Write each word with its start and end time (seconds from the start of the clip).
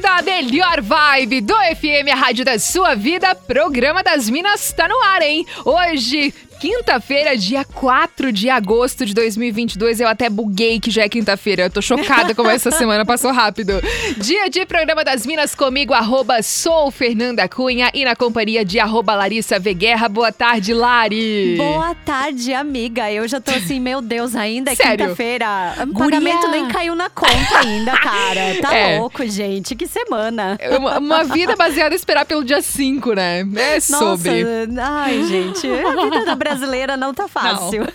Da 0.00 0.22
melhor 0.22 0.80
vibe 0.80 1.42
do 1.42 1.54
FM, 1.54 2.10
a 2.10 2.16
rádio 2.16 2.44
da 2.44 2.58
sua 2.58 2.94
vida. 2.94 3.34
Programa 3.34 4.02
das 4.02 4.30
Minas 4.30 4.72
tá 4.72 4.88
no 4.88 5.02
ar, 5.04 5.20
hein? 5.20 5.46
Hoje, 5.64 6.32
Quinta-feira, 6.60 7.38
dia 7.38 7.64
4 7.64 8.30
de 8.30 8.50
agosto 8.50 9.06
de 9.06 9.14
2022. 9.14 9.98
Eu 9.98 10.06
até 10.06 10.28
buguei 10.28 10.78
que 10.78 10.90
já 10.90 11.04
é 11.04 11.08
quinta-feira. 11.08 11.62
Eu 11.62 11.70
tô 11.70 11.80
chocada 11.80 12.34
como 12.34 12.50
essa 12.50 12.68
semana 12.76 13.02
passou 13.06 13.32
rápido. 13.32 13.80
Dia 14.18 14.50
de 14.50 14.66
programa 14.66 15.02
das 15.02 15.24
Minas 15.24 15.54
comigo, 15.54 15.94
arroba 15.94 16.42
sou 16.42 16.90
Fernanda 16.90 17.48
Cunha 17.48 17.90
e 17.94 18.04
na 18.04 18.14
companhia 18.14 18.62
de 18.62 18.78
arroba 18.78 19.14
Larissa 19.14 19.58
Veguerra. 19.58 20.06
Boa 20.06 20.30
tarde, 20.30 20.74
Lari. 20.74 21.54
Boa 21.56 21.94
tarde, 21.94 22.52
amiga. 22.52 23.10
Eu 23.10 23.26
já 23.26 23.40
tô 23.40 23.52
assim, 23.52 23.80
meu 23.80 24.02
Deus, 24.02 24.36
ainda 24.36 24.72
é 24.72 24.76
quinta-feira. 24.76 25.74
O 25.88 25.98
pagamento 25.98 26.46
nem 26.48 26.68
caiu 26.68 26.94
na 26.94 27.08
conta 27.08 27.58
ainda, 27.58 27.92
cara. 27.92 28.50
Tá 28.60 28.74
é. 28.74 28.98
louco, 28.98 29.26
gente. 29.26 29.74
Que 29.74 29.86
semana. 29.86 30.58
É 30.60 30.76
uma, 30.76 30.98
uma, 30.98 31.24
vida 31.24 31.56
baseada 31.56 31.94
em 31.94 31.96
esperar 31.96 32.26
pelo 32.26 32.44
dia 32.44 32.60
5, 32.60 33.14
né? 33.14 33.40
É 33.40 33.74
Nossa, 33.74 33.98
sobre. 33.98 34.44
Ai, 34.78 35.22
gente. 35.24 35.66
A 35.66 36.04
vida 36.04 36.24
da 36.26 36.36
brasileira 36.50 36.96
não 36.96 37.14
tá 37.14 37.28
fácil. 37.28 37.86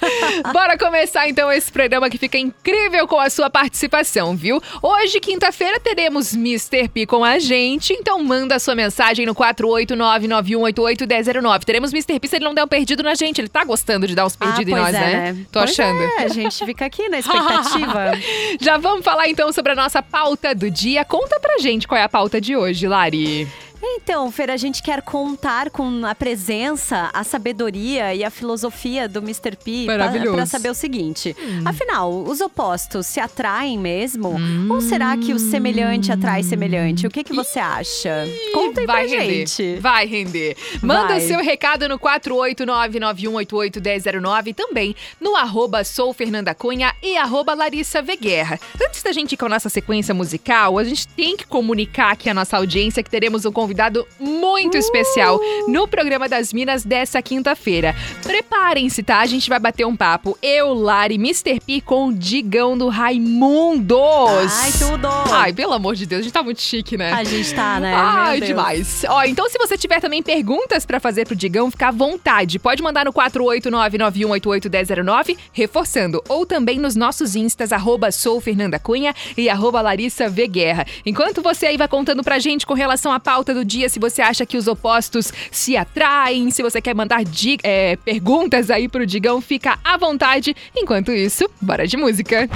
Não. 0.44 0.54
Bora 0.54 0.78
começar 0.78 1.28
então 1.28 1.52
esse 1.52 1.70
programa 1.72 2.10
que 2.10 2.18
fica 2.18 2.38
incrível 2.38 3.06
com 3.08 3.20
a 3.20 3.30
sua 3.30 3.50
participação, 3.50 4.34
viu? 4.36 4.62
Hoje, 4.82 5.20
quinta-feira, 5.20 5.80
teremos 5.80 6.34
Mr. 6.34 6.88
P 6.90 7.06
com 7.06 7.24
a 7.24 7.38
gente, 7.40 7.94
então 7.94 8.22
manda 8.24 8.60
sua 8.60 8.76
mensagem 8.76 9.26
no 9.26 9.34
48991881009. 9.36 11.64
Teremos 11.64 11.94
Mr. 11.94 12.20
P 12.20 12.28
se 12.28 12.36
ele 12.38 12.46
não 12.46 12.54
der 12.54 12.64
um 12.64 12.68
perdido 12.68 13.02
na 13.04 13.16
gente. 13.16 13.42
Ele 13.42 13.50
tá 13.50 13.64
gostando 13.64 14.08
de 14.08 14.16
dar 14.16 14.26
uns 14.26 14.36
perdidos 14.36 14.74
ah, 14.74 14.78
em 14.78 14.82
nós, 14.82 14.96
é, 14.96 15.00
né? 15.00 15.34
né? 15.34 15.46
Tô 15.52 15.60
pois 15.60 15.72
achando. 15.72 16.02
É, 16.02 16.24
a 16.24 16.28
gente 16.28 16.66
fica 16.66 16.86
aqui 16.86 17.08
na 17.10 17.20
expectativa. 17.26 18.12
Já 18.60 18.78
vamos 18.78 19.04
falar 19.04 19.28
então 19.28 19.52
sobre 19.52 19.74
a 19.74 19.76
nossa 19.76 20.02
pauta 20.02 20.56
do 20.56 20.72
dia. 20.72 21.04
Conta 21.06 21.40
pra 21.40 21.60
gente 21.60 21.88
qual 21.88 22.00
é 22.00 22.04
a 22.04 22.10
pauta 22.10 22.40
de 22.40 22.56
hoje, 22.56 22.88
Lari. 22.88 23.48
Então, 23.88 24.32
Fer, 24.32 24.50
a 24.50 24.58
gente 24.58 24.82
quer 24.82 25.04
contar 25.04 25.70
com 25.70 26.04
a 26.06 26.16
presença, 26.16 27.12
a 27.14 27.24
sabedoria 27.24 28.16
e 28.16 28.24
a 28.24 28.32
filosofia 28.32 29.08
do 29.08 29.20
Mr. 29.20 29.56
P 29.56 29.86
para 29.86 30.46
saber 30.48 30.72
o 30.72 30.74
seguinte: 30.74 31.36
hum. 31.40 31.62
afinal, 31.64 32.12
os 32.12 32.42
opostos 32.42 33.06
se 33.06 33.20
atraem 33.20 33.78
mesmo? 33.78 34.30
Hum. 34.30 34.70
Ou 34.72 34.82
será 34.82 35.16
que 35.16 35.34
o 35.34 35.40
semelhante 35.40 36.12
atrai 36.12 36.42
semelhante? 36.42 37.06
O 37.06 37.12
que, 37.12 37.24
que 37.24 37.34
você 37.34 37.60
acha? 37.60 38.28
Conta 38.54 38.82
aí 38.82 38.88
Vai 38.88 39.08
pra 39.08 39.20
render. 39.20 39.46
gente. 39.46 39.76
Vai 39.80 40.08
render. 40.08 40.58
Manda 40.82 41.10
Vai. 41.10 41.22
seu 41.22 41.40
recado 41.40 41.88
no 41.88 42.00
48991881009 42.00 44.56
também 44.56 44.96
no 45.22 45.36
arroba 45.36 45.84
sou 45.84 46.12
Fernanda 46.12 46.56
Cunha 46.56 46.92
e 47.04 47.16
arroba 47.18 47.54
Larissa 47.54 48.02
Veguerra. 48.02 48.60
Antes 48.84 49.04
da 49.04 49.12
gente 49.12 49.34
ir 49.34 49.38
com 49.38 49.46
a 49.46 49.50
nossa 49.50 49.70
sequência 49.70 50.12
musical, 50.14 50.80
a 50.80 50.84
gente 50.84 51.08
tem 51.10 51.38
que 51.38 51.46
comunicar 51.46 52.14
aqui 52.14 52.28
a 52.30 52.34
nossa 52.34 52.58
audiência 52.58 53.04
que 53.04 53.10
teremos 53.10 53.46
um 53.46 53.52
convidado 53.52 53.75
convidado 53.76 54.08
muito 54.18 54.76
uh! 54.76 54.78
especial 54.78 55.38
no 55.68 55.86
programa 55.88 56.30
das 56.30 56.54
Minas 56.54 56.86
dessa 56.86 57.20
quinta-feira. 57.22 57.94
Preparem-se, 58.24 59.04
tá? 59.04 59.20
A 59.20 59.26
gente 59.26 59.50
vai 59.50 59.60
bater 59.60 59.86
um 59.86 59.94
papo. 59.96 60.38
Eu, 60.42 60.74
Lari, 60.74 61.16
Mr. 61.16 61.60
P 61.60 61.82
com 61.82 62.08
o 62.08 62.14
Digão 62.14 62.78
do 62.78 62.88
Raimundos. 62.88 64.54
Ai, 64.54 64.72
tudo! 64.72 65.10
Ai, 65.30 65.52
pelo 65.52 65.74
amor 65.74 65.96
de 65.96 66.06
Deus, 66.06 66.22
a 66.22 66.24
gente 66.24 66.32
tá 66.32 66.42
muito 66.42 66.62
chique, 66.62 66.96
né? 66.98 67.12
A 67.12 67.26
gente 67.26 67.54
tá, 67.54 67.78
né? 67.80 67.94
Ai, 67.94 68.40
demais. 68.40 69.04
Ó, 69.10 69.22
então 69.24 69.50
se 69.50 69.58
você 69.58 69.78
tiver 69.78 70.00
também 70.00 70.24
perguntas 70.24 70.86
para 70.86 71.02
fazer 71.02 71.26
pro 71.26 71.36
Digão, 71.36 71.70
fica 71.70 71.90
à 71.90 71.92
vontade. 71.92 72.58
Pode 72.58 72.82
mandar 72.82 73.04
no 73.04 73.12
48991881009, 73.12 75.38
reforçando, 75.52 76.24
ou 76.30 76.46
também 76.46 76.80
nos 76.80 76.96
nossos 76.96 77.36
instas, 77.36 77.74
arroba 77.74 78.10
sou 78.12 78.40
Fernanda 78.40 78.80
Cunha 78.80 79.14
e 79.36 79.50
arroba 79.50 79.82
Larissa 79.82 80.30
v 80.30 80.48
Guerra. 80.48 80.86
Enquanto 81.06 81.42
você 81.42 81.66
aí 81.66 81.76
vai 81.78 81.90
contando 81.90 82.24
pra 82.24 82.40
gente 82.40 82.66
com 82.66 82.74
relação 82.74 83.12
à 83.12 83.20
pauta 83.20 83.54
do 83.56 83.66
dia 83.66 83.90
se 83.90 84.00
você 84.00 84.22
acha 84.22 84.46
que 84.46 84.58
os 84.58 84.68
opostos 84.68 85.32
se 85.52 85.76
atraem, 85.78 86.52
se 86.52 86.62
você 86.62 86.82
quer 86.82 86.94
mandar 86.94 87.24
é, 87.64 87.96
perguntas 87.98 88.70
aí 88.70 88.88
pro 88.88 89.06
Digão, 89.06 89.42
fica 89.42 89.80
à 89.84 89.98
vontade. 89.98 90.56
Enquanto 90.76 91.12
isso, 91.12 91.50
bora 91.62 91.88
de 91.88 91.98
música. 91.98 92.50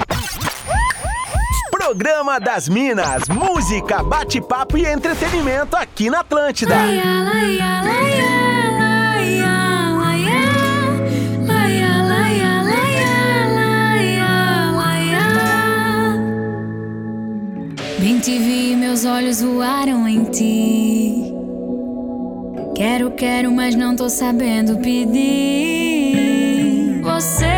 Programa 1.70 2.38
das 2.38 2.68
Minas, 2.68 3.28
música, 3.28 4.02
bate-papo 4.02 4.76
e 4.76 4.84
entretenimento 4.84 5.74
aqui 5.74 6.10
na 6.10 6.20
Atlântida. 6.20 6.76
Laia, 6.76 7.22
laia, 7.24 7.82
laia. 7.82 8.50
Bem 18.00 18.18
te 18.18 18.38
vi, 18.38 18.74
meus 18.76 19.04
olhos 19.04 19.42
voaram 19.42 20.08
em 20.08 20.24
ti. 20.24 20.69
Quero, 23.00 23.10
quero, 23.12 23.50
mas 23.50 23.74
não 23.74 23.96
tô 23.96 24.10
sabendo 24.10 24.76
pedir. 24.76 26.20
Você 27.00 27.49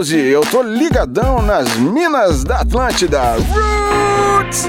Eu 0.00 0.42
tô 0.42 0.62
ligadão 0.62 1.42
nas 1.42 1.74
minas 1.76 2.44
da 2.44 2.60
Atlântida. 2.60 3.20
Roots! 3.32 4.68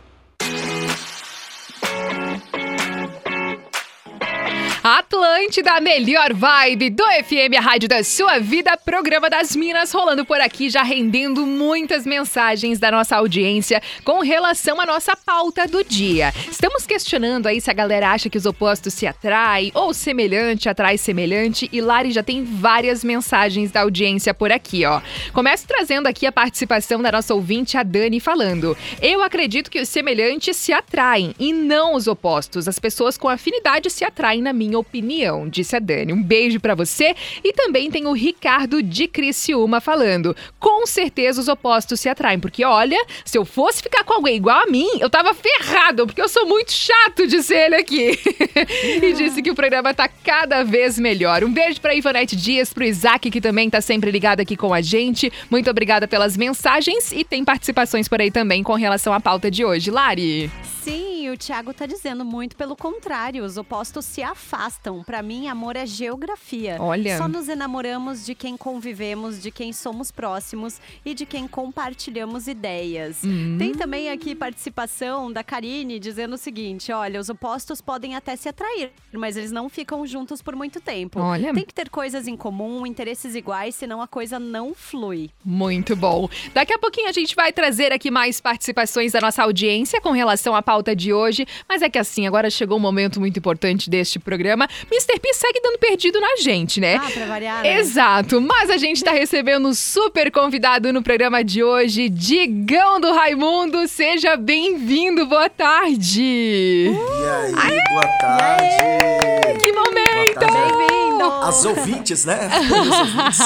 Atlântida, 5.41 5.71
a 5.71 5.81
melhor 5.81 6.33
vibe 6.33 6.91
do 6.91 7.03
FM, 7.03 7.57
a 7.57 7.61
rádio 7.61 7.89
da 7.89 8.03
sua 8.03 8.37
vida, 8.37 8.77
programa 8.77 9.27
das 9.27 9.55
Minas, 9.55 9.91
rolando 9.91 10.23
por 10.23 10.39
aqui, 10.39 10.69
já 10.69 10.83
rendendo 10.83 11.47
muitas 11.47 12.05
mensagens 12.05 12.77
da 12.77 12.91
nossa 12.91 13.15
audiência 13.15 13.81
com 14.03 14.19
relação 14.19 14.79
à 14.79 14.85
nossa 14.85 15.15
pauta 15.15 15.67
do 15.67 15.83
dia. 15.83 16.31
Estamos 16.49 16.85
questionando 16.85 17.47
aí 17.47 17.59
se 17.59 17.71
a 17.71 17.73
galera 17.73 18.11
acha 18.11 18.29
que 18.29 18.37
os 18.37 18.45
opostos 18.45 18.93
se 18.93 19.07
atraem 19.07 19.71
ou 19.73 19.95
semelhante 19.95 20.69
atrai 20.69 20.97
semelhante 20.97 21.67
e 21.71 21.81
Lari 21.81 22.11
já 22.11 22.21
tem 22.21 22.43
várias 22.43 23.03
mensagens 23.03 23.71
da 23.71 23.81
audiência 23.81 24.35
por 24.35 24.51
aqui, 24.51 24.85
ó. 24.85 25.01
Começo 25.33 25.67
trazendo 25.67 26.05
aqui 26.05 26.27
a 26.27 26.31
participação 26.31 27.01
da 27.01 27.11
nossa 27.11 27.33
ouvinte, 27.33 27.77
a 27.77 27.83
Dani, 27.83 28.19
falando: 28.19 28.77
Eu 29.01 29.23
acredito 29.23 29.71
que 29.71 29.81
os 29.81 29.89
semelhantes 29.89 30.55
se 30.55 30.71
atraem 30.71 31.33
e 31.39 31.51
não 31.51 31.95
os 31.95 32.05
opostos. 32.05 32.67
As 32.67 32.77
pessoas 32.77 33.17
com 33.17 33.27
afinidade 33.27 33.89
se 33.89 34.05
atraem, 34.05 34.41
na 34.41 34.53
minha 34.53 34.77
minha 35.01 35.30
disse 35.49 35.75
a 35.75 35.79
Dani. 35.79 36.13
Um 36.13 36.21
beijo 36.21 36.59
para 36.59 36.75
você. 36.75 37.15
E 37.43 37.53
também 37.53 37.89
tem 37.89 38.05
o 38.07 38.13
Ricardo 38.13 38.81
de 38.81 39.07
Criciúma 39.07 39.81
falando. 39.81 40.35
Com 40.59 40.85
certeza 40.85 41.41
os 41.41 41.47
opostos 41.47 41.99
se 41.99 42.09
atraem, 42.09 42.39
porque 42.39 42.63
olha, 42.63 42.97
se 43.25 43.37
eu 43.37 43.45
fosse 43.45 43.81
ficar 43.81 44.03
com 44.03 44.13
alguém 44.13 44.35
igual 44.35 44.63
a 44.63 44.67
mim, 44.67 44.87
eu 44.99 45.09
tava 45.09 45.33
ferrado, 45.33 46.05
porque 46.05 46.21
eu 46.21 46.29
sou 46.29 46.45
muito 46.45 46.71
chato, 46.71 47.27
disse 47.27 47.53
ele 47.53 47.75
aqui. 47.75 48.17
e 49.01 49.13
disse 49.13 49.41
que 49.41 49.51
o 49.51 49.55
programa 49.55 49.93
tá 49.93 50.07
cada 50.07 50.63
vez 50.63 50.97
melhor. 50.97 51.43
Um 51.43 51.51
beijo 51.51 51.81
pra 51.81 51.95
Ivonete 51.95 52.35
Dias, 52.35 52.73
pro 52.73 52.83
Isaac, 52.83 53.29
que 53.29 53.41
também 53.41 53.69
tá 53.69 53.81
sempre 53.81 54.11
ligado 54.11 54.39
aqui 54.39 54.55
com 54.55 54.73
a 54.73 54.81
gente. 54.81 55.31
Muito 55.49 55.69
obrigada 55.69 56.07
pelas 56.07 56.37
mensagens 56.37 57.11
e 57.11 57.23
tem 57.23 57.43
participações 57.43 58.07
por 58.07 58.21
aí 58.21 58.31
também 58.31 58.63
com 58.63 58.73
relação 58.73 59.13
à 59.13 59.19
pauta 59.19 59.49
de 59.49 59.63
hoje. 59.65 59.91
Lari. 59.91 60.51
Sim, 60.81 61.29
o 61.29 61.37
Thiago 61.37 61.75
tá 61.75 61.85
dizendo 61.85 62.25
muito 62.25 62.55
pelo 62.55 62.75
contrário, 62.75 63.45
os 63.45 63.55
opostos 63.55 64.03
se 64.03 64.23
afastam. 64.23 65.03
Para 65.03 65.21
mim, 65.21 65.47
amor 65.47 65.75
é 65.75 65.85
geografia. 65.85 66.77
Olha. 66.79 67.17
Só 67.19 67.27
nos 67.27 67.47
enamoramos 67.47 68.25
de 68.25 68.33
quem 68.33 68.57
convivemos, 68.57 69.39
de 69.39 69.51
quem 69.51 69.71
somos 69.71 70.11
próximos 70.11 70.81
e 71.05 71.13
de 71.13 71.23
quem 71.23 71.47
compartilhamos 71.47 72.47
ideias. 72.47 73.23
Uhum. 73.23 73.57
Tem 73.59 73.73
também 73.73 74.09
aqui 74.09 74.33
participação 74.33 75.31
da 75.31 75.43
Karine 75.43 75.99
dizendo 75.99 76.33
o 76.33 76.37
seguinte: 76.37 76.91
olha, 76.91 77.19
os 77.19 77.29
opostos 77.29 77.79
podem 77.79 78.15
até 78.15 78.35
se 78.35 78.49
atrair, 78.49 78.91
mas 79.13 79.37
eles 79.37 79.51
não 79.51 79.69
ficam 79.69 80.05
juntos 80.07 80.41
por 80.41 80.55
muito 80.55 80.81
tempo. 80.81 81.19
Olha. 81.19 81.53
Tem 81.53 81.65
que 81.65 81.75
ter 81.75 81.91
coisas 81.91 82.27
em 82.27 82.35
comum, 82.35 82.87
interesses 82.87 83.35
iguais, 83.35 83.75
senão 83.75 84.01
a 84.01 84.07
coisa 84.07 84.39
não 84.39 84.73
flui. 84.73 85.29
Muito 85.45 85.95
bom. 85.95 86.27
Daqui 86.55 86.73
a 86.73 86.79
pouquinho 86.79 87.07
a 87.07 87.11
gente 87.11 87.35
vai 87.35 87.53
trazer 87.53 87.91
aqui 87.91 88.09
mais 88.09 88.41
participações 88.41 89.11
da 89.11 89.21
nossa 89.21 89.43
audiência 89.43 90.01
com 90.01 90.09
relação 90.09 90.55
à 90.55 90.70
pauta 90.71 90.95
de 90.95 91.11
hoje, 91.11 91.45
mas 91.67 91.81
é 91.81 91.89
que 91.89 91.99
assim, 91.99 92.25
agora 92.25 92.49
chegou 92.49 92.77
um 92.77 92.79
momento 92.79 93.19
muito 93.19 93.37
importante 93.37 93.89
deste 93.89 94.17
programa. 94.17 94.69
Mr. 94.89 95.19
P 95.19 95.33
segue 95.33 95.59
dando 95.61 95.77
perdido 95.77 96.17
na 96.17 96.37
gente, 96.37 96.79
né? 96.79 96.95
Ah, 96.95 97.11
pra 97.11 97.25
variar. 97.25 97.61
Né? 97.61 97.77
Exato, 97.77 98.39
mas 98.39 98.69
a 98.69 98.77
gente 98.77 99.03
tá 99.03 99.11
recebendo 99.11 99.67
um 99.67 99.73
super 99.73 100.31
convidado 100.31 100.93
no 100.93 101.03
programa 101.03 101.43
de 101.43 101.61
hoje, 101.61 102.07
Digão 102.07 103.01
do 103.01 103.11
Raimundo. 103.11 103.85
Seja 103.85 104.37
bem-vindo, 104.37 105.25
boa 105.25 105.49
tarde. 105.49 106.21
E 106.21 106.87
aí, 106.87 107.53
Aê! 107.53 107.83
boa 107.89 108.07
tarde. 108.21 108.63
Aê! 108.63 109.57
Que 109.57 109.73
momento! 109.73 110.39
Bem-vindo! 110.39 111.31
As 111.43 111.65
ouvintes, 111.65 112.23
né? 112.23 112.49
ouvintes. 112.71 113.39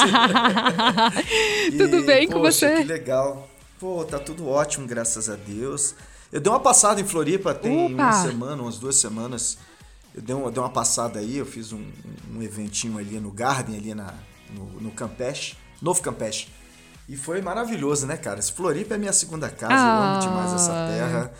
tudo 1.75 2.03
bem 2.03 2.27
poxa, 2.27 2.35
com 2.35 2.39
você? 2.39 2.75
Que 2.75 2.83
legal. 2.83 3.49
Pô, 3.79 4.05
tá 4.05 4.19
tudo 4.19 4.47
ótimo, 4.47 4.85
graças 4.85 5.27
a 5.27 5.35
Deus. 5.35 5.95
Eu 6.31 6.39
dei 6.41 6.51
uma 6.51 6.59
passada 6.59 6.99
em 6.99 7.05
Floripa 7.05 7.53
tem 7.53 7.93
Opa. 7.93 8.03
uma 8.03 8.13
semana, 8.13 8.61
umas 8.61 8.77
duas 8.77 8.95
semanas. 8.95 9.57
Eu 10.13 10.21
dei 10.21 10.35
uma, 10.35 10.49
dei 10.49 10.61
uma 10.61 10.69
passada 10.69 11.19
aí, 11.19 11.37
eu 11.37 11.45
fiz 11.45 11.71
um, 11.73 11.85
um 12.33 12.41
eventinho 12.41 12.97
ali 12.97 13.19
no 13.19 13.31
Garden, 13.31 13.77
ali 13.77 13.93
na, 13.93 14.13
no, 14.49 14.65
no 14.81 14.91
Campeche, 14.91 15.55
Novo 15.81 16.01
Campeche. 16.01 16.47
E 17.07 17.15
foi 17.15 17.41
maravilhoso, 17.41 18.07
né, 18.07 18.17
cara? 18.17 18.39
Esse 18.39 18.51
Floripa 18.51 18.95
é 18.95 18.97
minha 18.97 19.13
segunda 19.13 19.49
casa, 19.49 19.73
ah. 19.75 19.97
eu 19.97 20.03
amo 20.03 20.19
demais 20.21 20.53
essa 20.53 20.71
terra. 20.71 21.33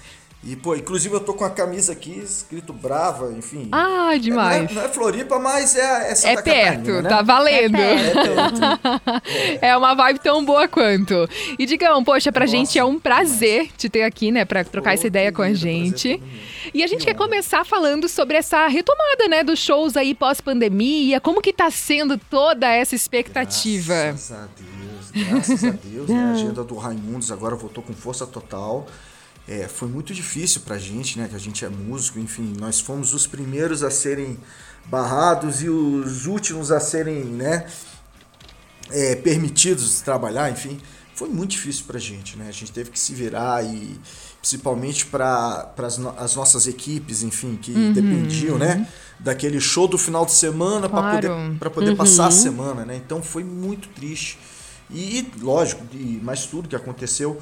E, 0.45 0.55
pô, 0.55 0.75
inclusive 0.75 1.15
eu 1.15 1.19
tô 1.19 1.33
com 1.33 1.43
a 1.43 1.49
camisa 1.49 1.91
aqui, 1.91 2.19
escrito 2.19 2.71
Brava, 2.71 3.33
enfim. 3.33 3.67
Ah, 3.71 4.11
demais. 4.15 4.57
É, 4.57 4.59
não, 4.61 4.69
é, 4.69 4.73
não, 4.75 4.81
é, 4.83 4.93
Floripa, 4.93 5.39
mas 5.39 5.75
é, 5.75 6.11
é 6.11 6.15
Santa 6.15 6.39
É 6.39 6.43
perto, 6.43 6.75
Catarina, 6.77 7.01
né? 7.01 7.09
tá 7.09 7.21
valendo. 7.23 7.75
É, 7.75 8.11
perto. 8.13 9.59
é 9.65 9.75
uma 9.75 9.95
vibe 9.95 10.19
tão 10.19 10.45
boa 10.45 10.67
quanto. 10.67 11.27
E 11.57 11.65
Digão, 11.65 12.03
poxa, 12.03 12.31
pra 12.31 12.45
Nossa, 12.45 12.57
gente 12.57 12.77
é 12.77 12.85
um 12.85 12.99
prazer 12.99 13.61
demais. 13.63 13.73
te 13.75 13.89
ter 13.89 14.03
aqui, 14.03 14.31
né, 14.31 14.45
pra 14.45 14.63
trocar 14.63 14.93
essa 14.93 15.07
ideia 15.07 15.31
com 15.31 15.41
a 15.41 15.51
gente. 15.51 16.21
E 16.71 16.83
a 16.83 16.87
gente 16.87 16.99
que 16.99 17.05
quer 17.05 17.15
começar 17.15 17.65
falando 17.65 18.07
sobre 18.07 18.37
essa 18.37 18.67
retomada, 18.67 19.27
né, 19.27 19.43
dos 19.43 19.57
shows 19.57 19.97
aí 19.97 20.13
pós-pandemia, 20.13 21.19
como 21.19 21.41
que 21.41 21.51
tá 21.51 21.71
sendo 21.71 22.19
toda 22.19 22.71
essa 22.71 22.93
expectativa? 22.93 23.95
Graças 23.95 24.31
a 24.31 24.47
Deus, 24.55 25.27
graças 25.27 25.63
a 25.63 25.71
Deus. 25.71 26.07
né? 26.07 26.23
A 26.23 26.31
agenda 26.33 26.63
do 26.63 26.75
Raimundos 26.75 27.31
agora 27.31 27.55
voltou 27.55 27.83
com 27.83 27.93
força 27.93 28.27
total. 28.27 28.85
É, 29.47 29.67
foi 29.67 29.87
muito 29.87 30.13
difícil 30.13 30.61
pra 30.61 30.77
gente, 30.77 31.19
né? 31.19 31.27
Que 31.27 31.35
a 31.35 31.39
gente 31.39 31.63
é 31.63 31.69
músico, 31.69 32.19
enfim, 32.19 32.53
nós 32.59 32.79
fomos 32.79 33.13
os 33.13 33.27
primeiros 33.27 33.83
a 33.83 33.91
serem 33.91 34.37
barrados 34.85 35.61
e 35.61 35.69
os 35.69 36.25
últimos 36.25 36.71
a 36.71 36.79
serem, 36.79 37.23
né? 37.23 37.67
É, 38.89 39.15
permitidos 39.15 40.01
trabalhar, 40.01 40.51
enfim. 40.51 40.79
Foi 41.13 41.29
muito 41.29 41.51
difícil 41.51 41.85
pra 41.85 41.97
gente, 41.99 42.37
né? 42.37 42.47
A 42.49 42.51
gente 42.51 42.71
teve 42.71 42.89
que 42.89 42.99
se 42.99 43.13
virar 43.13 43.63
e 43.63 43.99
principalmente 44.41 45.05
para 45.05 45.73
as, 45.77 45.99
as 46.17 46.35
nossas 46.35 46.67
equipes, 46.67 47.23
enfim, 47.23 47.55
que 47.55 47.71
uhum. 47.71 47.93
dependiam, 47.93 48.57
né? 48.57 48.87
Daquele 49.19 49.61
show 49.61 49.87
do 49.87 49.97
final 49.97 50.25
de 50.25 50.33
semana 50.33 50.89
claro. 50.89 51.19
para 51.19 51.29
poder, 51.29 51.57
pra 51.59 51.69
poder 51.69 51.89
uhum. 51.91 51.95
passar 51.95 52.27
a 52.27 52.31
semana, 52.31 52.83
né? 52.83 52.95
Então 52.95 53.23
foi 53.23 53.43
muito 53.43 53.87
triste. 53.89 54.37
E, 54.91 55.31
lógico, 55.39 55.83
e, 55.93 56.19
mas 56.21 56.45
tudo 56.45 56.67
que 56.67 56.75
aconteceu 56.75 57.41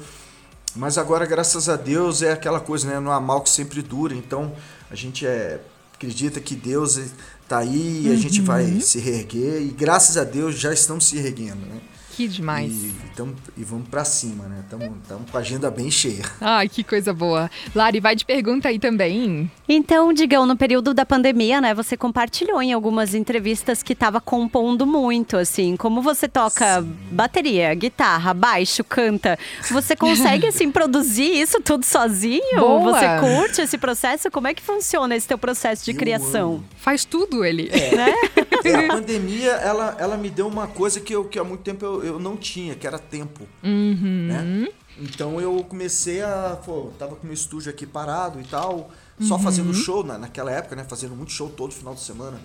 mas 0.74 0.98
agora, 0.98 1.24
graças 1.24 1.68
a 1.68 1.76
Deus, 1.76 2.22
é 2.22 2.32
aquela 2.32 2.60
coisa, 2.60 2.88
né? 2.88 2.98
Não 2.98 3.12
há 3.12 3.20
mal 3.20 3.42
que 3.42 3.50
sempre 3.50 3.80
dura. 3.80 4.14
Então, 4.14 4.52
a 4.90 4.94
gente 4.94 5.24
é, 5.26 5.60
acredita 5.94 6.40
que 6.40 6.56
Deus 6.56 6.96
está 6.96 7.58
aí 7.58 8.06
e 8.06 8.12
a 8.12 8.16
gente 8.16 8.40
vai 8.40 8.64
uhum. 8.64 8.80
se 8.80 8.98
reerguer. 8.98 9.62
E 9.62 9.68
graças 9.68 10.16
a 10.16 10.24
Deus 10.24 10.58
já 10.58 10.72
estamos 10.72 11.06
se 11.06 11.16
reerguendo, 11.18 11.64
né? 11.66 11.80
Que 12.16 12.28
demais. 12.28 12.72
E, 12.72 12.92
tamo, 13.16 13.34
e 13.56 13.64
vamos 13.64 13.88
para 13.88 14.04
cima, 14.04 14.44
né? 14.44 14.60
Estamos 14.62 15.30
com 15.30 15.36
a 15.36 15.40
agenda 15.40 15.68
bem 15.68 15.90
cheia. 15.90 16.22
Ai, 16.40 16.68
que 16.68 16.84
coisa 16.84 17.12
boa. 17.12 17.50
Lari, 17.74 17.98
vai 17.98 18.14
de 18.14 18.24
pergunta 18.24 18.68
aí 18.68 18.78
também. 18.78 19.50
Então, 19.68 20.12
Digão, 20.12 20.46
no 20.46 20.56
período 20.56 20.94
da 20.94 21.04
pandemia, 21.04 21.60
né, 21.60 21.74
você 21.74 21.96
compartilhou 21.96 22.62
em 22.62 22.72
algumas 22.72 23.14
entrevistas 23.14 23.82
que 23.82 23.94
estava 23.94 24.20
compondo 24.20 24.86
muito, 24.86 25.36
assim. 25.36 25.76
Como 25.76 26.00
você 26.02 26.28
toca 26.28 26.82
Sim. 26.82 26.96
bateria, 27.10 27.74
guitarra, 27.74 28.32
baixo, 28.32 28.84
canta, 28.84 29.36
você 29.68 29.96
consegue, 29.96 30.46
assim, 30.46 30.70
produzir 30.72 31.40
isso 31.40 31.60
tudo 31.60 31.84
sozinho? 31.84 32.60
Boa. 32.60 32.92
Você 32.92 33.06
curte 33.20 33.60
esse 33.60 33.76
processo? 33.76 34.30
Como 34.30 34.46
é 34.46 34.54
que 34.54 34.62
funciona 34.62 35.16
esse 35.16 35.26
teu 35.26 35.38
processo 35.38 35.84
de 35.84 35.90
Eu 35.90 35.96
criação? 35.96 36.52
Amo. 36.54 36.64
Faz 36.76 37.04
tudo 37.04 37.44
ele. 37.44 37.70
É. 37.72 37.96
Né? 37.96 38.14
A 38.72 38.86
pandemia, 38.94 39.52
ela, 39.52 39.96
ela 39.98 40.16
me 40.16 40.30
deu 40.30 40.46
uma 40.46 40.66
coisa 40.66 41.00
que, 41.00 41.14
eu, 41.14 41.24
que 41.24 41.38
há 41.38 41.44
muito 41.44 41.62
tempo 41.62 41.84
eu, 41.84 42.04
eu 42.04 42.18
não 42.18 42.36
tinha, 42.36 42.74
que 42.74 42.86
era 42.86 42.98
tempo. 42.98 43.46
Uhum. 43.62 44.26
Né? 44.28 44.68
Então 44.98 45.40
eu 45.40 45.64
comecei 45.64 46.22
a. 46.22 46.58
Pô, 46.64 46.90
tava 46.98 47.16
com 47.16 47.26
meu 47.26 47.34
estúdio 47.34 47.70
aqui 47.70 47.86
parado 47.86 48.40
e 48.40 48.44
tal, 48.44 48.90
só 49.20 49.34
uhum. 49.34 49.42
fazendo 49.42 49.74
show 49.74 50.04
na, 50.04 50.16
naquela 50.16 50.50
época, 50.50 50.76
né? 50.76 50.84
Fazendo 50.84 51.16
muito 51.16 51.32
show 51.32 51.48
todo 51.48 51.72
final 51.72 51.94
de 51.94 52.00
semana. 52.00 52.40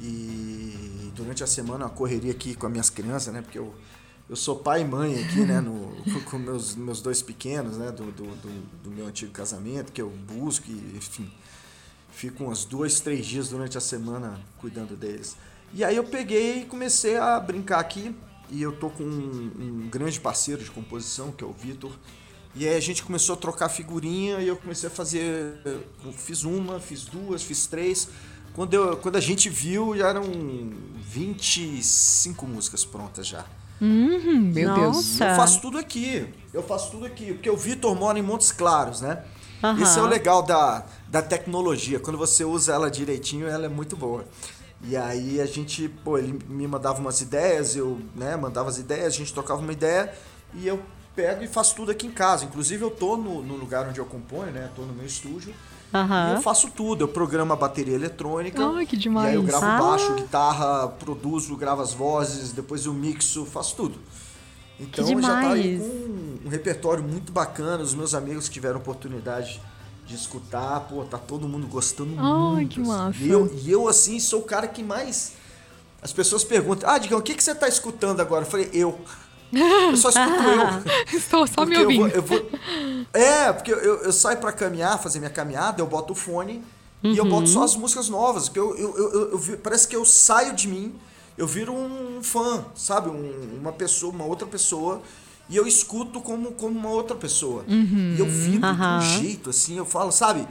E 0.00 1.12
durante 1.14 1.44
a 1.44 1.46
semana 1.46 1.86
a 1.86 1.88
correria 1.88 2.32
aqui 2.32 2.54
com 2.54 2.66
as 2.66 2.72
minhas 2.72 2.90
crianças, 2.90 3.32
né? 3.32 3.42
Porque 3.42 3.58
eu, 3.58 3.72
eu 4.28 4.34
sou 4.34 4.56
pai 4.56 4.82
e 4.82 4.84
mãe 4.84 5.22
aqui, 5.22 5.40
né? 5.40 5.60
No, 5.60 5.94
com 6.28 6.38
meus, 6.38 6.74
meus 6.74 7.00
dois 7.00 7.22
pequenos, 7.22 7.76
né? 7.76 7.92
Do, 7.92 8.10
do, 8.10 8.24
do, 8.24 8.82
do 8.82 8.90
meu 8.90 9.06
antigo 9.06 9.30
casamento, 9.30 9.92
que 9.92 10.02
eu 10.02 10.10
busco, 10.10 10.66
e, 10.68 10.96
enfim. 10.96 11.30
Fico 12.10 12.44
uns 12.44 12.64
dois, 12.64 13.00
três 13.00 13.26
dias 13.26 13.48
durante 13.48 13.78
a 13.78 13.80
semana 13.80 14.40
cuidando 14.58 14.96
deles. 14.96 15.36
E 15.74 15.82
aí 15.82 15.96
eu 15.96 16.04
peguei 16.04 16.60
e 16.60 16.64
comecei 16.64 17.16
a 17.16 17.38
brincar 17.40 17.80
aqui 17.80 18.14
e 18.48 18.62
eu 18.62 18.70
tô 18.72 18.90
com 18.90 19.02
um, 19.02 19.50
um 19.58 19.88
grande 19.90 20.20
parceiro 20.20 20.62
de 20.62 20.70
composição, 20.70 21.32
que 21.32 21.42
é 21.42 21.46
o 21.46 21.52
Vitor. 21.52 21.90
E 22.54 22.68
aí 22.68 22.76
a 22.76 22.80
gente 22.80 23.02
começou 23.02 23.34
a 23.34 23.36
trocar 23.36 23.68
figurinha 23.68 24.38
e 24.38 24.46
eu 24.46 24.56
comecei 24.56 24.88
a 24.88 24.92
fazer. 24.92 25.58
Eu 25.64 26.12
fiz 26.12 26.44
uma, 26.44 26.78
fiz 26.78 27.04
duas, 27.04 27.42
fiz 27.42 27.66
três. 27.66 28.08
Quando, 28.54 28.74
eu, 28.74 28.96
quando 28.98 29.16
a 29.16 29.20
gente 29.20 29.50
viu, 29.50 29.96
já 29.96 30.10
eram 30.10 30.22
25 31.00 32.46
músicas 32.46 32.84
prontas 32.84 33.26
já. 33.26 33.44
Uhum, 33.80 34.52
meu 34.54 34.68
Nossa. 34.68 34.80
Deus. 34.80 35.20
Eu 35.20 35.36
faço 35.36 35.60
tudo 35.60 35.78
aqui. 35.78 36.32
Eu 36.52 36.62
faço 36.62 36.92
tudo 36.92 37.06
aqui. 37.06 37.32
Porque 37.32 37.50
o 37.50 37.56
Vitor 37.56 37.96
mora 37.96 38.16
em 38.16 38.22
Montes 38.22 38.52
Claros, 38.52 39.00
né? 39.00 39.24
Uhum. 39.60 39.82
Isso 39.82 39.98
é 39.98 40.02
o 40.02 40.06
legal 40.06 40.40
da, 40.40 40.86
da 41.08 41.20
tecnologia. 41.20 41.98
Quando 41.98 42.16
você 42.16 42.44
usa 42.44 42.72
ela 42.74 42.88
direitinho, 42.88 43.48
ela 43.48 43.66
é 43.66 43.68
muito 43.68 43.96
boa. 43.96 44.24
E 44.86 44.96
aí 44.96 45.40
a 45.40 45.46
gente, 45.46 45.88
pô, 45.88 46.18
ele 46.18 46.38
me 46.48 46.66
mandava 46.66 47.00
umas 47.00 47.20
ideias, 47.20 47.74
eu, 47.74 47.98
né, 48.14 48.36
mandava 48.36 48.68
as 48.68 48.78
ideias, 48.78 49.14
a 49.14 49.16
gente 49.16 49.32
trocava 49.32 49.60
uma 49.60 49.72
ideia 49.72 50.12
e 50.52 50.66
eu 50.66 50.80
pego 51.16 51.42
e 51.42 51.48
faço 51.48 51.74
tudo 51.74 51.90
aqui 51.90 52.06
em 52.06 52.10
casa. 52.10 52.44
Inclusive 52.44 52.82
eu 52.82 52.90
tô 52.90 53.16
no, 53.16 53.42
no 53.42 53.56
lugar 53.56 53.88
onde 53.88 53.98
eu 53.98 54.04
componho, 54.04 54.52
né? 54.52 54.70
Tô 54.76 54.82
no 54.82 54.92
meu 54.92 55.06
estúdio. 55.06 55.54
Uhum. 55.92 56.32
E 56.32 56.34
eu 56.34 56.42
faço 56.42 56.70
tudo. 56.70 57.04
Eu 57.04 57.08
programo 57.08 57.52
a 57.52 57.56
bateria 57.56 57.94
eletrônica. 57.94 58.62
Ai, 58.66 58.84
que 58.84 58.96
demais. 58.96 59.26
E 59.26 59.30
aí 59.30 59.34
eu 59.36 59.42
gravo 59.42 59.64
ah. 59.64 59.78
baixo, 59.78 60.14
guitarra, 60.14 60.88
produzo, 60.88 61.56
gravo 61.56 61.80
as 61.80 61.94
vozes, 61.94 62.52
depois 62.52 62.84
eu 62.84 62.92
mixo, 62.92 63.46
faço 63.46 63.76
tudo. 63.76 63.98
Então 64.78 65.06
já 65.06 65.20
tá 65.20 65.50
aí 65.52 65.78
com 65.78 65.84
um, 65.84 66.38
um 66.46 66.48
repertório 66.48 67.02
muito 67.02 67.32
bacana. 67.32 67.82
Os 67.82 67.94
meus 67.94 68.12
amigos 68.12 68.48
que 68.48 68.54
tiveram 68.54 68.80
oportunidade 68.80 69.62
de 70.06 70.14
escutar, 70.14 70.80
pô, 70.80 71.02
tá 71.04 71.18
todo 71.18 71.48
mundo 71.48 71.66
gostando 71.66 72.14
Ai, 72.18 72.52
muito. 72.56 72.74
que 72.74 72.80
massa. 72.80 73.18
E 73.18 73.28
eu, 73.28 73.50
e 73.62 73.70
eu, 73.70 73.88
assim, 73.88 74.20
sou 74.20 74.40
o 74.40 74.44
cara 74.44 74.68
que 74.68 74.82
mais. 74.82 75.32
As 76.02 76.12
pessoas 76.12 76.44
perguntam, 76.44 76.88
ah, 76.88 76.98
Digão, 76.98 77.18
o 77.18 77.22
que, 77.22 77.34
que 77.34 77.42
você 77.42 77.54
tá 77.54 77.66
escutando 77.66 78.20
agora? 78.20 78.44
Eu 78.44 78.50
falei, 78.50 78.68
eu. 78.72 78.98
Eu 79.50 79.96
só 79.96 80.10
escuto 80.10 80.42
eu. 81.12 81.18
Estou 81.18 81.46
só 81.46 81.64
me 81.64 81.78
ouvindo. 81.78 82.08
Eu 82.08 82.22
vou, 82.22 82.36
eu 82.36 82.48
vou... 82.50 82.58
É, 83.12 83.52
porque 83.52 83.72
eu, 83.72 84.02
eu 84.02 84.12
saio 84.12 84.38
para 84.38 84.52
caminhar, 84.52 84.98
fazer 84.98 85.18
minha 85.18 85.30
caminhada, 85.30 85.80
eu 85.80 85.86
boto 85.86 86.12
o 86.12 86.16
fone 86.16 86.62
uhum. 87.02 87.12
e 87.12 87.16
eu 87.16 87.24
boto 87.24 87.48
só 87.48 87.60
uhum. 87.60 87.64
as 87.64 87.76
músicas 87.76 88.08
novas. 88.08 88.48
Porque 88.48 88.60
eu, 88.60 88.76
eu, 88.76 88.98
eu, 88.98 89.30
eu, 89.32 89.58
parece 89.58 89.88
que 89.88 89.96
eu 89.96 90.04
saio 90.04 90.52
de 90.52 90.68
mim, 90.68 90.94
eu 91.38 91.46
viro 91.46 91.72
um 91.72 92.22
fã, 92.22 92.64
sabe? 92.74 93.08
Um, 93.08 93.58
uma 93.60 93.72
pessoa, 93.72 94.12
uma 94.12 94.24
outra 94.26 94.46
pessoa 94.46 95.00
e 95.48 95.56
eu 95.56 95.66
escuto 95.66 96.20
como, 96.20 96.52
como 96.52 96.78
uma 96.78 96.90
outra 96.90 97.16
pessoa. 97.16 97.64
Uhum, 97.68 98.14
e 98.16 98.20
eu 98.20 98.26
vibro 98.26 98.68
uhum. 98.68 98.98
de 98.98 99.04
um 99.04 99.20
jeito, 99.20 99.50
assim, 99.50 99.76
eu 99.76 99.84
falo, 99.84 100.10
sabe? 100.10 100.46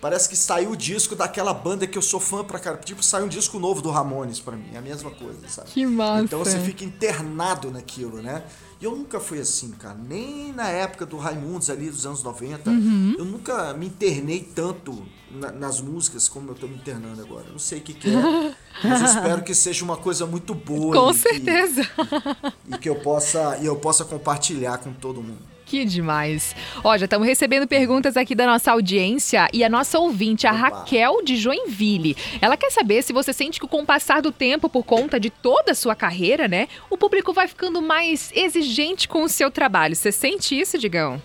Parece 0.00 0.28
que 0.28 0.36
saiu 0.36 0.70
o 0.70 0.76
disco 0.76 1.16
daquela 1.16 1.52
banda 1.52 1.86
que 1.86 1.98
eu 1.98 2.02
sou 2.02 2.20
fã 2.20 2.44
pra 2.44 2.60
cara. 2.60 2.76
Tipo, 2.76 3.02
saiu 3.02 3.24
um 3.24 3.28
disco 3.28 3.58
novo 3.58 3.82
do 3.82 3.90
Ramones 3.90 4.38
pra 4.38 4.56
mim. 4.56 4.68
É 4.72 4.78
a 4.78 4.80
mesma 4.80 5.10
coisa, 5.10 5.40
sabe? 5.48 5.70
Que 5.70 5.84
massa. 5.84 6.22
Então 6.22 6.38
você 6.38 6.58
fica 6.60 6.84
internado 6.84 7.70
naquilo, 7.70 8.22
né? 8.22 8.44
E 8.80 8.84
eu 8.84 8.94
nunca 8.94 9.18
fui 9.18 9.40
assim, 9.40 9.72
cara. 9.72 9.96
Nem 9.96 10.52
na 10.52 10.68
época 10.68 11.04
do 11.04 11.16
Raimundos 11.16 11.68
ali 11.68 11.90
dos 11.90 12.06
anos 12.06 12.22
90. 12.22 12.70
Uhum. 12.70 13.16
Eu 13.18 13.24
nunca 13.24 13.74
me 13.74 13.86
internei 13.86 14.40
tanto 14.40 15.04
na, 15.30 15.50
nas 15.50 15.80
músicas 15.80 16.28
como 16.28 16.50
eu 16.50 16.54
tô 16.54 16.68
me 16.68 16.76
internando 16.76 17.20
agora. 17.20 17.46
Eu 17.46 17.52
não 17.52 17.58
sei 17.58 17.80
o 17.80 17.82
que, 17.82 17.92
que 17.92 18.08
é, 18.08 18.54
mas 18.84 19.02
espero 19.02 19.42
que 19.42 19.52
seja 19.52 19.84
uma 19.84 19.96
coisa 19.96 20.26
muito 20.26 20.54
boa. 20.54 20.94
Com 20.94 21.10
e 21.10 21.14
certeza. 21.14 21.84
Que, 21.84 22.74
e 22.74 22.78
que 22.78 22.88
eu 22.88 22.96
possa, 23.00 23.58
e 23.60 23.66
eu 23.66 23.74
possa 23.76 24.04
compartilhar 24.04 24.78
com 24.78 24.92
todo 24.92 25.20
mundo. 25.20 25.57
Que 25.68 25.84
demais. 25.84 26.56
Ó, 26.82 26.96
já 26.96 27.04
estamos 27.04 27.28
recebendo 27.28 27.68
perguntas 27.68 28.16
aqui 28.16 28.34
da 28.34 28.46
nossa 28.46 28.72
audiência 28.72 29.48
e 29.52 29.62
a 29.62 29.68
nossa 29.68 29.98
ouvinte, 29.98 30.46
a 30.46 30.50
Opa. 30.50 30.60
Raquel 30.60 31.22
de 31.22 31.36
Joinville. 31.36 32.16
Ela 32.40 32.56
quer 32.56 32.70
saber 32.70 33.02
se 33.02 33.12
você 33.12 33.34
sente 33.34 33.60
que 33.60 33.68
com 33.68 33.82
o 33.82 33.86
passar 33.86 34.22
do 34.22 34.32
tempo, 34.32 34.70
por 34.70 34.82
conta 34.82 35.20
de 35.20 35.28
toda 35.28 35.72
a 35.72 35.74
sua 35.74 35.94
carreira, 35.94 36.48
né, 36.48 36.68
o 36.88 36.96
público 36.96 37.34
vai 37.34 37.46
ficando 37.46 37.82
mais 37.82 38.32
exigente 38.34 39.06
com 39.06 39.22
o 39.22 39.28
seu 39.28 39.50
trabalho. 39.50 39.94
Você 39.94 40.10
sente 40.10 40.58
isso, 40.58 40.78
Digão? 40.78 41.20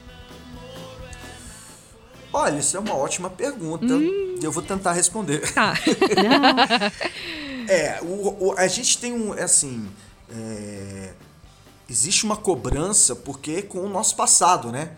Olha, 2.33 2.57
isso 2.57 2.75
é 2.75 2.79
uma 2.81 2.97
ótima 2.97 3.29
pergunta. 3.29 3.93
Hum. 3.93 4.39
Eu 4.41 4.51
vou 4.51 4.61
tentar 4.61 4.91
responder. 4.91 5.53
Tá. 5.53 5.73
é, 7.69 7.99
o, 8.01 8.47
o, 8.47 8.55
a 8.57 8.67
gente 8.67 8.97
tem 8.97 9.13
um. 9.13 9.33
É 9.35 9.43
assim. 9.43 9.87
É, 10.29 11.13
existe 11.89 12.25
uma 12.25 12.37
cobrança 12.37 13.15
porque 13.15 13.61
com 13.61 13.79
o 13.79 13.89
nosso 13.89 14.15
passado, 14.15 14.71
né? 14.71 14.91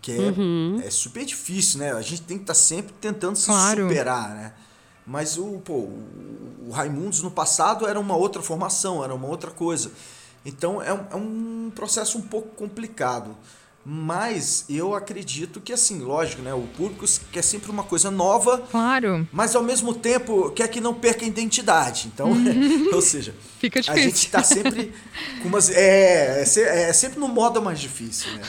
Que 0.00 0.12
é, 0.12 0.18
uhum. 0.18 0.80
é 0.84 0.90
super 0.90 1.24
difícil, 1.24 1.80
né? 1.80 1.92
A 1.92 2.02
gente 2.02 2.22
tem 2.22 2.36
que 2.36 2.44
estar 2.44 2.54
tá 2.54 2.58
sempre 2.58 2.92
tentando 3.00 3.36
se 3.36 3.46
claro. 3.46 3.88
superar, 3.88 4.30
né? 4.30 4.52
Mas 5.06 5.36
o, 5.36 5.60
pô, 5.64 5.88
o 6.66 6.70
Raimundos 6.72 7.22
no 7.22 7.30
passado 7.30 7.86
era 7.86 7.98
uma 8.00 8.16
outra 8.16 8.42
formação, 8.42 9.04
era 9.04 9.14
uma 9.14 9.28
outra 9.28 9.50
coisa. 9.50 9.92
Então 10.44 10.80
é 10.82 10.92
um, 10.92 11.06
é 11.10 11.16
um 11.16 11.72
processo 11.74 12.18
um 12.18 12.22
pouco 12.22 12.48
complicado. 12.48 13.36
Mas 13.86 14.64
eu 14.68 14.94
acredito 14.94 15.60
que, 15.60 15.72
assim, 15.72 15.98
lógico, 15.98 16.40
né? 16.40 16.54
O 16.54 16.62
público 16.62 17.04
quer 17.30 17.42
sempre 17.42 17.70
uma 17.70 17.82
coisa 17.82 18.10
nova. 18.10 18.58
Claro. 18.70 19.28
Mas 19.30 19.54
ao 19.54 19.62
mesmo 19.62 19.94
tempo 19.94 20.50
quer 20.52 20.68
que 20.68 20.80
não 20.80 20.94
perca 20.94 21.24
a 21.24 21.28
identidade. 21.28 22.10
Então, 22.12 22.30
uhum. 22.30 22.88
ou 22.94 23.02
seja, 23.02 23.34
Fica 23.58 23.80
a 23.80 23.96
gente 23.96 24.16
está 24.16 24.42
sempre 24.42 24.92
com 25.42 25.48
umas. 25.48 25.68
É, 25.68 26.42
é, 26.42 26.82
é 26.88 26.92
sempre 26.94 27.18
no 27.18 27.28
modo 27.28 27.60
mais 27.60 27.78
difícil, 27.78 28.30
né? 28.32 28.42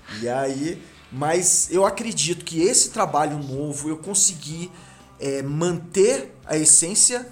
E 0.20 0.28
aí. 0.28 0.82
Mas 1.16 1.68
eu 1.70 1.86
acredito 1.86 2.44
que 2.44 2.60
esse 2.60 2.90
trabalho 2.90 3.38
novo 3.38 3.88
eu 3.88 3.96
consegui 3.96 4.68
é, 5.20 5.42
manter 5.42 6.34
a 6.44 6.56
essência 6.56 7.24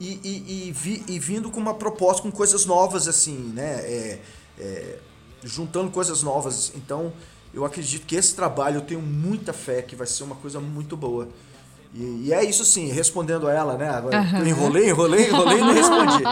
e, 0.00 0.18
e, 0.24 0.68
e, 0.68 0.72
vi, 0.72 1.04
e, 1.06 1.18
vindo 1.18 1.48
com 1.48 1.60
uma 1.60 1.74
proposta, 1.74 2.22
com 2.22 2.30
coisas 2.32 2.66
novas, 2.66 3.06
assim, 3.06 3.52
né? 3.54 3.80
É, 3.84 4.18
é, 4.58 4.98
juntando 5.42 5.90
coisas 5.90 6.22
novas. 6.22 6.72
Então, 6.74 7.12
eu 7.52 7.64
acredito 7.64 8.06
que 8.06 8.16
esse 8.16 8.34
trabalho 8.34 8.76
eu 8.76 8.82
tenho 8.82 9.00
muita 9.00 9.52
fé 9.52 9.82
que 9.82 9.96
vai 9.96 10.06
ser 10.06 10.22
uma 10.22 10.36
coisa 10.36 10.60
muito 10.60 10.96
boa. 10.96 11.28
E, 11.92 12.26
e 12.26 12.32
é 12.32 12.44
isso 12.44 12.64
sim, 12.64 12.86
respondendo 12.88 13.48
a 13.48 13.52
ela, 13.52 13.76
né? 13.76 13.88
Agora 13.88 14.20
uhum. 14.20 14.46
enrolei, 14.46 14.90
enrolei, 14.90 15.28
enrolei 15.28 15.58
e 15.58 15.60
não 15.60 15.74
respondi. 15.74 16.22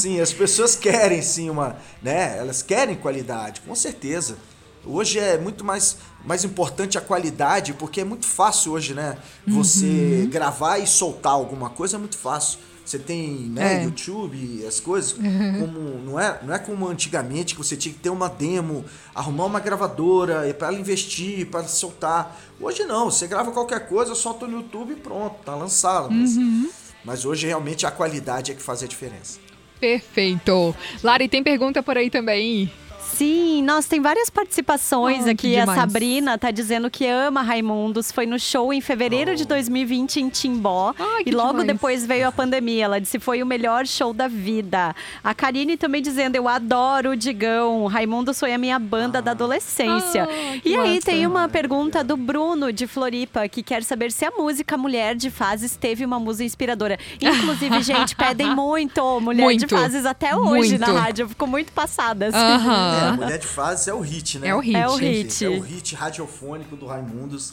sim, 0.00 0.20
as 0.20 0.32
pessoas 0.32 0.74
querem 0.74 1.22
sim 1.22 1.48
uma, 1.48 1.76
né? 2.02 2.36
Elas 2.38 2.62
querem 2.62 2.96
qualidade, 2.96 3.60
com 3.60 3.74
certeza. 3.74 4.36
Hoje 4.84 5.18
é 5.18 5.38
muito 5.38 5.64
mais, 5.64 5.96
mais 6.24 6.44
importante 6.44 6.98
a 6.98 7.00
qualidade, 7.00 7.72
porque 7.74 8.00
é 8.00 8.04
muito 8.04 8.26
fácil 8.26 8.72
hoje, 8.72 8.92
né? 8.92 9.16
Você 9.46 10.22
uhum. 10.24 10.30
gravar 10.30 10.78
e 10.78 10.86
soltar 10.86 11.32
alguma 11.32 11.70
coisa 11.70 11.96
é 11.96 11.98
muito 11.98 12.18
fácil. 12.18 12.58
Você 12.84 12.98
tem 12.98 13.30
né, 13.30 13.80
é. 13.80 13.84
YouTube, 13.84 14.64
as 14.66 14.78
coisas, 14.78 15.12
uhum. 15.18 15.60
como 15.60 15.80
não 16.04 16.20
é, 16.20 16.38
não 16.42 16.54
é 16.54 16.58
como 16.58 16.86
antigamente 16.86 17.54
que 17.54 17.58
você 17.58 17.76
tinha 17.76 17.94
que 17.94 18.00
ter 18.00 18.10
uma 18.10 18.28
demo, 18.28 18.84
arrumar 19.14 19.46
uma 19.46 19.60
gravadora 19.60 20.52
para 20.54 20.68
ela 20.68 20.78
investir, 20.78 21.46
para 21.46 21.64
soltar. 21.64 22.38
Hoje 22.60 22.84
não, 22.84 23.10
você 23.10 23.26
grava 23.26 23.52
qualquer 23.52 23.88
coisa, 23.88 24.14
solta 24.14 24.46
no 24.46 24.58
YouTube 24.58 24.92
e 24.92 24.96
pronto, 24.96 25.36
tá 25.44 25.54
lançado. 25.54 26.10
Mas, 26.10 26.36
uhum. 26.36 26.70
mas 27.04 27.24
hoje 27.24 27.46
realmente 27.46 27.86
a 27.86 27.90
qualidade 27.90 28.52
é 28.52 28.54
que 28.54 28.62
faz 28.62 28.82
a 28.82 28.86
diferença. 28.86 29.38
Perfeito. 29.80 30.74
Lari, 31.02 31.28
tem 31.28 31.42
pergunta 31.42 31.82
por 31.82 31.96
aí 31.96 32.10
também? 32.10 32.70
Sim, 33.14 33.62
nossa, 33.62 33.88
tem 33.88 34.00
várias 34.00 34.28
participações 34.28 35.26
oh, 35.26 35.30
aqui. 35.30 35.56
A 35.56 35.66
Sabrina 35.66 36.36
tá 36.36 36.50
dizendo 36.50 36.90
que 36.90 37.06
ama 37.06 37.42
Raimundos. 37.42 38.10
Foi 38.10 38.26
no 38.26 38.38
show 38.38 38.72
em 38.72 38.80
fevereiro 38.80 39.32
oh. 39.32 39.34
de 39.34 39.44
2020 39.44 40.20
em 40.20 40.28
Timbó. 40.28 40.94
Oh, 40.98 41.22
e 41.24 41.30
logo 41.30 41.60
demais. 41.60 41.66
depois 41.68 42.06
veio 42.06 42.26
a 42.26 42.32
pandemia. 42.32 42.84
Ela 42.84 43.00
disse 43.00 43.18
foi 43.18 43.42
o 43.42 43.46
melhor 43.46 43.86
show 43.86 44.12
da 44.12 44.26
vida. 44.26 44.94
A 45.22 45.32
Karine 45.34 45.76
também 45.76 46.02
dizendo: 46.02 46.36
Eu 46.36 46.48
adoro 46.48 47.10
o 47.10 47.16
Digão. 47.16 47.86
Raimundos 47.86 48.38
foi 48.38 48.52
a 48.52 48.58
minha 48.58 48.78
banda 48.78 49.22
da 49.22 49.30
adolescência. 49.30 50.28
Ah, 50.30 50.60
e 50.64 50.76
aí 50.76 50.94
massa. 50.96 51.06
tem 51.06 51.26
uma 51.26 51.48
pergunta 51.48 52.02
do 52.02 52.16
Bruno 52.16 52.72
de 52.72 52.86
Floripa 52.86 53.48
que 53.48 53.62
quer 53.62 53.82
saber 53.82 54.10
se 54.10 54.24
a 54.24 54.30
música 54.30 54.76
Mulher 54.76 55.14
de 55.14 55.30
Fases 55.30 55.76
teve 55.76 56.04
uma 56.04 56.18
música 56.18 56.44
inspiradora. 56.44 56.98
Inclusive, 57.20 57.82
gente, 57.82 58.16
pedem 58.16 58.52
muito 58.56 59.20
Mulher 59.20 59.44
muito. 59.44 59.60
de 59.60 59.68
Fases 59.68 60.04
até 60.04 60.34
hoje 60.36 60.70
muito. 60.70 60.80
na 60.80 61.00
rádio. 61.00 61.24
Eu 61.24 61.28
fico 61.28 61.46
muito 61.46 61.72
passada. 61.72 62.28
Assim. 62.28 62.38
Uh 62.38 62.68
-huh. 62.68 63.03
É, 63.08 63.12
Mulher 63.12 63.38
de 63.38 63.46
Fases 63.46 63.88
é 63.88 63.94
o 63.94 64.00
hit, 64.00 64.38
né? 64.38 64.48
É 64.48 64.54
o 64.54 64.60
hit. 64.60 64.76
É 64.76 64.88
o 64.88 64.96
hit. 64.96 65.44
É 65.44 65.48
o 65.48 65.60
hit 65.60 65.94
radiofônico 65.94 66.76
do 66.76 66.86
Raimundos. 66.86 67.52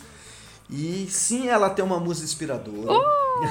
E 0.70 1.08
sim, 1.10 1.50
ela 1.50 1.70
tem 1.70 1.84
uma 1.84 2.00
música 2.00 2.26
inspiradora. 2.26 2.94
Oh, 2.94 3.22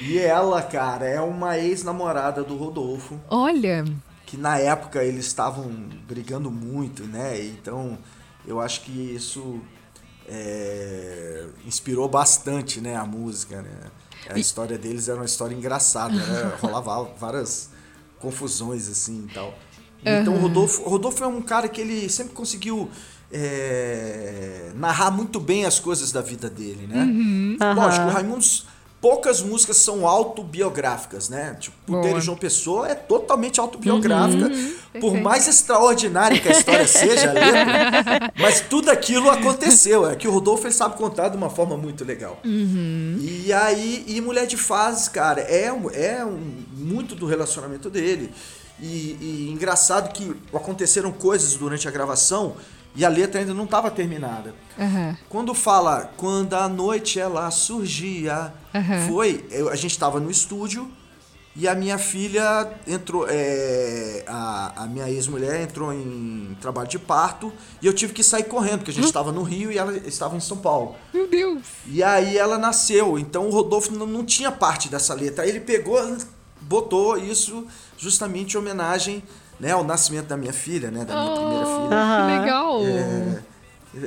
e 0.00 0.18
ela, 0.18 0.62
cara, 0.62 1.06
é 1.06 1.20
uma 1.20 1.58
ex-namorada 1.58 2.42
do 2.42 2.56
Rodolfo. 2.56 3.20
Olha! 3.28 3.84
Que 4.24 4.38
na 4.38 4.58
época 4.58 5.04
eles 5.04 5.26
estavam 5.26 5.70
brigando 6.08 6.50
muito, 6.50 7.04
né? 7.04 7.44
Então 7.44 7.98
eu 8.46 8.60
acho 8.60 8.80
que 8.80 8.92
isso 8.92 9.60
é, 10.26 11.44
inspirou 11.66 12.08
bastante, 12.08 12.80
né? 12.80 12.96
A 12.96 13.04
música, 13.04 13.60
né? 13.60 13.90
A 14.30 14.38
história 14.38 14.78
deles 14.78 15.06
era 15.08 15.18
uma 15.18 15.26
história 15.26 15.54
engraçada, 15.54 16.14
né? 16.14 16.54
Rolava 16.60 17.04
várias 17.18 17.68
confusões 18.18 18.88
assim 18.88 19.26
e 19.30 19.34
tal. 19.34 19.54
Então 20.04 20.34
o 20.34 20.38
Rodolfo, 20.38 20.82
o 20.82 20.88
Rodolfo 20.88 21.24
é 21.24 21.26
um 21.26 21.42
cara 21.42 21.68
que 21.68 21.80
ele 21.80 22.08
sempre 22.08 22.32
conseguiu 22.34 22.90
é, 23.32 24.70
narrar 24.74 25.10
muito 25.10 25.40
bem 25.40 25.64
as 25.64 25.80
coisas 25.80 26.12
da 26.12 26.20
vida 26.20 26.48
dele, 26.48 26.86
né? 26.86 27.02
Uhum. 27.02 27.56
Lógico, 27.74 28.06
o 28.06 28.10
Raimundos 28.10 28.66
poucas 29.04 29.42
músicas 29.42 29.76
são 29.76 30.08
autobiográficas, 30.08 31.28
né? 31.28 31.54
Tipo, 31.60 31.76
Puteiro 31.84 32.22
João 32.22 32.38
Pessoa 32.38 32.88
é 32.88 32.94
totalmente 32.94 33.60
autobiográfica, 33.60 34.46
uhum, 34.46 34.74
por 34.98 35.14
mais 35.20 35.46
extraordinária 35.46 36.40
que 36.40 36.48
a 36.48 36.52
história 36.52 36.86
seja, 36.88 37.28
a 37.28 37.32
letra, 37.34 38.32
mas 38.40 38.60
tudo 38.60 38.90
aquilo 38.90 39.28
aconteceu. 39.28 40.08
É 40.08 40.16
que 40.16 40.26
o 40.26 40.30
Rodolfo 40.30 40.72
sabe 40.72 40.96
contar 40.96 41.28
de 41.28 41.36
uma 41.36 41.50
forma 41.50 41.76
muito 41.76 42.02
legal. 42.02 42.40
Uhum. 42.42 43.18
E 43.20 43.52
aí, 43.52 44.06
e 44.08 44.22
Mulher 44.22 44.46
de 44.46 44.56
Fases, 44.56 45.06
cara, 45.06 45.42
é, 45.42 45.66
é 45.92 46.24
um, 46.24 46.40
muito 46.72 47.14
do 47.14 47.26
relacionamento 47.26 47.90
dele. 47.90 48.32
E, 48.80 49.16
e 49.20 49.50
engraçado 49.52 50.12
que 50.12 50.36
aconteceram 50.52 51.12
coisas 51.12 51.54
durante 51.54 51.86
a 51.86 51.90
gravação 51.90 52.56
e 52.96 53.04
a 53.04 53.08
letra 53.08 53.40
ainda 53.40 53.52
não 53.52 53.64
estava 53.64 53.90
terminada. 53.90 54.54
Uhum. 54.78 55.16
Quando 55.28 55.54
fala, 55.54 56.12
quando 56.16 56.54
a 56.54 56.68
noite 56.68 57.18
ela 57.18 57.50
surgia, 57.50 58.52
uhum. 58.72 59.08
foi, 59.08 59.44
eu, 59.50 59.68
a 59.68 59.76
gente 59.76 59.92
estava 59.92 60.20
no 60.20 60.30
estúdio 60.30 60.90
e 61.56 61.68
a 61.68 61.74
minha 61.74 61.98
filha 61.98 62.68
entrou, 62.86 63.26
é, 63.28 64.24
a, 64.26 64.84
a 64.84 64.86
minha 64.86 65.08
ex-mulher 65.08 65.62
entrou 65.62 65.92
em 65.92 66.56
trabalho 66.60 66.88
de 66.88 66.98
parto 66.98 67.52
e 67.80 67.86
eu 67.86 67.92
tive 67.92 68.12
que 68.12 68.24
sair 68.24 68.44
correndo, 68.44 68.78
porque 68.78 68.90
a 68.90 68.94
gente 68.94 69.06
estava 69.06 69.30
no 69.30 69.42
Rio 69.42 69.70
e 69.70 69.78
ela 69.78 69.96
estava 69.98 70.36
em 70.36 70.40
São 70.40 70.56
Paulo. 70.56 70.96
Meu 71.12 71.28
Deus! 71.28 71.62
E 71.86 72.02
aí 72.02 72.36
ela 72.36 72.58
nasceu, 72.58 73.18
então 73.18 73.46
o 73.46 73.50
Rodolfo 73.50 73.92
não, 73.92 74.06
não 74.06 74.24
tinha 74.24 74.50
parte 74.50 74.88
dessa 74.88 75.14
letra. 75.14 75.44
Aí 75.44 75.50
ele 75.50 75.60
pegou, 75.60 75.96
botou 76.68 77.16
isso 77.16 77.66
justamente 77.96 78.54
em 78.54 78.58
homenagem 78.58 79.22
né, 79.58 79.70
ao 79.72 79.84
nascimento 79.84 80.26
da 80.26 80.36
minha 80.36 80.52
filha, 80.52 80.90
né, 80.90 81.04
da 81.04 81.14
minha 81.14 81.32
oh, 81.32 81.36
primeira 81.36 81.66
filha. 81.66 81.88
Que 81.88 82.40
legal! 82.40 82.80
É, 82.84 83.42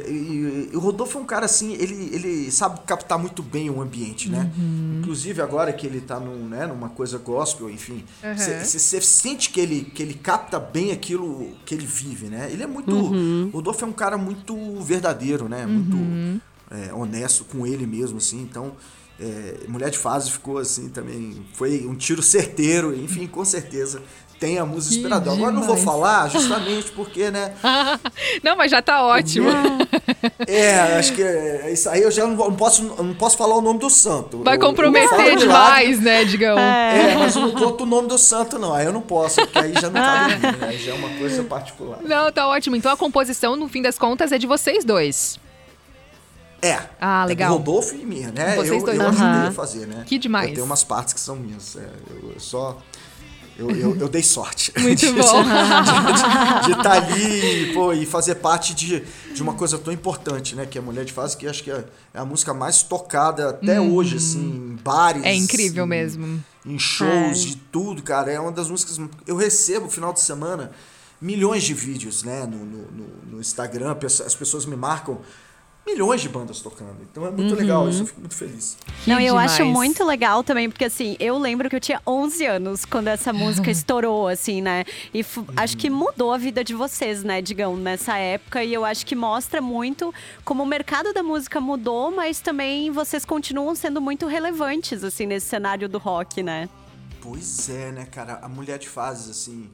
e, 0.09 0.69
o 0.73 0.79
Rodolfo 0.79 1.17
é 1.17 1.21
um 1.21 1.25
cara 1.25 1.45
assim, 1.45 1.73
ele, 1.73 2.09
ele 2.13 2.51
sabe 2.51 2.81
captar 2.85 3.17
muito 3.17 3.41
bem 3.41 3.69
o 3.69 3.81
ambiente, 3.81 4.29
né? 4.29 4.51
Uhum. 4.57 4.99
Inclusive 4.99 5.41
agora 5.41 5.71
que 5.71 5.87
ele 5.87 6.01
tá 6.01 6.19
num, 6.19 6.47
né, 6.47 6.67
numa 6.67 6.89
coisa 6.89 7.17
gospel, 7.17 7.69
enfim, 7.69 8.03
você 8.35 8.97
uhum. 8.97 9.01
sente 9.01 9.49
que 9.49 9.61
ele, 9.61 9.85
que 9.85 10.03
ele 10.03 10.13
capta 10.13 10.59
bem 10.59 10.91
aquilo 10.91 11.51
que 11.65 11.73
ele 11.73 11.85
vive, 11.85 12.27
né? 12.27 12.49
Ele 12.51 12.63
é 12.63 12.67
muito. 12.67 12.93
Uhum. 12.93 13.49
O 13.53 13.57
Rodolfo 13.57 13.85
é 13.85 13.87
um 13.87 13.93
cara 13.93 14.17
muito 14.17 14.55
verdadeiro, 14.81 15.47
né? 15.47 15.65
Muito 15.65 15.95
uhum. 15.95 16.39
é, 16.69 16.93
honesto 16.93 17.45
com 17.45 17.65
ele 17.65 17.87
mesmo, 17.87 18.17
assim. 18.17 18.41
Então, 18.41 18.73
é, 19.19 19.67
Mulher 19.67 19.89
de 19.89 19.97
Fase 19.97 20.31
ficou 20.31 20.57
assim 20.57 20.89
também. 20.89 21.45
Foi 21.53 21.85
um 21.85 21.95
tiro 21.95 22.21
certeiro, 22.21 22.95
enfim, 22.95 23.27
com 23.27 23.43
certeza 23.43 24.01
tem 24.39 24.57
a 24.57 24.65
música 24.65 24.95
inspiradora. 24.95 25.35
Agora 25.35 25.51
não 25.51 25.63
vou 25.63 25.77
falar, 25.77 26.29
justamente 26.29 26.91
porque, 26.91 27.31
né? 27.31 27.53
não, 28.43 28.55
mas 28.55 28.71
já 28.71 28.81
tá 28.81 29.03
ótimo. 29.03 29.49
É, 30.47 30.97
acho 30.97 31.13
que 31.13 31.23
é, 31.23 31.71
isso 31.71 31.89
aí 31.89 32.01
eu 32.01 32.11
já 32.11 32.25
não 32.25 32.53
posso, 32.53 32.83
não 32.83 33.13
posso 33.13 33.37
falar 33.37 33.55
o 33.55 33.61
nome 33.61 33.79
do 33.79 33.89
santo. 33.89 34.43
Vai 34.43 34.57
comprometer 34.57 35.33
eu, 35.33 35.35
demais, 35.37 35.99
né, 35.99 36.23
Digão? 36.23 36.57
É. 36.57 37.11
é. 37.11 37.15
mas 37.17 37.35
eu 37.35 37.41
não 37.41 37.51
conto 37.51 37.83
o 37.83 37.87
nome 37.87 38.07
do 38.07 38.17
santo, 38.17 38.59
não. 38.59 38.73
Aí 38.73 38.85
eu 38.85 38.93
não 38.93 39.01
posso, 39.01 39.41
porque 39.41 39.59
aí 39.59 39.73
já 39.73 39.89
não 39.89 40.01
cabe 40.01 40.35
mim, 40.35 40.41
né? 40.41 40.57
Aí 40.61 40.77
já 40.77 40.91
é 40.91 40.95
uma 40.95 41.09
coisa 41.17 41.43
particular. 41.43 41.99
Não, 42.03 42.31
tá 42.31 42.47
ótimo. 42.47 42.75
Então 42.75 42.91
a 42.91 42.97
composição, 42.97 43.55
no 43.55 43.67
fim 43.67 43.81
das 43.81 43.97
contas, 43.97 44.31
é 44.31 44.37
de 44.37 44.47
vocês 44.47 44.85
dois. 44.85 45.39
É. 46.61 46.79
Ah, 46.99 47.23
é 47.23 47.27
legal. 47.27 47.53
É 47.53 47.57
Rodolfo 47.57 47.95
e 47.95 48.05
minha, 48.05 48.31
né? 48.31 48.55
Vocês 48.55 48.69
eu, 48.69 48.85
dois. 48.85 48.99
eu 48.99 49.07
ajudei 49.07 49.47
a 49.47 49.51
fazer, 49.51 49.87
né? 49.87 50.03
Que 50.05 50.17
demais. 50.17 50.51
Tenho 50.51 50.65
umas 50.65 50.83
partes 50.83 51.13
que 51.13 51.19
são 51.19 51.35
minhas. 51.35 51.75
É, 51.75 51.89
eu 52.23 52.39
só 52.39 52.81
eu, 53.57 53.71
eu, 53.71 53.95
eu, 53.97 54.07
dei 54.07 54.21
sorte. 54.21 54.71
Muito 54.79 54.99
de, 54.99 55.11
bom. 55.11 55.43
De 56.63 56.71
estar 56.71 56.83
tá 56.83 56.91
ali 56.91 57.73
pô, 57.73 57.91
e 57.91 58.05
fazer 58.05 58.35
parte 58.35 58.73
de, 58.75 59.03
de 59.33 59.41
uma 59.41 59.55
coisa 59.55 59.79
tão 59.79 59.91
importante, 59.91 60.55
né? 60.55 60.65
Que 60.65 60.77
é 60.77 60.81
Mulher 60.81 61.03
de 61.05 61.11
Fase, 61.11 61.35
que 61.35 61.47
acho 61.47 61.63
que 61.63 61.71
é, 61.71 61.83
é 62.13 62.19
a 62.19 62.25
música 62.25 62.53
mais 62.53 62.83
tocada 62.83 63.49
até 63.49 63.81
hum. 63.81 63.95
hoje, 63.95 64.17
assim, 64.17 64.39
em 64.39 64.75
bares. 64.75 65.23
É 65.23 65.33
incrível 65.33 65.85
em, 65.85 65.87
mesmo. 65.87 66.43
Em 66.63 66.77
shows, 66.77 67.09
é. 67.43 67.47
de 67.47 67.55
tudo, 67.55 68.03
cara. 68.03 68.31
É 68.31 68.39
uma 68.39 68.51
das 68.51 68.69
músicas. 68.69 68.99
Eu 69.25 69.35
recebo 69.35 69.89
final 69.89 70.13
de 70.13 70.19
semana 70.21 70.71
milhões 71.19 71.63
de 71.63 71.73
vídeos, 71.73 72.21
né? 72.21 72.45
No, 72.45 72.63
no, 72.63 73.07
no 73.31 73.39
Instagram, 73.39 73.97
as 74.03 74.35
pessoas 74.35 74.67
me 74.67 74.75
marcam 74.75 75.19
milhões 75.87 76.21
de 76.21 76.29
bandas 76.29 76.59
tocando. 76.59 76.97
Então 77.09 77.25
é 77.25 77.31
muito 77.31 77.53
uhum. 77.53 77.59
legal 77.59 77.89
isso, 77.89 78.01
eu 78.01 78.05
fico 78.05 78.19
muito 78.19 78.35
feliz. 78.35 78.77
Não, 79.07 79.19
eu 79.19 79.33
demais. 79.33 79.53
acho 79.53 79.65
muito 79.65 80.03
legal 80.03 80.43
também, 80.43 80.69
porque 80.69 80.85
assim, 80.85 81.15
eu 81.19 81.37
lembro 81.37 81.69
que 81.69 81.75
eu 81.75 81.79
tinha 81.79 82.01
11 82.05 82.45
anos 82.45 82.85
quando 82.85 83.07
essa 83.07 83.31
música 83.31 83.71
estourou, 83.71 84.27
assim, 84.27 84.61
né? 84.61 84.83
E 85.13 85.21
uhum. 85.21 85.45
acho 85.55 85.77
que 85.77 85.89
mudou 85.89 86.33
a 86.33 86.37
vida 86.37 86.63
de 86.63 86.75
vocês, 86.75 87.23
né, 87.23 87.41
Digão, 87.41 87.77
nessa 87.77 88.17
época. 88.17 88.63
E 88.63 88.73
eu 88.73 88.83
acho 88.83 89.05
que 89.05 89.15
mostra 89.15 89.61
muito 89.61 90.13
como 90.43 90.63
o 90.63 90.65
mercado 90.65 91.13
da 91.13 91.23
música 91.23 91.61
mudou, 91.61 92.11
mas 92.11 92.41
também 92.41 92.91
vocês 92.91 93.23
continuam 93.23 93.73
sendo 93.73 94.01
muito 94.01 94.27
relevantes, 94.27 95.03
assim, 95.03 95.25
nesse 95.25 95.47
cenário 95.47 95.87
do 95.87 95.97
rock, 95.97 96.43
né? 96.43 96.69
Pois 97.21 97.69
é, 97.69 97.91
né, 97.91 98.05
cara? 98.05 98.39
A 98.41 98.49
Mulher 98.49 98.77
de 98.77 98.89
Fases, 98.89 99.29
assim, 99.29 99.69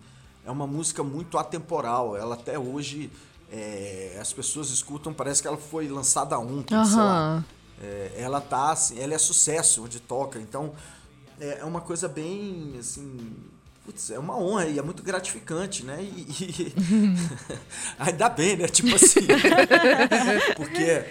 é 0.45 0.51
uma 0.51 0.67
música 0.67 1.03
muito 1.03 1.37
atemporal. 1.37 2.15
Ela 2.15 2.35
até 2.35 2.57
hoje 2.57 3.09
é, 3.53 4.17
as 4.19 4.33
pessoas 4.33 4.71
escutam, 4.71 5.13
parece 5.13 5.41
que 5.41 5.47
ela 5.47 5.57
foi 5.57 5.87
lançada 5.87 6.37
ontem, 6.39 6.75
uhum. 6.75 6.85
sei 6.85 6.97
lá. 6.97 7.45
É, 7.81 8.11
ela 8.17 8.41
tá 8.41 8.71
assim, 8.71 8.99
ela 8.99 9.13
é 9.13 9.17
sucesso 9.17 9.83
onde 9.83 9.99
toca, 9.99 10.39
então 10.39 10.73
é, 11.39 11.59
é 11.59 11.63
uma 11.63 11.79
coisa 11.79 12.07
bem 12.07 12.75
assim. 12.79 13.35
Putz, 13.85 14.09
é 14.11 14.17
uma 14.17 14.37
honra 14.37 14.65
e 14.67 14.79
é 14.79 14.81
muito 14.81 15.03
gratificante, 15.03 15.85
né? 15.85 16.01
E, 16.01 16.27
e... 16.39 16.73
ainda 17.99 18.29
bem, 18.29 18.55
né? 18.57 18.67
Tipo 18.67 18.95
assim. 18.95 19.19
porque 20.55 21.05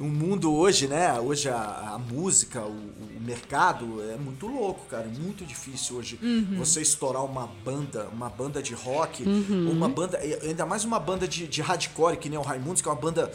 o 0.00 0.04
mundo 0.04 0.52
hoje, 0.52 0.88
né? 0.88 1.20
Hoje 1.20 1.48
a, 1.48 1.92
a 1.92 1.98
música, 1.98 2.62
o, 2.62 2.72
o, 2.72 3.05
mercado 3.26 4.02
é 4.10 4.16
muito 4.16 4.46
louco, 4.46 4.86
cara. 4.86 5.04
É 5.04 5.18
muito 5.18 5.44
difícil 5.44 5.96
hoje 5.96 6.18
uhum. 6.22 6.56
você 6.58 6.80
estourar 6.80 7.24
uma 7.24 7.46
banda, 7.64 8.08
uma 8.12 8.30
banda 8.30 8.62
de 8.62 8.72
rock, 8.72 9.24
uhum. 9.24 9.70
uma 9.70 9.88
banda, 9.88 10.18
ainda 10.18 10.64
mais 10.64 10.84
uma 10.84 11.00
banda 11.00 11.26
de, 11.26 11.46
de 11.46 11.60
hardcore, 11.60 12.16
que 12.16 12.28
nem 12.28 12.38
o 12.38 12.42
Raimundos, 12.42 12.80
que 12.80 12.88
é 12.88 12.92
uma 12.92 13.00
banda. 13.00 13.30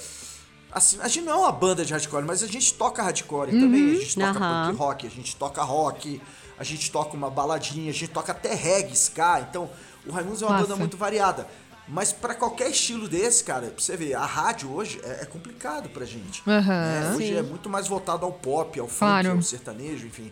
Assim, 0.71 0.97
a 1.01 1.08
gente 1.08 1.25
não 1.25 1.34
é 1.34 1.36
uma 1.36 1.51
banda 1.51 1.84
de 1.84 1.91
hardcore, 1.91 2.23
mas 2.23 2.41
a 2.41 2.47
gente 2.47 2.73
toca 2.73 3.04
hardcore 3.04 3.54
uhum. 3.54 3.62
também. 3.62 3.91
A 3.91 3.99
gente 3.99 4.15
toca 4.15 4.39
uhum. 4.39 4.67
punk 4.67 4.80
rock, 4.80 5.08
a 5.08 5.10
gente 5.10 5.36
toca 5.36 5.63
rock, 5.63 6.21
a 6.58 6.63
gente 6.63 6.91
toca 6.91 7.15
uma 7.15 7.30
baladinha, 7.30 7.89
a 7.89 7.93
gente 7.93 8.08
toca 8.08 8.32
até 8.32 8.56
reggae, 8.56 8.93
ska. 8.93 9.45
Então, 9.49 9.69
o 10.08 10.12
Raimundos 10.12 10.41
é 10.41 10.45
uma 10.45 10.54
Nossa. 10.54 10.67
banda 10.67 10.77
muito 10.77 10.97
variada. 10.97 11.47
Mas 11.91 12.13
para 12.13 12.34
qualquer 12.34 12.71
estilo 12.71 13.06
desse, 13.06 13.43
cara, 13.43 13.67
pra 13.67 13.84
você 13.84 13.97
ver, 13.97 14.13
a 14.13 14.25
rádio 14.25 14.71
hoje 14.71 15.01
é, 15.04 15.23
é 15.23 15.25
complicado 15.25 15.89
pra 15.89 16.06
gente. 16.06 16.41
Uhum, 16.47 16.56
né? 16.56 17.13
Hoje 17.13 17.36
é 17.36 17.41
muito 17.41 17.69
mais 17.69 17.86
voltado 17.86 18.25
ao 18.25 18.32
pop, 18.32 18.80
ao 18.80 18.88
funk, 18.88 18.97
claro. 18.99 19.32
ao 19.32 19.41
sertanejo, 19.41 20.08
enfim. 20.08 20.32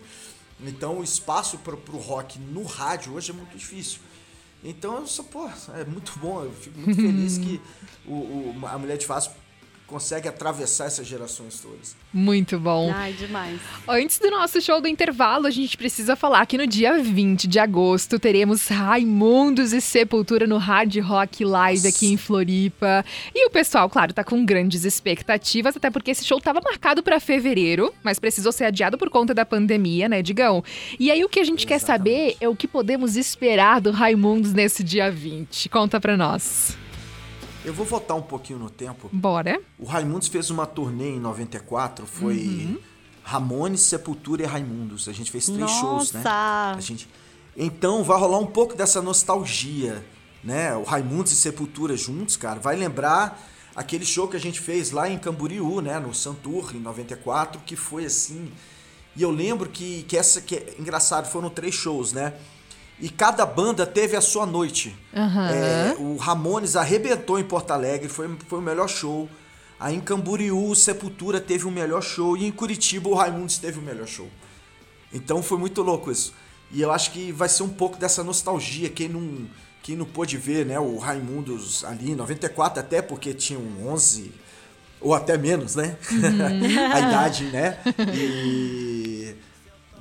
Então 0.62 1.00
o 1.00 1.04
espaço 1.04 1.58
pro, 1.58 1.76
pro 1.76 1.98
rock 1.98 2.39
no 2.39 2.63
rádio 2.63 3.13
hoje 3.13 3.32
é 3.32 3.34
muito 3.34 3.58
difícil. 3.58 4.00
Então 4.63 5.00
eu 5.00 5.08
sou, 5.08 5.26
pô, 5.26 5.50
é 5.76 5.84
muito 5.84 6.17
bom, 6.17 6.45
eu 6.45 6.52
fico 6.54 6.80
muito 6.80 6.95
feliz 7.02 7.38
que 7.38 7.60
o, 8.06 8.13
o, 8.13 8.62
a 8.65 8.78
Mulher 8.78 8.98
de 8.98 9.06
Fácil 9.06 9.34
consegue 9.89 10.28
atravessar 10.28 10.86
essas 10.86 11.08
gerações 11.08 11.60
todas. 11.60 11.95
Muito 12.13 12.60
bom. 12.60 12.91
Ai, 12.93 13.13
demais. 13.13 13.60
Antes 13.88 14.19
do 14.19 14.30
nosso 14.30 14.62
show 14.62 14.80
do 14.80 14.88
intervalo, 14.88 15.47
a 15.47 15.52
gente 15.52 15.75
precisa 15.75 16.15
falar 16.15 16.45
que 16.45 16.58
no 16.58 16.67
dia 16.67 17.02
20 17.02 17.47
de 17.47 17.60
agosto 17.60 18.19
teremos 18.19 18.67
Raimundos 18.67 19.73
e 19.73 19.82
Sepultura 19.82 20.45
no 20.45 20.58
Hard 20.58 20.95
Rock 20.99 21.43
Live 21.43 21.84
Nossa. 21.84 21.89
aqui 21.89 22.13
em 22.13 22.17
Floripa. 22.17 23.04
E 23.34 23.47
o 23.47 23.49
pessoal, 23.49 23.89
claro, 23.89 24.13
tá 24.13 24.23
com 24.23 24.45
grandes 24.45 24.86
expectativas, 24.86 25.75
até 25.75 25.89
porque 25.89 26.12
esse 26.12 26.23
show 26.23 26.38
estava 26.38 26.62
marcado 26.62 27.02
para 27.02 27.19
fevereiro, 27.19 27.93
mas 28.04 28.19
precisou 28.19 28.52
ser 28.52 28.65
adiado 28.65 28.97
por 28.97 29.10
conta 29.10 29.34
da 29.34 29.45
pandemia, 29.45 30.08
né, 30.08 30.21
Digão? 30.21 30.63
E 30.99 31.10
aí 31.10 31.23
o 31.23 31.30
que 31.30 31.39
a 31.39 31.43
gente 31.43 31.65
Exatamente. 31.65 31.67
quer 31.67 31.80
saber 31.80 32.38
é 32.39 32.47
o 32.47 32.56
que 32.56 32.67
podemos 32.67 33.15
esperar 33.15 33.82
do 33.82 33.91
Raimundos 33.91 34.54
nesse 34.54 34.84
dia 34.84 35.10
20. 35.12 35.69
Conta 35.69 35.99
pra 35.99 36.15
nós. 36.15 36.78
Eu 37.63 37.74
vou 37.74 37.86
voltar 37.86 38.15
um 38.15 38.22
pouquinho 38.22 38.60
no 38.60 38.69
tempo. 38.69 39.10
Bora. 39.12 39.62
O 39.78 39.86
Raimundos 39.86 40.28
fez 40.28 40.50
uma 40.50 40.65
turnê 40.65 41.12
em 41.12 41.19
94, 41.19 42.06
foi 42.06 42.38
uhum. 42.38 42.80
Ramones, 43.24 43.82
Sepultura 43.82 44.43
e 44.43 44.45
Raimundos. 44.45 45.10
A 45.10 45.13
gente 45.13 45.30
fez 45.30 45.45
três 45.45 45.60
Nossa. 45.60 45.80
shows, 45.80 46.12
né? 46.13 46.24
A 46.26 46.78
gente... 46.80 47.08
Então 47.58 48.04
vai 48.04 48.17
rolar 48.17 48.39
um 48.39 48.45
pouco 48.45 48.76
dessa 48.76 49.02
nostalgia, 49.02 50.04
né? 50.43 50.76
O 50.76 50.84
Raimundos 50.84 51.32
e 51.34 51.36
Sepultura 51.36 51.98
juntos, 51.98 52.38
cara. 52.38 52.60
Vai 52.60 52.78
lembrar 52.78 53.39
aquele 53.76 54.06
show 54.06 54.28
que 54.28 54.38
a 54.38 54.39
gente 54.39 54.60
fez 54.60 54.91
lá 54.91 55.10
em 55.10 55.17
Camboriú, 55.17 55.82
né? 55.82 56.00
No 56.00 56.13
Santur, 56.13 56.76
em 56.76 56.80
94, 56.80 57.62
que 57.65 57.76
foi 57.76 58.06
assim... 58.06 58.52
E 59.15 59.22
eu 59.22 59.32
lembro 59.32 59.69
que, 59.69 60.04
que 60.04 60.15
essa... 60.15 60.39
que 60.39 60.56
é 60.56 60.76
engraçado, 60.80 61.28
foram 61.28 61.50
três 61.50 61.76
shows, 61.76 62.13
né? 62.13 62.34
E 63.02 63.10
cada 63.10 63.46
banda 63.46 63.86
teve 63.86 64.16
a 64.16 64.22
sua 64.22 64.46
noite. 64.46 64.96
Uhum. 65.14 65.46
É, 65.48 65.96
o 65.98 66.18
Ramones 66.18 66.76
arrebentou 66.76 67.40
em 67.40 67.44
Porto 67.44 67.72
Alegre, 67.72 68.10
foi, 68.10 68.30
foi 68.48 68.60
o 68.60 68.62
melhor 68.62 68.90
show. 68.90 69.30
Aí 69.80 69.96
em 69.96 70.02
Camboriú, 70.02 70.70
o 70.70 70.76
Sepultura 70.76 71.40
teve 71.40 71.66
o 71.66 71.72
melhor 71.72 72.02
show. 72.02 72.36
E 72.36 72.46
em 72.46 72.52
Curitiba, 72.52 73.08
o 73.08 73.14
Raimundos 73.14 73.58
teve 73.58 73.80
o 73.80 73.82
melhor 73.82 74.08
show. 74.08 74.30
Então 75.14 75.42
foi 75.42 75.58
muito 75.58 75.82
louco 75.82 76.12
isso. 76.12 76.34
E 76.72 76.82
eu 76.82 76.92
acho 76.92 77.12
que 77.12 77.32
vai 77.32 77.48
ser 77.48 77.64
um 77.64 77.70
pouco 77.70 77.98
dessa 77.98 78.22
nostalgia. 78.22 78.90
Quem 78.90 79.08
não, 79.08 79.48
quem 79.82 79.96
não 79.96 80.06
pôde 80.06 80.38
ver 80.38 80.66
né, 80.66 80.78
o 80.78 80.98
Raimundos 80.98 81.86
ali 81.86 82.12
em 82.12 82.16
94, 82.16 82.82
até 82.82 83.02
porque 83.02 83.34
tinham 83.34 83.62
11 83.88 84.32
ou 85.00 85.14
até 85.14 85.38
menos, 85.38 85.76
né? 85.76 85.98
Uhum. 86.12 86.80
a 86.94 87.00
idade, 87.00 87.46
né? 87.46 87.80
E 88.14 89.34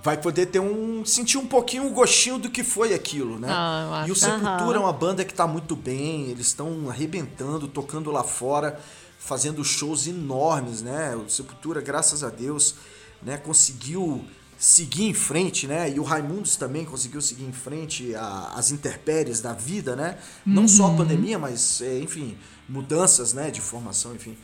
vai 0.03 0.17
poder 0.17 0.47
ter 0.47 0.61
um 0.61 1.05
sentir 1.05 1.39
um 1.39 1.47
pouquinho 1.47 1.87
o 1.87 1.91
gostinho 1.91 2.39
do 2.39 2.51
que 2.51 2.63
foi 2.63 2.95
aquilo, 2.95 3.39
né? 3.39 3.49
Ah, 3.51 4.05
e 4.07 4.11
o 4.11 4.15
Sepultura 4.15 4.65
uhum. 4.65 4.75
é 4.75 4.79
uma 4.79 4.93
banda 4.93 5.25
que 5.25 5.35
tá 5.35 5.47
muito 5.47 5.75
bem, 5.75 6.31
eles 6.31 6.49
estão 6.49 6.89
arrebentando, 6.89 7.67
tocando 7.67 8.11
lá 8.11 8.23
fora, 8.23 8.81
fazendo 9.19 9.65
shows 9.65 10.07
enormes, 10.07 10.83
né? 10.83 11.17
O 11.17 11.29
Sepultura, 11.29 11.81
graças 11.81 12.23
a 12.23 12.31
Deus, 12.31 12.77
né, 13.23 13.37
conseguiu 13.37 14.25
seguir 14.59 15.05
em 15.05 15.15
frente, 15.15 15.67
né? 15.67 15.91
E 15.91 16.01
o 16.01 16.03
Raimundos 16.03 16.57
também 16.57 16.85
conseguiu 16.85 17.21
seguir 17.21 17.45
em 17.45 17.53
frente 17.53 18.15
a, 18.15 18.53
as 18.55 18.71
intempéries 18.71 19.41
da 19.41 19.53
vida, 19.53 19.95
né? 19.95 20.19
Não 20.45 20.63
uhum. 20.63 20.69
só 20.69 20.85
a 20.85 20.89
uhum. 20.89 20.97
pandemia, 20.97 21.39
mas 21.39 21.81
é, 21.81 21.99
enfim, 21.99 22.37
mudanças, 22.69 23.33
né, 23.33 23.51
de 23.51 23.61
formação, 23.61 24.15
enfim. 24.15 24.37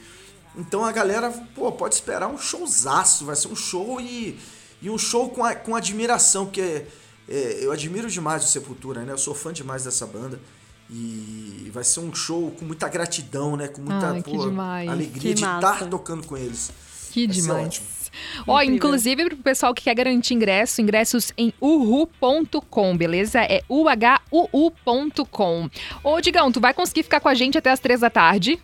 Então 0.57 0.85
a 0.85 0.93
galera, 0.93 1.31
pô, 1.55 1.71
pode 1.73 1.95
esperar 1.95 2.29
um 2.29 2.39
showzaço, 2.39 3.25
vai 3.25 3.35
ser 3.35 3.49
um 3.49 3.57
show 3.57 4.01
e 4.01 4.39
e 4.85 4.91
um 4.91 4.99
show 4.99 5.31
com, 5.31 5.43
a, 5.43 5.55
com 5.55 5.75
admiração, 5.75 6.45
porque 6.45 6.83
é, 7.27 7.59
eu 7.63 7.73
admiro 7.73 8.11
demais 8.11 8.45
o 8.45 8.47
Sepultura, 8.47 9.03
né? 9.03 9.13
Eu 9.13 9.19
sou 9.19 9.35
fã 9.35 9.51
demais 9.51 9.85
dessa 9.85 10.07
banda. 10.07 10.39
E 10.91 11.71
vai 11.73 11.83
ser 11.83 12.01
um 12.01 12.15
show 12.15 12.51
com 12.51 12.67
muita 12.67 12.87
gratidão, 12.91 13.57
né? 13.57 13.67
Com 13.67 13.81
muita 13.81 14.11
Ai, 14.11 14.23
pô, 14.23 14.43
alegria 14.43 15.09
que 15.09 15.35
de 15.35 15.43
estar 15.43 15.89
tocando 15.89 16.27
com 16.27 16.37
eles. 16.37 16.71
Que 17.11 17.27
vai 17.27 17.35
demais. 17.35 17.83
Ó, 18.47 18.61
inclusive 18.61 19.25
pro 19.25 19.37
pessoal 19.39 19.73
que 19.73 19.85
quer 19.85 19.95
garantir 19.95 20.35
ingresso, 20.35 20.83
ingressos 20.83 21.33
em 21.39 21.51
uhu.com, 21.59 22.95
beleza? 22.95 23.41
É 23.41 23.63
uhuu.com. 23.71 25.71
Ô, 26.05 26.21
Digão, 26.21 26.53
tu 26.53 26.61
vai 26.61 26.75
conseguir 26.75 27.05
ficar 27.05 27.21
com 27.21 27.29
a 27.29 27.35
gente 27.35 27.57
até 27.57 27.71
as 27.71 27.81
três 27.81 28.01
da 28.01 28.11
tarde? 28.11 28.61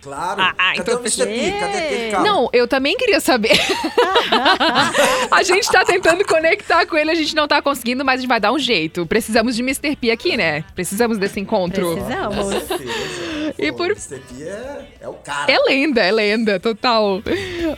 Claro. 0.00 0.40
Ah, 0.40 0.54
ah, 0.56 0.74
Cadê 0.76 0.80
então 0.80 0.96
o 0.96 1.00
Mr. 1.00 1.26
P? 1.26 1.50
Cadê 1.58 1.78
aquele 1.78 2.10
cara? 2.12 2.22
Não, 2.22 2.48
eu 2.52 2.68
também 2.68 2.96
queria 2.96 3.20
saber. 3.20 3.58
a 5.30 5.42
gente 5.42 5.68
tá 5.70 5.84
tentando 5.84 6.24
conectar 6.24 6.86
com 6.86 6.96
ele, 6.96 7.10
a 7.10 7.14
gente 7.14 7.34
não 7.34 7.48
tá 7.48 7.60
conseguindo, 7.60 8.04
mas 8.04 8.18
a 8.18 8.20
gente 8.20 8.28
vai 8.28 8.38
dar 8.38 8.52
um 8.52 8.58
jeito. 8.58 9.04
Precisamos 9.06 9.56
de 9.56 9.62
Mr. 9.62 9.96
P 9.96 10.10
aqui, 10.10 10.36
né? 10.36 10.64
Precisamos 10.74 11.18
desse 11.18 11.40
encontro. 11.40 11.94
Precisamos. 11.94 12.46
e 13.58 13.72
por... 13.72 13.86
Mr. 13.90 14.20
P 14.20 14.44
é, 14.44 14.88
é 15.00 15.08
o 15.08 15.14
cara. 15.14 15.50
É 15.50 15.58
lenda, 15.58 16.00
é 16.00 16.12
lenda, 16.12 16.60
total. 16.60 17.20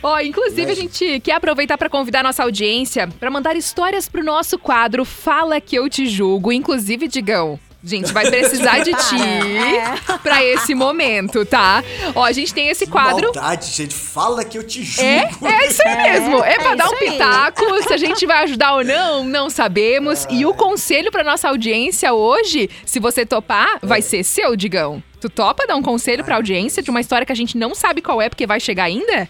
Ó, 0.03 0.19
inclusive 0.19 0.71
a 0.71 0.75
gente 0.75 1.19
quer 1.21 1.33
aproveitar 1.33 1.77
para 1.77 1.89
convidar 1.89 2.23
nossa 2.23 2.43
audiência 2.43 3.09
para 3.19 3.31
mandar 3.31 3.55
histórias 3.55 4.07
pro 4.07 4.23
nosso 4.23 4.59
quadro 4.59 5.03
Fala 5.03 5.59
Que 5.59 5.75
Eu 5.75 5.89
Te 5.89 6.05
Julgo. 6.05 6.51
Inclusive, 6.51 7.07
Digão, 7.07 7.59
Gente, 7.83 8.13
vai 8.13 8.29
precisar 8.29 8.79
de 8.79 8.91
ti 8.91 9.15
é. 9.21 10.17
pra 10.19 10.43
esse 10.43 10.75
momento, 10.75 11.43
tá? 11.43 11.83
Ó, 12.13 12.23
a 12.23 12.31
gente 12.31 12.53
tem 12.53 12.69
esse 12.69 12.85
que 12.85 12.91
quadro. 12.91 13.31
Maldade, 13.33 13.71
gente, 13.71 13.95
fala 13.95 14.45
que 14.45 14.55
eu 14.55 14.63
te 14.63 14.83
julgo. 14.83 15.09
É, 15.09 15.31
é 15.41 15.67
isso 15.67 15.81
aí 15.83 15.93
é, 15.93 16.11
mesmo. 16.11 16.43
É, 16.43 16.53
é 16.53 16.59
pra 16.59 16.75
dar 16.75 16.87
um 16.87 16.97
pitaco. 16.97 17.73
Aí. 17.73 17.83
Se 17.83 17.93
a 17.93 17.97
gente 17.97 18.25
vai 18.27 18.43
ajudar 18.43 18.75
ou 18.75 18.83
não, 18.83 19.23
não 19.23 19.49
sabemos. 19.49 20.27
E 20.29 20.45
o 20.45 20.53
conselho 20.53 21.11
pra 21.11 21.23
nossa 21.23 21.49
audiência 21.49 22.13
hoje, 22.13 22.69
se 22.85 22.99
você 22.99 23.25
topar, 23.25 23.79
vai 23.81 23.99
é. 23.99 24.01
ser 24.01 24.23
seu, 24.23 24.55
Digão. 24.55 25.01
Tu 25.19 25.29
topa 25.29 25.65
dar 25.65 25.75
um 25.75 25.81
conselho 25.81 26.23
pra 26.23 26.35
audiência 26.35 26.83
de 26.83 26.89
uma 26.91 27.01
história 27.01 27.25
que 27.25 27.31
a 27.31 27.35
gente 27.35 27.57
não 27.57 27.73
sabe 27.73 28.01
qual 28.01 28.21
é 28.21 28.29
porque 28.29 28.45
vai 28.45 28.59
chegar 28.59 28.83
ainda? 28.83 29.27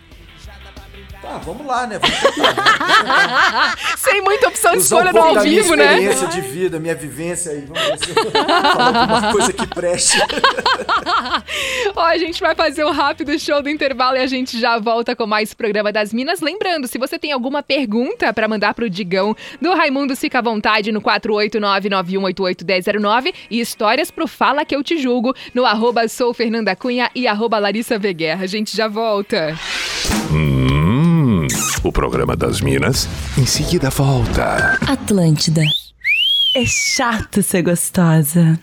Ah, 1.34 1.38
vamos 1.38 1.66
lá, 1.66 1.88
né? 1.88 1.98
Vamos 1.98 2.20
tentar, 2.20 2.54
né? 3.04 3.74
Sem 3.96 4.22
muita 4.22 4.50
opção 4.50 4.74
de 4.74 4.80
escolha 4.80 5.14
no 5.14 5.22
ao 5.22 5.40
vivo, 5.40 5.76
né? 5.76 5.96
Minha 5.96 6.12
experiência 6.12 6.28
de 6.28 6.42
vida, 6.42 6.78
minha 6.78 6.94
vivência 6.94 7.54
aí. 7.54 7.62
Vamos 7.62 7.82
ver 7.82 8.00
se 8.00 8.10
eu 8.10 8.16
falo 8.74 8.98
alguma 8.98 9.32
coisa 9.32 9.54
que 9.54 9.66
preste. 9.68 10.18
Ó, 11.96 12.04
a 12.04 12.18
gente 12.18 12.42
vai 12.42 12.54
fazer 12.54 12.84
um 12.84 12.92
rápido 12.92 13.40
show 13.40 13.62
do 13.62 13.70
intervalo 13.70 14.18
e 14.18 14.20
a 14.20 14.28
gente 14.28 14.60
já 14.60 14.78
volta 14.78 15.16
com 15.16 15.26
mais 15.26 15.54
programa 15.54 15.90
das 15.90 16.12
Minas. 16.12 16.42
Lembrando, 16.42 16.86
se 16.86 16.98
você 16.98 17.18
tem 17.18 17.32
alguma 17.32 17.64
pergunta 17.64 18.34
para 18.34 18.50
mandar 18.50 18.74
pro 18.74 18.90
Digão 18.90 19.34
do 19.62 19.74
Raimundo, 19.74 20.18
fica 20.18 20.40
à 20.40 20.42
vontade 20.42 20.92
no 20.92 21.02
489-9188-1009 21.02 23.34
e 23.50 23.62
histórias 23.62 24.12
pro 24.12 24.28
Fala 24.28 24.66
Que 24.66 24.76
Eu 24.76 24.84
Te 24.84 24.98
Julgo 24.98 25.34
no 25.54 25.66
arroba 25.66 26.10
sou 26.10 26.34
Fernanda 26.34 26.76
Cunha 26.76 27.10
e 27.16 27.26
arroba 27.26 27.58
Larissa 27.58 27.98
Veguerra. 27.98 28.44
A 28.44 28.48
gente 28.48 28.76
já 28.76 28.90
volta. 28.90 29.58
Hum, 30.34 30.61
o 31.84 31.92
programa 31.92 32.36
das 32.36 32.62
Minas 32.62 33.08
em 33.38 33.46
seguida 33.46 33.90
volta. 33.90 34.78
Atlântida. 34.88 35.62
É 36.56 36.66
chato 36.66 37.42
ser 37.42 37.62
gostosa. 37.62 38.60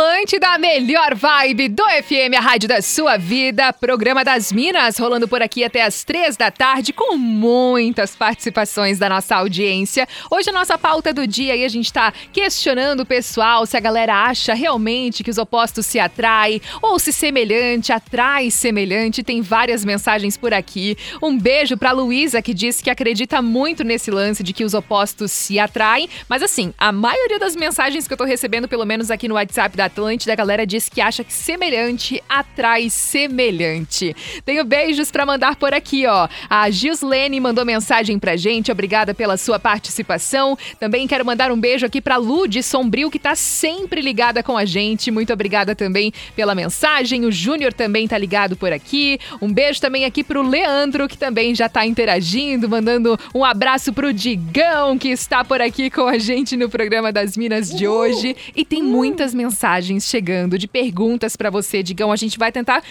Atlântida, 0.00 0.48
a 0.54 0.58
melhor 0.58 1.14
vibe 1.14 1.68
do 1.68 1.82
FM, 1.82 2.34
a 2.34 2.40
rádio 2.40 2.66
da 2.66 2.80
sua 2.80 3.18
vida. 3.18 3.70
Programa 3.70 4.24
das 4.24 4.50
Minas, 4.50 4.96
rolando 4.96 5.28
por 5.28 5.42
aqui 5.42 5.62
até 5.62 5.82
as 5.82 6.04
três 6.04 6.38
da 6.38 6.50
tarde, 6.50 6.90
com 6.90 7.18
muitas 7.18 8.16
participações 8.16 8.98
da 8.98 9.10
nossa 9.10 9.36
audiência. 9.36 10.08
Hoje 10.30 10.48
a 10.48 10.54
nossa 10.54 10.78
pauta 10.78 11.12
do 11.12 11.26
dia 11.26 11.54
e 11.54 11.66
a 11.66 11.68
gente 11.68 11.84
está 11.84 12.14
questionando 12.32 13.00
o 13.00 13.06
pessoal 13.06 13.66
se 13.66 13.76
a 13.76 13.80
galera 13.80 14.24
acha 14.24 14.54
realmente 14.54 15.22
que 15.22 15.30
os 15.30 15.36
opostos 15.36 15.84
se 15.84 15.98
atraem 15.98 16.62
ou 16.80 16.98
se 16.98 17.12
semelhante 17.12 17.92
atrai 17.92 18.50
semelhante. 18.50 19.22
Tem 19.22 19.42
várias 19.42 19.84
mensagens 19.84 20.34
por 20.34 20.54
aqui. 20.54 20.96
Um 21.22 21.38
beijo 21.38 21.76
pra 21.76 21.92
Luísa, 21.92 22.40
que 22.40 22.54
disse 22.54 22.82
que 22.82 22.88
acredita 22.88 23.42
muito 23.42 23.84
nesse 23.84 24.10
lance 24.10 24.42
de 24.42 24.54
que 24.54 24.64
os 24.64 24.72
opostos 24.72 25.30
se 25.30 25.58
atraem. 25.58 26.08
Mas 26.26 26.42
assim, 26.42 26.72
a 26.78 26.90
maioria 26.90 27.38
das 27.38 27.54
mensagens 27.54 28.08
que 28.08 28.14
eu 28.14 28.18
tô 28.18 28.24
recebendo, 28.24 28.66
pelo 28.66 28.86
menos 28.86 29.10
aqui 29.10 29.28
no 29.28 29.34
WhatsApp 29.34 29.76
da 29.76 29.89
Atlântida, 29.90 30.32
a 30.32 30.36
galera 30.36 30.64
diz 30.64 30.88
que 30.88 31.00
acha 31.00 31.24
que 31.24 31.32
semelhante 31.32 32.22
atrai 32.28 32.88
semelhante. 32.88 34.14
Tenho 34.44 34.64
beijos 34.64 35.10
para 35.10 35.26
mandar 35.26 35.56
por 35.56 35.74
aqui, 35.74 36.06
ó. 36.06 36.28
A 36.48 36.70
Gislene 36.70 37.40
mandou 37.40 37.64
mensagem 37.64 38.18
pra 38.18 38.36
gente, 38.36 38.70
obrigada 38.70 39.12
pela 39.12 39.36
sua 39.36 39.58
participação. 39.58 40.56
Também 40.78 41.08
quero 41.08 41.26
mandar 41.26 41.50
um 41.50 41.60
beijo 41.60 41.84
aqui 41.84 42.00
pra 42.00 42.16
Lu 42.16 42.46
de 42.46 42.62
Sombrio, 42.62 43.10
que 43.10 43.18
tá 43.18 43.34
sempre 43.34 44.00
ligada 44.00 44.42
com 44.42 44.56
a 44.56 44.64
gente. 44.64 45.10
Muito 45.10 45.32
obrigada 45.32 45.74
também 45.74 46.12
pela 46.36 46.54
mensagem. 46.54 47.24
O 47.24 47.32
Júnior 47.32 47.72
também 47.72 48.06
tá 48.06 48.16
ligado 48.16 48.56
por 48.56 48.72
aqui. 48.72 49.18
Um 49.42 49.52
beijo 49.52 49.80
também 49.80 50.04
aqui 50.04 50.22
pro 50.22 50.40
Leandro, 50.42 51.08
que 51.08 51.18
também 51.18 51.54
já 51.54 51.68
tá 51.68 51.84
interagindo, 51.84 52.68
mandando 52.68 53.18
um 53.34 53.44
abraço 53.44 53.92
pro 53.92 54.12
Digão, 54.12 54.96
que 54.96 55.08
está 55.08 55.44
por 55.44 55.60
aqui 55.60 55.90
com 55.90 56.06
a 56.06 56.18
gente 56.18 56.56
no 56.56 56.68
programa 56.68 57.12
das 57.12 57.36
Minas 57.36 57.68
de 57.68 57.88
hoje. 57.88 58.36
E 58.54 58.64
tem 58.64 58.82
muitas 58.82 59.34
mensagens 59.34 59.79
chegando 60.00 60.58
de 60.58 60.68
perguntas 60.68 61.36
para 61.36 61.50
você, 61.50 61.82
Digão. 61.82 62.12
A 62.12 62.16
gente 62.16 62.38
vai 62.38 62.52
tentar 62.52 62.82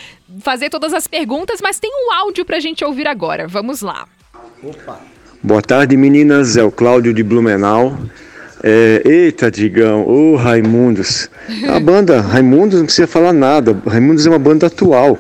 fazer 0.41 0.69
todas 0.69 0.93
as 0.93 1.07
perguntas, 1.07 1.59
mas 1.61 1.79
tem 1.79 1.91
um 1.91 2.13
áudio 2.13 2.45
para 2.45 2.57
a 2.57 2.59
gente 2.59 2.83
ouvir 2.83 3.07
agora. 3.07 3.47
Vamos 3.47 3.81
lá. 3.81 4.07
Opa. 4.63 4.99
Boa 5.41 5.61
tarde, 5.61 5.95
meninas. 5.95 6.57
É 6.57 6.63
o 6.63 6.71
Cláudio 6.71 7.13
de 7.13 7.23
Blumenau. 7.23 7.97
É, 8.61 9.01
eita, 9.05 9.49
Digão, 9.49 10.05
ô 10.05 10.33
oh, 10.33 10.35
Raimundos. 10.35 11.29
A 11.67 11.79
banda 11.79 12.19
Raimundos 12.19 12.79
não 12.79 12.85
precisa 12.85 13.07
falar 13.07 13.31
nada. 13.31 13.81
Raimundos 13.87 14.25
é 14.25 14.29
uma 14.29 14.39
banda 14.39 14.67
atual. 14.67 15.17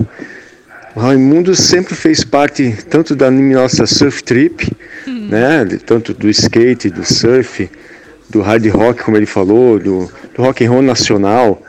O 0.95 0.99
Raimundos 0.99 1.59
sempre 1.59 1.95
fez 1.95 2.23
parte 2.23 2.75
tanto 2.89 3.15
da 3.15 3.31
nossa 3.31 3.85
surf 3.87 4.21
trip, 4.23 4.69
hum. 5.07 5.27
né? 5.29 5.65
Tanto 5.85 6.13
do 6.13 6.29
skate, 6.29 6.89
do 6.89 7.05
surf, 7.05 7.69
do 8.29 8.41
hard 8.41 8.65
rock, 8.67 9.03
como 9.03 9.17
ele 9.17 9.25
falou, 9.25 9.79
do, 9.79 10.11
do 10.35 10.41
rock 10.41 10.65
and 10.65 10.69
roll 10.69 10.81
nacional. 10.81 11.61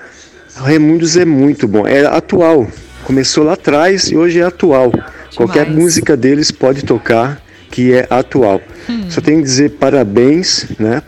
O 0.56 0.62
Raimundos 0.62 1.16
é 1.16 1.24
muito 1.24 1.66
bom, 1.66 1.86
é 1.86 2.04
atual. 2.04 2.68
Começou 3.04 3.44
lá 3.44 3.54
atrás 3.54 4.10
e 4.10 4.16
hoje 4.16 4.40
é 4.40 4.44
atual. 4.44 4.90
Demais. 4.90 5.36
Qualquer 5.36 5.68
música 5.68 6.16
deles 6.16 6.50
pode 6.50 6.84
tocar 6.84 7.40
que 7.70 7.92
é 7.92 8.06
atual. 8.10 8.60
Hum. 8.88 9.06
Só 9.08 9.20
tenho 9.20 9.38
que 9.38 9.44
dizer 9.44 9.70
parabéns, 9.70 10.66
né, 10.78 11.02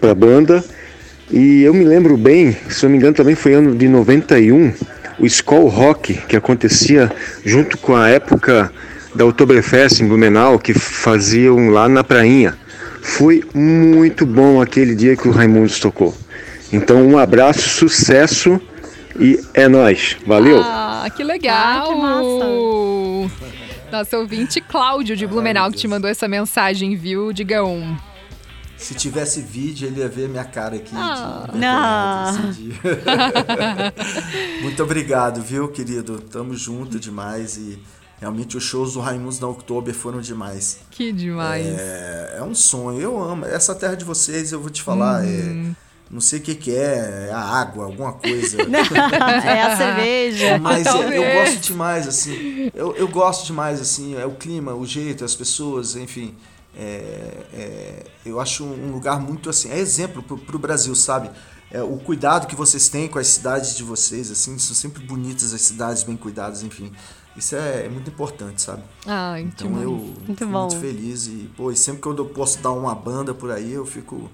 para 0.00 0.12
a 0.12 0.14
banda. 0.14 0.64
E 1.30 1.62
eu 1.62 1.74
me 1.74 1.84
lembro 1.84 2.16
bem, 2.16 2.56
se 2.68 2.82
não 2.84 2.90
me 2.90 2.96
engano, 2.96 3.14
também 3.14 3.34
foi 3.34 3.52
ano 3.52 3.76
de 3.76 3.86
91, 3.86 4.72
o 5.18 5.26
Skull 5.26 5.68
Rock, 5.68 6.14
que 6.26 6.36
acontecia 6.36 7.12
junto 7.44 7.76
com 7.76 7.94
a 7.94 8.08
época 8.08 8.72
da 9.14 9.26
Oktoberfest 9.26 10.00
em 10.00 10.08
Blumenau, 10.08 10.58
que 10.58 10.72
faziam 10.72 11.68
lá 11.68 11.88
na 11.88 12.02
prainha. 12.02 12.56
Foi 13.08 13.42
muito 13.54 14.26
bom 14.26 14.60
aquele 14.60 14.94
dia 14.94 15.16
que 15.16 15.26
o 15.26 15.32
Raimundos 15.32 15.80
tocou. 15.80 16.14
Então, 16.70 17.08
um 17.08 17.16
abraço, 17.16 17.66
sucesso 17.68 18.60
e 19.18 19.40
é 19.54 19.66
nós. 19.66 20.18
Valeu! 20.26 20.60
Ah, 20.62 21.08
que 21.16 21.24
legal! 21.24 21.56
Ah, 21.56 21.84
que 21.88 21.94
massa! 22.00 22.44
Nosso 23.90 24.16
ouvinte 24.18 24.60
Cláudio 24.60 25.16
de 25.16 25.26
Blumenau 25.26 25.70
que 25.70 25.78
te 25.78 25.88
mandou 25.88 26.08
essa 26.08 26.28
mensagem, 26.28 26.94
viu? 26.94 27.32
Diga 27.32 27.64
um. 27.64 27.96
Se 28.76 28.94
tivesse 28.94 29.40
vídeo, 29.40 29.88
ele 29.88 30.00
ia 30.00 30.08
ver 30.08 30.28
minha 30.28 30.44
cara 30.44 30.76
aqui. 30.76 30.94
Ah, 30.94 31.48
de, 31.50 31.58
não. 31.58 32.52
Muito 34.62 34.82
obrigado, 34.82 35.40
viu, 35.42 35.68
querido? 35.68 36.20
Tamo 36.20 36.54
junto 36.54 37.00
demais 37.00 37.56
e 37.56 37.78
Realmente 38.20 38.56
os 38.56 38.64
shows 38.64 38.94
do 38.94 39.00
Raimundos 39.00 39.38
da 39.38 39.46
Oktober 39.46 39.94
foram 39.94 40.20
demais. 40.20 40.80
Que 40.90 41.12
demais. 41.12 41.64
É, 41.66 42.36
é, 42.38 42.42
um 42.42 42.54
sonho. 42.54 43.00
Eu 43.00 43.22
amo. 43.22 43.44
Essa 43.44 43.74
terra 43.74 43.94
de 43.94 44.04
vocês, 44.04 44.50
eu 44.50 44.60
vou 44.60 44.70
te 44.70 44.82
falar, 44.82 45.24
é, 45.24 45.28
uhum. 45.28 45.74
é. 45.84 45.88
Não 46.10 46.22
sei 46.22 46.38
o 46.38 46.42
que, 46.42 46.54
que 46.54 46.74
é, 46.74 47.28
é 47.28 47.32
a 47.32 47.38
água, 47.38 47.84
alguma 47.84 48.14
coisa. 48.14 48.56
é 49.44 49.62
a 49.62 49.76
cerveja. 49.76 50.58
Mas 50.58 50.86
eu, 50.86 51.02
eu 51.02 51.44
gosto 51.44 51.60
demais, 51.60 52.08
assim. 52.08 52.70
Eu, 52.74 52.96
eu 52.96 53.08
gosto 53.08 53.46
demais, 53.46 53.80
assim. 53.80 54.16
É 54.16 54.24
o 54.24 54.32
clima, 54.32 54.74
o 54.74 54.86
jeito, 54.86 55.24
as 55.24 55.34
pessoas, 55.36 55.96
enfim. 55.96 56.34
É, 56.76 57.44
é, 57.52 58.04
eu 58.24 58.40
acho 58.40 58.64
um 58.64 58.90
lugar 58.90 59.20
muito 59.20 59.50
assim. 59.50 59.70
É 59.70 59.78
exemplo 59.78 60.22
pro, 60.22 60.38
pro 60.38 60.58
Brasil, 60.58 60.94
sabe? 60.94 61.30
É, 61.70 61.82
o 61.82 61.98
cuidado 61.98 62.46
que 62.46 62.56
vocês 62.56 62.88
têm 62.88 63.06
com 63.06 63.18
as 63.18 63.26
cidades 63.26 63.76
de 63.76 63.82
vocês, 63.82 64.30
assim. 64.30 64.58
São 64.58 64.74
sempre 64.74 65.04
bonitas 65.04 65.52
as 65.52 65.60
cidades, 65.60 66.02
bem 66.02 66.16
cuidadas, 66.16 66.62
enfim. 66.62 66.90
Isso 67.38 67.54
é, 67.54 67.86
é, 67.86 67.88
muito 67.88 68.10
importante, 68.10 68.60
sabe? 68.60 68.82
Ah, 69.06 69.40
então 69.40 69.80
eu 69.80 69.92
muito 69.92 70.26
fico 70.26 70.46
bom. 70.46 70.60
muito 70.62 70.76
feliz 70.76 71.28
e, 71.28 71.48
pô, 71.56 71.70
e 71.70 71.76
sempre 71.76 72.02
que 72.02 72.08
eu 72.08 72.26
posso 72.26 72.58
dar 72.58 72.72
uma 72.72 72.94
banda 72.96 73.32
por 73.32 73.52
aí, 73.52 73.72
eu 73.72 73.86
fico. 73.86 74.28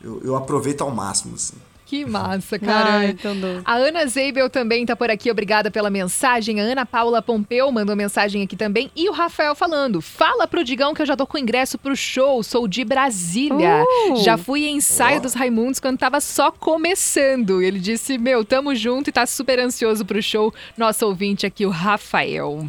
Eu, 0.00 0.22
eu 0.24 0.34
aproveito 0.34 0.80
ao 0.80 0.90
máximo, 0.90 1.34
assim. 1.34 1.56
Que 1.86 2.04
massa, 2.04 2.58
cara. 2.58 2.96
Ai, 2.96 3.16
a 3.64 3.74
Ana 3.76 4.04
Zeibel 4.06 4.50
também 4.50 4.84
tá 4.84 4.96
por 4.96 5.08
aqui, 5.08 5.30
obrigada 5.30 5.70
pela 5.70 5.88
mensagem. 5.88 6.60
A 6.60 6.64
Ana 6.64 6.84
Paula 6.84 7.22
Pompeu 7.22 7.70
mandou 7.70 7.94
mensagem 7.94 8.42
aqui 8.42 8.56
também. 8.56 8.90
E 8.96 9.08
o 9.08 9.12
Rafael 9.12 9.54
falando: 9.54 10.02
fala 10.02 10.48
pro 10.48 10.64
Digão 10.64 10.92
que 10.92 11.00
eu 11.00 11.06
já 11.06 11.16
tô 11.16 11.24
com 11.24 11.38
ingresso 11.38 11.78
pro 11.78 11.94
show, 11.94 12.42
sou 12.42 12.66
de 12.66 12.84
Brasília. 12.84 13.84
Uh, 14.10 14.16
já 14.16 14.36
fui 14.36 14.66
em 14.66 14.78
ensaio 14.78 15.18
oh. 15.18 15.22
dos 15.22 15.34
Raimundos 15.34 15.78
quando 15.78 15.96
tava 15.96 16.20
só 16.20 16.50
começando. 16.50 17.62
Ele 17.62 17.78
disse: 17.78 18.18
Meu, 18.18 18.44
tamo 18.44 18.74
junto 18.74 19.10
e 19.10 19.12
tá 19.12 19.24
super 19.24 19.60
ansioso 19.60 20.04
pro 20.04 20.20
show. 20.20 20.52
Nosso 20.76 21.06
ouvinte 21.06 21.46
aqui, 21.46 21.64
o 21.64 21.70
Rafael. 21.70 22.66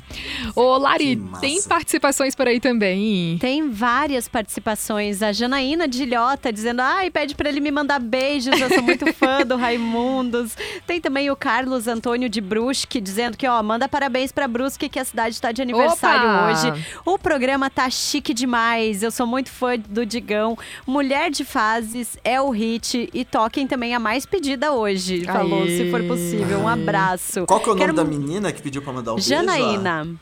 Ô, 0.56 0.77
Lari, 0.77 1.19
tem 1.41 1.60
participações 1.63 2.36
por 2.36 2.47
aí 2.47 2.60
também? 2.60 3.39
Tem 3.39 3.67
várias 3.67 4.27
participações. 4.27 5.23
A 5.23 5.32
Janaína 5.32 5.88
de 5.88 6.03
Ilhota 6.03 6.53
dizendo: 6.53 6.82
ai, 6.82 7.10
pede 7.10 7.34
pra 7.34 7.49
ele 7.49 7.60
me 7.60 7.71
mandar 7.71 7.99
beijos, 7.99 8.62
eu 8.62 8.69
sou 8.69 8.84
muito 8.84 9.07
fã 9.13 9.46
do 9.46 9.56
Raimundos. 9.56 10.56
Tem 10.86 11.00
também 11.02 11.30
o 11.30 11.36
Carlos 11.36 11.88
Antônio 11.88 12.30
de 12.30 12.41
Brusque 12.41 13.00
dizendo 13.02 13.38
que, 13.38 13.48
ó, 13.48 13.62
manda 13.63 13.88
parabéns 13.88 14.32
pra 14.32 14.48
Brusque 14.48 14.89
que 14.89 15.00
a 15.00 15.06
cidade 15.06 15.36
está 15.36 15.52
de 15.52 15.62
aniversário 15.62 16.30
Opa! 16.30 16.52
hoje. 16.52 16.86
O 17.06 17.17
programa 17.17 17.70
tá 17.70 17.89
chique 17.89 18.34
demais. 18.34 19.04
Eu 19.04 19.12
sou 19.12 19.28
muito 19.28 19.50
fã 19.50 19.78
do 19.78 20.06
Digão. 20.06 20.58
Mulher 20.86 21.30
de 21.30 21.43
Fases 21.43 22.17
é 22.24 22.39
o 22.41 22.50
hit 22.50 23.10
e 23.13 23.26
toquem 23.26 23.67
também 23.67 23.93
a 23.93 24.00
mais 24.00 24.26
pedida 24.26 24.72
hoje. 24.72 25.26
Falou, 25.26 25.63
Aê. 25.63 25.78
se 25.78 25.91
for 25.91 26.04
possível. 26.04 26.60
Um 26.60 26.67
abraço. 26.67 27.46
Qual 27.46 27.60
que 27.60 27.70
é 27.70 27.72
o 27.72 27.76
Quero... 27.76 27.93
nome 27.93 28.10
da 28.10 28.17
menina 28.17 28.52
que 28.52 28.62
pediu 28.62 28.82
pra 28.82 28.93
mandar 28.93 29.13
o 29.13 29.20
Janaína. 29.20 29.48
beijo? 29.54 29.74
Janaína. 29.84 30.20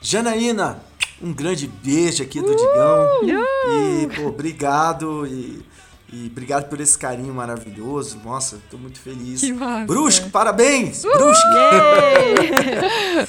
Janaína, 0.00 0.82
um 1.20 1.32
grande 1.32 1.66
beijo 1.66 2.22
aqui 2.22 2.40
do 2.40 2.52
uh, 2.52 2.56
Digão. 2.56 3.20
Uh, 3.22 4.02
e, 4.02 4.16
pô, 4.16 4.28
obrigado. 4.28 5.26
E 5.26 5.62
e 6.16 6.28
obrigado 6.28 6.68
por 6.70 6.80
esse 6.80 6.96
carinho 6.96 7.34
maravilhoso. 7.34 8.18
Nossa, 8.24 8.58
tô 8.70 8.78
muito 8.78 8.98
feliz. 8.98 9.40
Que 9.40 9.52
massa. 9.52 9.84
Brusque, 9.84 10.30
parabéns! 10.30 11.04
Uh, 11.04 11.12
Brusque! 11.12 11.44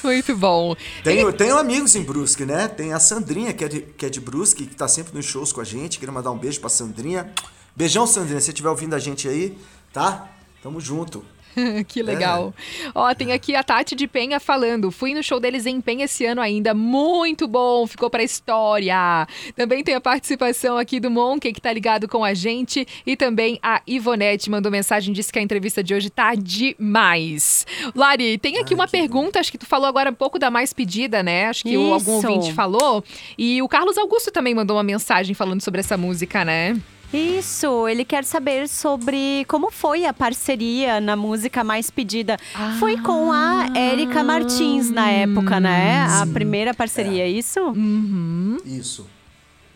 muito 0.02 0.36
bom. 0.36 0.74
Tenho, 1.04 1.30
tenho 1.34 1.58
amigos 1.58 1.94
em 1.94 2.02
Brusque, 2.02 2.46
né? 2.46 2.66
Tem 2.66 2.94
a 2.94 2.98
Sandrinha, 2.98 3.52
que 3.52 3.62
é, 3.62 3.68
de, 3.68 3.80
que 3.82 4.06
é 4.06 4.08
de 4.08 4.20
Brusque, 4.20 4.66
que 4.66 4.74
tá 4.74 4.88
sempre 4.88 5.14
nos 5.14 5.26
shows 5.26 5.52
com 5.52 5.60
a 5.60 5.64
gente. 5.64 5.98
Queria 5.98 6.12
mandar 6.12 6.30
um 6.30 6.38
beijo 6.38 6.60
pra 6.60 6.70
Sandrinha. 6.70 7.30
Beijão, 7.76 8.06
Sandrinha, 8.06 8.40
se 8.40 8.46
você 8.46 8.52
estiver 8.52 8.70
ouvindo 8.70 8.94
a 8.94 8.98
gente 8.98 9.28
aí, 9.28 9.58
tá? 9.92 10.26
Tamo 10.62 10.80
junto. 10.80 11.22
que 11.86 12.02
legal. 12.02 12.54
É. 12.84 12.90
Ó, 12.94 13.14
tem 13.14 13.32
aqui 13.32 13.54
a 13.54 13.62
Tati 13.62 13.94
de 13.94 14.06
Penha 14.06 14.40
falando. 14.40 14.90
Fui 14.90 15.14
no 15.14 15.22
show 15.22 15.40
deles 15.40 15.66
em 15.66 15.80
Penha 15.80 16.04
esse 16.04 16.24
ano 16.24 16.40
ainda. 16.40 16.74
Muito 16.74 17.46
bom, 17.46 17.86
ficou 17.86 18.10
pra 18.10 18.22
história. 18.22 19.26
Também 19.54 19.82
tem 19.82 19.94
a 19.94 20.00
participação 20.00 20.76
aqui 20.76 21.00
do 21.00 21.10
Monkey, 21.10 21.52
que 21.52 21.60
tá 21.60 21.72
ligado 21.72 22.08
com 22.08 22.24
a 22.24 22.34
gente. 22.34 22.86
E 23.06 23.16
também 23.16 23.58
a 23.62 23.82
Ivonete 23.86 24.50
mandou 24.50 24.70
mensagem, 24.70 25.12
disse 25.12 25.32
que 25.32 25.38
a 25.38 25.42
entrevista 25.42 25.82
de 25.82 25.94
hoje 25.94 26.10
tá 26.10 26.34
demais. 26.34 27.66
Lari, 27.94 28.38
tem 28.38 28.58
aqui 28.58 28.74
Ai, 28.74 28.80
uma 28.80 28.88
pergunta, 28.88 29.40
acho 29.40 29.50
que 29.50 29.58
tu 29.58 29.66
falou 29.66 29.86
agora 29.86 30.10
um 30.10 30.14
pouco 30.14 30.38
da 30.38 30.50
mais 30.50 30.72
pedida, 30.72 31.22
né? 31.22 31.46
Acho 31.46 31.62
que 31.62 31.74
Isso. 31.74 31.92
algum 31.92 32.12
ouvinte 32.12 32.52
falou. 32.52 33.04
E 33.36 33.60
o 33.62 33.68
Carlos 33.68 33.98
Augusto 33.98 34.30
também 34.30 34.54
mandou 34.54 34.76
uma 34.76 34.82
mensagem 34.82 35.34
falando 35.34 35.60
sobre 35.60 35.80
essa 35.80 35.96
música, 35.96 36.44
né? 36.44 36.78
Isso, 37.12 37.88
ele 37.88 38.04
quer 38.04 38.22
saber 38.24 38.68
sobre 38.68 39.44
como 39.48 39.70
foi 39.70 40.04
a 40.04 40.12
parceria 40.12 41.00
na 41.00 41.16
música 41.16 41.64
mais 41.64 41.90
pedida. 41.90 42.36
Ah, 42.54 42.76
foi 42.78 42.98
com 43.00 43.32
a 43.32 43.66
Érica 43.74 44.22
Martins 44.22 44.90
na 44.90 45.10
época, 45.10 45.58
né? 45.58 46.06
Sim. 46.06 46.22
A 46.22 46.26
primeira 46.26 46.74
parceria, 46.74 47.24
é, 47.24 47.28
isso? 47.28 47.60
Uhum. 47.60 48.58
Isso. 48.64 49.06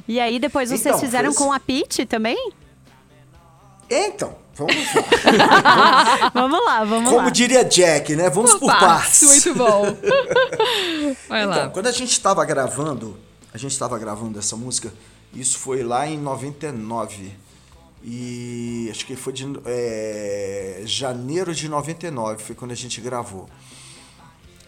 E 0.07 0.21
aí 0.21 0.39
depois 0.39 0.69
vocês 0.69 0.85
então, 0.85 0.99
fizeram 0.99 1.33
com 1.33 1.53
a 1.53 1.59
Pete 1.59 2.05
também? 2.05 2.53
Então, 3.89 4.37
vamos 4.55 4.77
lá. 4.77 6.31
vamos 6.35 6.65
lá, 6.65 6.85
vamos 6.85 7.11
Como 7.11 7.25
lá. 7.25 7.31
diria 7.31 7.65
Jack, 7.65 8.15
né? 8.15 8.29
Vamos 8.29 8.53
por, 8.53 8.61
por 8.61 8.79
partes. 8.79 9.23
Muito 9.23 9.55
bom. 9.55 9.85
Vai 11.29 11.45
então, 11.45 11.57
lá. 11.57 11.69
quando 11.71 11.87
a 11.87 11.93
gente 11.93 12.13
estava 12.13 12.45
gravando, 12.45 13.19
a 13.55 13.59
gente 13.59 13.73
estava 13.73 13.99
gravando 13.99 14.39
essa 14.39 14.57
música, 14.57 14.93
isso 15.35 15.59
foi 15.59 15.83
lá 15.83 16.07
em 16.07 16.19
99. 16.19 17.33
E 18.05 18.89
acho 18.91 19.07
que 19.07 19.15
foi 19.15 19.33
de 19.33 19.47
é, 19.65 20.83
janeiro 20.85 21.55
de 21.55 21.69
99, 21.69 22.43
foi 22.43 22.55
quando 22.55 22.73
a 22.73 22.77
gente 22.77 23.01
gravou. 23.01 23.49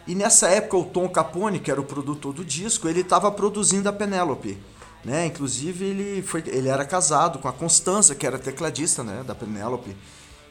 E 0.06 0.14
nessa 0.14 0.48
época 0.48 0.76
o 0.76 0.84
Tom 0.84 1.08
Capone, 1.08 1.58
que 1.58 1.70
era 1.70 1.80
o 1.80 1.84
produtor 1.84 2.32
do 2.32 2.44
disco, 2.44 2.88
ele 2.88 3.00
estava 3.00 3.30
produzindo 3.30 3.88
a 3.88 3.92
Penélope. 3.92 4.58
Né? 5.04 5.26
Inclusive 5.26 5.84
ele, 5.84 6.22
foi, 6.22 6.42
ele 6.46 6.68
era 6.68 6.84
casado 6.84 7.38
com 7.38 7.48
a 7.48 7.52
Constança, 7.52 8.14
que 8.14 8.26
era 8.26 8.38
tecladista 8.38 9.02
né? 9.02 9.22
da 9.26 9.34
Penélope. 9.34 9.94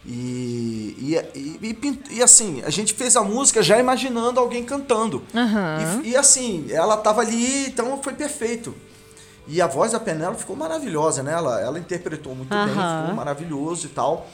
E, 0.06 1.15
e, 1.34 1.60
e, 1.62 2.02
e, 2.17 2.21
assim, 2.21 2.62
a 2.65 2.69
gente 2.69 2.93
fez 2.93 3.15
a 3.15 3.23
música 3.23 3.63
já 3.63 3.80
imaginando 3.80 4.39
alguém 4.39 4.63
cantando. 4.63 5.23
Uhum. 5.34 6.02
E, 6.04 6.10
e, 6.10 6.15
assim, 6.15 6.67
ela 6.69 6.97
tava 6.97 7.21
ali, 7.21 7.67
então 7.67 8.02
foi 8.04 8.13
perfeito. 8.13 8.76
E 9.47 9.62
a 9.62 9.67
voz 9.67 9.91
da 9.91 9.99
Penélope 9.99 10.39
ficou 10.39 10.56
maravilhosa, 10.56 11.21
né? 11.21 11.34
Ela, 11.34 11.60
ela 11.60 11.79
interpretou 11.79 12.34
muito 12.34 12.53
uhum. 12.53 12.65
bem, 12.65 12.73
ficou 12.73 13.15
maravilhoso 13.15 13.88
e 13.88 13.89
tal. 13.89 14.27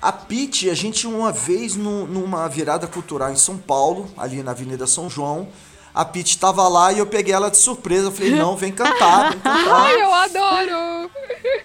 A 0.00 0.12
Pete, 0.12 0.70
a 0.70 0.74
gente 0.74 1.06
uma 1.06 1.32
vez 1.32 1.74
no, 1.74 2.06
numa 2.06 2.48
virada 2.48 2.86
cultural 2.86 3.32
em 3.32 3.36
São 3.36 3.58
Paulo, 3.58 4.08
ali 4.16 4.42
na 4.42 4.52
Avenida 4.52 4.86
São 4.86 5.10
João, 5.10 5.48
a 5.94 6.04
Pete 6.04 6.30
estava 6.30 6.68
lá 6.68 6.92
e 6.92 6.98
eu 6.98 7.06
peguei 7.06 7.34
ela 7.34 7.50
de 7.50 7.56
surpresa. 7.56 8.06
Eu 8.06 8.12
falei, 8.12 8.30
não, 8.30 8.56
vem 8.56 8.70
cantar, 8.70 9.30
vem 9.30 9.40
cantar. 9.40 9.74
Ai, 9.74 10.00
eu 10.00 10.14
adoro! 10.14 11.10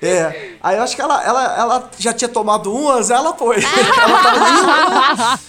É, 0.01 0.55
aí 0.61 0.77
eu 0.77 0.83
acho 0.83 0.95
que 0.95 1.01
ela, 1.01 1.23
ela, 1.23 1.57
ela 1.57 1.91
já 1.99 2.13
tinha 2.13 2.29
tomado 2.29 2.73
umas, 2.73 3.11
ela 3.11 3.33
foi. 3.35 3.57
ela 3.61 4.23
tava 4.23 5.39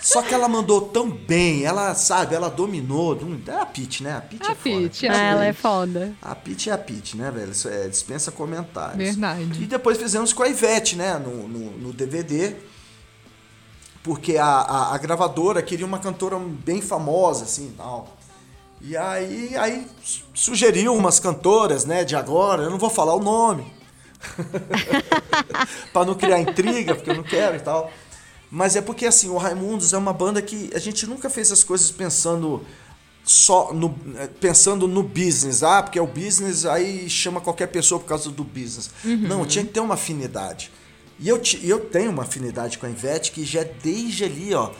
Só 0.00 0.22
que 0.22 0.32
ela 0.32 0.48
mandou 0.48 0.80
tão 0.80 1.10
bem, 1.10 1.64
ela, 1.64 1.94
sabe, 1.94 2.34
ela 2.34 2.48
dominou. 2.48 3.18
É 3.46 3.52
a 3.52 3.66
Pete, 3.66 4.02
né? 4.02 4.16
A 4.16 4.20
Pete 4.20 4.46
a 4.46 4.52
é 4.52 4.54
Pete, 4.54 5.06
foda. 5.06 5.18
ela 5.18 5.44
é 5.44 5.52
foda. 5.52 6.14
A 6.22 6.34
Pete 6.34 6.70
é 6.70 6.72
a 6.72 6.78
Pete, 6.78 7.16
né, 7.16 7.30
velho? 7.30 7.52
Isso 7.52 7.68
é, 7.68 7.86
dispensa 7.86 8.30
comentários. 8.30 8.96
Verdade. 8.96 9.62
E 9.62 9.66
depois 9.66 9.98
fizemos 9.98 10.32
com 10.32 10.42
a 10.42 10.48
Ivete, 10.48 10.96
né, 10.96 11.18
no, 11.18 11.46
no, 11.46 11.70
no 11.78 11.92
DVD. 11.92 12.56
Porque 14.02 14.38
a, 14.38 14.46
a, 14.46 14.94
a, 14.94 14.98
gravadora 14.98 15.60
queria 15.60 15.84
uma 15.84 15.98
cantora 15.98 16.38
bem 16.38 16.80
famosa, 16.80 17.44
assim, 17.44 17.74
tal. 17.76 18.16
E 18.80 18.96
aí, 18.96 19.54
aí 19.58 19.86
sugeriu 20.32 20.94
umas 20.94 21.20
cantoras, 21.20 21.84
né, 21.84 22.02
de 22.04 22.16
agora. 22.16 22.62
Eu 22.62 22.70
não 22.70 22.78
vou 22.78 22.88
falar 22.88 23.14
o 23.14 23.20
nome. 23.20 23.70
para 25.92 26.06
não 26.06 26.14
criar 26.14 26.40
intriga, 26.40 26.94
porque 26.94 27.10
eu 27.10 27.16
não 27.16 27.22
quero 27.22 27.56
e 27.56 27.60
tal. 27.60 27.90
Mas 28.50 28.74
é 28.74 28.80
porque 28.80 29.06
assim, 29.06 29.28
o 29.28 29.36
Raimundos 29.36 29.92
é 29.92 29.98
uma 29.98 30.12
banda 30.12 30.42
que 30.42 30.70
a 30.74 30.78
gente 30.78 31.06
nunca 31.06 31.30
fez 31.30 31.52
as 31.52 31.62
coisas 31.62 31.90
pensando 31.90 32.64
só 33.22 33.72
no 33.72 33.94
eh, 34.16 34.28
pensando 34.40 34.88
no 34.88 35.02
business, 35.02 35.62
ah, 35.62 35.82
porque 35.82 35.98
é 35.98 36.02
o 36.02 36.06
business, 36.06 36.66
aí 36.66 37.08
chama 37.08 37.40
qualquer 37.40 37.68
pessoa 37.68 38.00
por 38.00 38.06
causa 38.06 38.30
do 38.30 38.42
business. 38.42 38.90
Uhum. 39.04 39.28
Não, 39.28 39.46
tinha 39.46 39.64
que 39.64 39.70
ter 39.70 39.80
uma 39.80 39.94
afinidade. 39.94 40.70
E 41.18 41.28
eu, 41.28 41.40
eu 41.62 41.80
tenho 41.80 42.10
uma 42.10 42.22
afinidade 42.22 42.78
com 42.78 42.86
a 42.86 42.90
Ivete 42.90 43.30
que 43.30 43.44
já 43.44 43.60
é 43.60 43.64
desde 43.64 44.24
ali, 44.24 44.54
ó, 44.54 44.70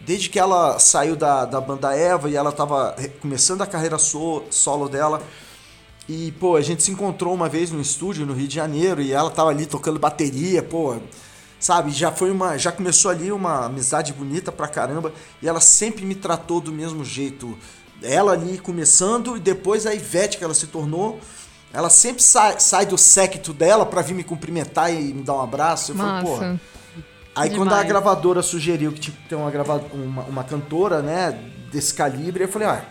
desde 0.00 0.28
que 0.28 0.38
ela 0.38 0.78
saiu 0.78 1.16
da, 1.16 1.44
da 1.46 1.60
banda 1.60 1.94
Eva 1.96 2.28
e 2.28 2.36
ela 2.36 2.52
tava 2.52 2.94
começando 3.20 3.62
a 3.62 3.66
carreira 3.66 3.98
so, 3.98 4.44
solo 4.50 4.88
dela. 4.88 5.22
E, 6.08 6.30
pô, 6.32 6.54
a 6.54 6.60
gente 6.60 6.82
se 6.82 6.92
encontrou 6.92 7.34
uma 7.34 7.48
vez 7.48 7.72
no 7.72 7.80
estúdio 7.80 8.24
no 8.24 8.32
Rio 8.32 8.46
de 8.46 8.54
Janeiro 8.54 9.02
e 9.02 9.12
ela 9.12 9.30
tava 9.30 9.50
ali 9.50 9.66
tocando 9.66 9.98
bateria, 9.98 10.62
pô, 10.62 10.96
sabe? 11.58 11.90
Já 11.90 12.10
foi 12.10 12.30
uma, 12.30 12.58
já 12.58 12.70
começou 12.72 13.10
ali 13.10 13.32
uma 13.32 13.66
amizade 13.66 14.12
bonita 14.12 14.52
pra 14.52 14.68
caramba 14.68 15.12
e 15.42 15.48
ela 15.48 15.60
sempre 15.60 16.04
me 16.04 16.14
tratou 16.14 16.60
do 16.60 16.72
mesmo 16.72 17.04
jeito. 17.04 17.56
Ela 18.02 18.32
ali 18.32 18.58
começando 18.58 19.36
e 19.36 19.40
depois 19.40 19.86
a 19.86 19.94
Ivete 19.94 20.38
que 20.38 20.44
ela 20.44 20.54
se 20.54 20.66
tornou, 20.66 21.18
ela 21.72 21.90
sempre 21.90 22.22
sai, 22.22 22.60
sai 22.60 22.86
do 22.86 22.96
séquito 22.96 23.52
dela 23.52 23.84
pra 23.86 24.02
vir 24.02 24.14
me 24.14 24.24
cumprimentar 24.24 24.92
e 24.92 25.14
me 25.14 25.22
dar 25.22 25.34
um 25.34 25.42
abraço. 25.42 25.92
Eu 25.92 25.96
falei, 25.96 26.22
porra. 26.22 26.60
Aí 27.34 27.50
Demais. 27.50 27.68
quando 27.68 27.78
a 27.78 27.82
gravadora 27.82 28.42
sugeriu 28.42 28.92
que 28.92 29.00
que 29.00 29.10
ter 29.28 29.34
uma, 29.34 29.50
gravadora, 29.50 29.92
uma, 29.92 30.22
uma 30.22 30.44
cantora, 30.44 31.02
né, 31.02 31.38
desse 31.70 31.92
calibre, 31.92 32.44
eu 32.44 32.48
falei, 32.48 32.68
ah, 32.68 32.82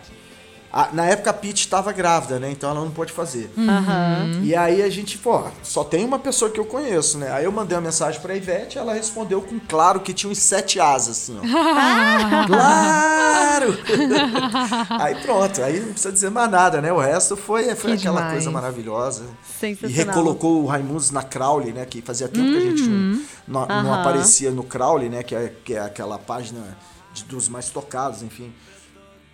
a, 0.76 0.92
na 0.92 1.06
época 1.06 1.30
a 1.30 1.32
Pete 1.32 1.60
estava 1.60 1.90
grávida, 1.90 2.38
né? 2.38 2.50
Então 2.50 2.68
ela 2.68 2.80
não 2.80 2.90
pôde 2.90 3.10
fazer. 3.10 3.50
Uhum. 3.56 4.44
E 4.44 4.54
aí 4.54 4.82
a 4.82 4.90
gente, 4.90 5.16
pô, 5.16 5.42
só 5.62 5.82
tem 5.82 6.04
uma 6.04 6.18
pessoa 6.18 6.50
que 6.50 6.60
eu 6.60 6.66
conheço, 6.66 7.16
né? 7.16 7.32
Aí 7.32 7.46
eu 7.46 7.52
mandei 7.52 7.74
uma 7.78 7.84
mensagem 7.84 8.20
pra 8.20 8.36
Ivete 8.36 8.76
ela 8.76 8.92
respondeu 8.92 9.40
com 9.40 9.58
claro 9.58 10.00
que 10.00 10.12
tinha 10.12 10.30
uns 10.30 10.36
sete 10.36 10.78
asas, 10.78 11.16
assim, 11.16 11.38
ó. 11.38 11.40
claro! 12.46 13.78
aí 15.00 15.14
pronto, 15.22 15.62
aí 15.62 15.80
não 15.80 15.92
precisa 15.92 16.12
dizer 16.12 16.30
mais 16.30 16.50
nada, 16.50 16.82
né? 16.82 16.92
O 16.92 16.98
resto 16.98 17.38
foi, 17.38 17.74
foi 17.74 17.92
aquela 17.92 18.16
demais. 18.16 18.32
coisa 18.34 18.50
maravilhosa. 18.50 19.22
E 19.62 19.86
recolocou 19.86 20.62
o 20.62 20.66
Raimundos 20.66 21.10
na 21.10 21.22
Crowley, 21.22 21.72
né? 21.72 21.86
Que 21.86 22.02
fazia 22.02 22.28
tempo 22.28 22.48
uhum. 22.48 22.52
que 22.52 22.58
a 22.58 22.60
gente 22.60 22.82
não, 22.82 23.22
não, 23.48 23.60
uhum. 23.62 23.82
não, 23.82 23.94
aparecia 23.94 24.50
no 24.50 24.62
Crowley, 24.62 25.08
né? 25.08 25.22
Que 25.22 25.34
é, 25.34 25.52
que 25.64 25.72
é 25.72 25.80
aquela 25.80 26.18
página 26.18 26.76
de, 27.14 27.24
dos 27.24 27.48
mais 27.48 27.70
tocados, 27.70 28.22
enfim. 28.22 28.52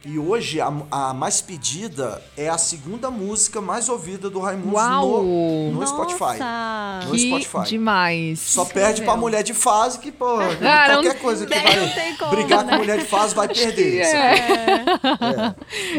E 0.04 0.18
hoje 0.18 0.60
a, 0.60 0.72
a, 0.90 1.14
mais 1.14 1.40
pedida 1.40 2.20
é 2.36 2.48
a 2.48 2.58
segunda 2.58 3.08
música 3.08 3.60
mais 3.60 3.88
ouvida 3.88 4.28
do 4.28 4.40
Raimundo 4.40 4.76
no, 4.76 5.72
no 5.72 5.86
Spotify. 5.86 6.38
No 7.06 7.16
Spotify. 7.16 7.70
demais. 7.70 8.40
Só 8.40 8.62
Escreveu. 8.64 8.88
perde 8.88 9.02
pra 9.02 9.16
mulher 9.16 9.44
de 9.44 9.54
fase, 9.54 10.00
que, 10.00 10.10
pô, 10.10 10.40
ah, 10.40 10.86
qualquer 10.92 11.20
coisa 11.20 11.46
que 11.46 11.54
vai 11.54 12.16
como, 12.18 12.30
brigar 12.32 12.64
né? 12.64 12.72
com 12.72 12.78
mulher 12.78 12.98
de 12.98 13.04
fase 13.04 13.32
vai 13.32 13.46
perder. 13.46 14.00
É, 14.00 14.12
é. 14.12 14.84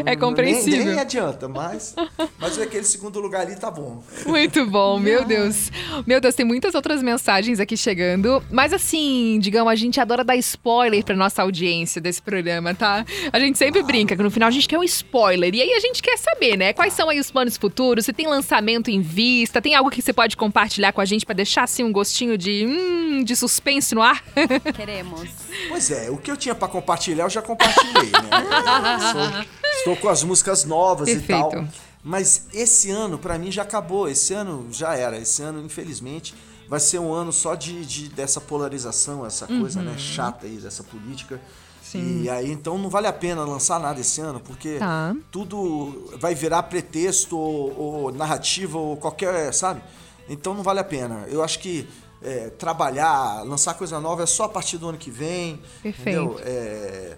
é. 0.06 0.12
é 0.12 0.16
compreensível. 0.16 0.80
Nem, 0.80 0.88
nem, 0.88 1.00
adianta, 1.00 1.48
mas, 1.48 1.96
mas 2.38 2.58
aquele 2.58 2.84
segundo 2.84 3.18
lugar 3.20 3.40
ali 3.40 3.56
tá 3.56 3.70
bom. 3.70 4.02
Muito 4.26 4.66
bom, 4.66 4.98
meu 4.98 5.24
Deus. 5.26 5.72
Meu 6.06 6.20
Deus, 6.20 6.34
tem 6.34 6.44
muitas 6.44 6.74
outras 6.74 7.02
mensagens 7.02 7.58
aqui 7.58 7.76
chegando. 7.76 8.42
Mas 8.50 8.74
assim, 8.74 9.38
digamos, 9.40 9.72
a 9.72 9.76
gente 9.76 9.98
adora 9.98 10.22
dar 10.22 10.36
spoiler 10.36 11.02
pra 11.02 11.16
nossa 11.16 11.40
audiência 11.40 12.02
desse 12.02 12.20
programa, 12.20 12.74
tá? 12.74 13.02
A 13.32 13.40
gente 13.40 13.56
sempre 13.56 13.80
ah 13.80 13.93
brinca, 13.94 14.16
que 14.16 14.22
no 14.22 14.30
final 14.30 14.48
a 14.48 14.52
gente 14.52 14.66
quer 14.66 14.78
um 14.78 14.82
spoiler. 14.82 15.54
E 15.54 15.62
aí 15.62 15.72
a 15.72 15.78
gente 15.78 16.02
quer 16.02 16.18
saber, 16.18 16.56
né? 16.56 16.72
Quais 16.72 16.92
são 16.92 17.08
aí 17.08 17.20
os 17.20 17.30
planos 17.30 17.56
futuros? 17.56 18.04
Se 18.04 18.12
tem 18.12 18.26
lançamento 18.26 18.90
em 18.90 19.00
vista? 19.00 19.62
Tem 19.62 19.74
algo 19.74 19.88
que 19.88 20.02
você 20.02 20.12
pode 20.12 20.36
compartilhar 20.36 20.92
com 20.92 21.00
a 21.00 21.04
gente 21.04 21.24
para 21.24 21.36
deixar 21.36 21.62
assim 21.62 21.84
um 21.84 21.92
gostinho 21.92 22.36
de 22.36 22.66
hum, 22.66 23.22
de 23.22 23.36
suspense 23.36 23.94
no 23.94 24.02
ar? 24.02 24.22
Queremos. 24.74 25.30
Pois 25.68 25.90
é, 25.92 26.10
o 26.10 26.16
que 26.16 26.30
eu 26.30 26.36
tinha 26.36 26.54
para 26.54 26.66
compartilhar 26.66 27.24
eu 27.24 27.30
já 27.30 27.40
compartilhei, 27.40 28.10
né? 28.10 29.46
estou 29.78 29.96
com 29.96 30.08
as 30.08 30.24
músicas 30.24 30.64
novas 30.64 31.08
Perfeito. 31.08 31.48
e 31.48 31.50
tal. 31.50 31.68
Mas 32.02 32.48
esse 32.52 32.90
ano, 32.90 33.16
para 33.16 33.38
mim, 33.38 33.50
já 33.50 33.62
acabou. 33.62 34.08
Esse 34.08 34.34
ano 34.34 34.68
já 34.70 34.94
era. 34.94 35.16
Esse 35.16 35.40
ano, 35.42 35.64
infelizmente, 35.64 36.34
vai 36.68 36.80
ser 36.80 36.98
um 36.98 37.12
ano 37.12 37.32
só 37.32 37.54
de, 37.54 37.84
de 37.86 38.08
dessa 38.08 38.40
polarização, 38.40 39.24
essa 39.24 39.46
coisa 39.46 39.80
né, 39.80 39.90
uhum. 39.90 39.92
né, 39.92 39.98
chata 39.98 40.46
aí, 40.46 40.56
dessa 40.56 40.82
política. 40.82 41.40
Sim. 41.84 42.22
E 42.22 42.30
aí, 42.30 42.50
então, 42.50 42.78
não 42.78 42.88
vale 42.88 43.06
a 43.06 43.12
pena 43.12 43.44
lançar 43.44 43.78
nada 43.78 44.00
esse 44.00 44.18
ano, 44.20 44.40
porque 44.40 44.78
tá. 44.78 45.14
tudo 45.30 46.10
vai 46.16 46.34
virar 46.34 46.62
pretexto 46.64 47.36
ou, 47.36 47.78
ou, 47.78 48.12
narrativa 48.12 48.78
ou 48.78 48.96
qualquer, 48.96 49.52
sabe? 49.52 49.82
Então, 50.26 50.54
não 50.54 50.62
vale 50.62 50.80
a 50.80 50.84
pena. 50.84 51.26
Eu 51.28 51.44
acho 51.44 51.58
que 51.58 51.86
é, 52.22 52.48
trabalhar, 52.48 53.42
lançar 53.42 53.74
coisa 53.74 54.00
nova 54.00 54.22
é 54.22 54.26
só 54.26 54.44
a 54.44 54.48
partir 54.48 54.78
do 54.78 54.88
ano 54.88 54.96
que 54.96 55.10
vem. 55.10 55.60
Perfeito. 55.82 56.40
É, 56.40 57.16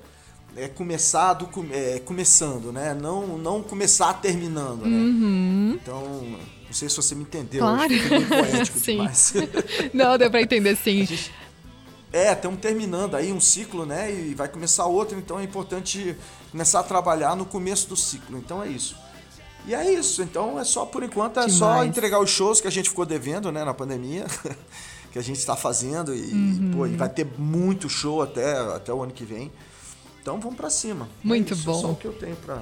é 0.56 0.68
começar 0.68 1.34
do, 1.34 1.48
é, 1.70 2.00
começando, 2.00 2.72
né? 2.72 2.92
Não, 2.92 3.38
não 3.38 3.62
começar 3.62 4.14
terminando, 4.14 4.84
né? 4.84 4.96
Uhum. 4.96 5.78
Então, 5.80 6.02
não 6.66 6.72
sei 6.72 6.88
se 6.88 6.96
você 6.96 7.14
me 7.14 7.22
entendeu. 7.22 7.60
Claro. 7.60 7.92
Eu 7.92 8.26
poético 8.26 8.78
sim. 8.80 8.96
demais. 8.96 9.32
não, 9.94 10.18
deu 10.18 10.28
pra 10.28 10.42
entender 10.42 10.76
sim. 10.76 11.06
É, 12.12 12.32
estamos 12.32 12.60
terminando 12.60 13.14
aí 13.14 13.32
um 13.32 13.40
ciclo, 13.40 13.84
né? 13.84 14.12
E 14.12 14.34
vai 14.34 14.48
começar 14.48 14.86
outro, 14.86 15.18
então 15.18 15.38
é 15.38 15.44
importante 15.44 16.16
começar 16.50 16.80
a 16.80 16.82
trabalhar 16.82 17.36
no 17.36 17.44
começo 17.44 17.88
do 17.88 17.96
ciclo. 17.96 18.38
Então 18.38 18.62
é 18.62 18.68
isso. 18.68 18.96
E 19.66 19.74
é 19.74 19.92
isso. 19.92 20.22
Então 20.22 20.58
é 20.58 20.64
só 20.64 20.86
por 20.86 21.02
enquanto 21.02 21.38
é 21.38 21.46
Demais. 21.46 21.54
só 21.54 21.84
entregar 21.84 22.20
os 22.20 22.30
shows 22.30 22.60
que 22.60 22.68
a 22.68 22.70
gente 22.70 22.88
ficou 22.88 23.04
devendo, 23.04 23.50
né, 23.50 23.64
na 23.64 23.74
pandemia. 23.74 24.26
que 25.16 25.18
a 25.18 25.22
gente 25.22 25.38
está 25.38 25.56
fazendo 25.56 26.14
e, 26.14 26.30
uhum. 26.30 26.72
pô, 26.76 26.86
e 26.86 26.94
vai 26.94 27.08
ter 27.08 27.26
muito 27.38 27.88
show 27.88 28.20
até, 28.20 28.58
até 28.74 28.92
o 28.92 29.02
ano 29.02 29.12
que 29.12 29.24
vem. 29.24 29.50
Então 30.26 30.40
vamos 30.40 30.56
para 30.56 30.68
cima. 30.68 31.08
Muito 31.22 31.54
é 31.54 31.56
isso, 31.56 31.64
bom. 31.64 31.80
Só 31.80 31.90
o 31.92 31.94
que 31.94 32.04
eu 32.04 32.12
tenho 32.12 32.34
para. 32.34 32.60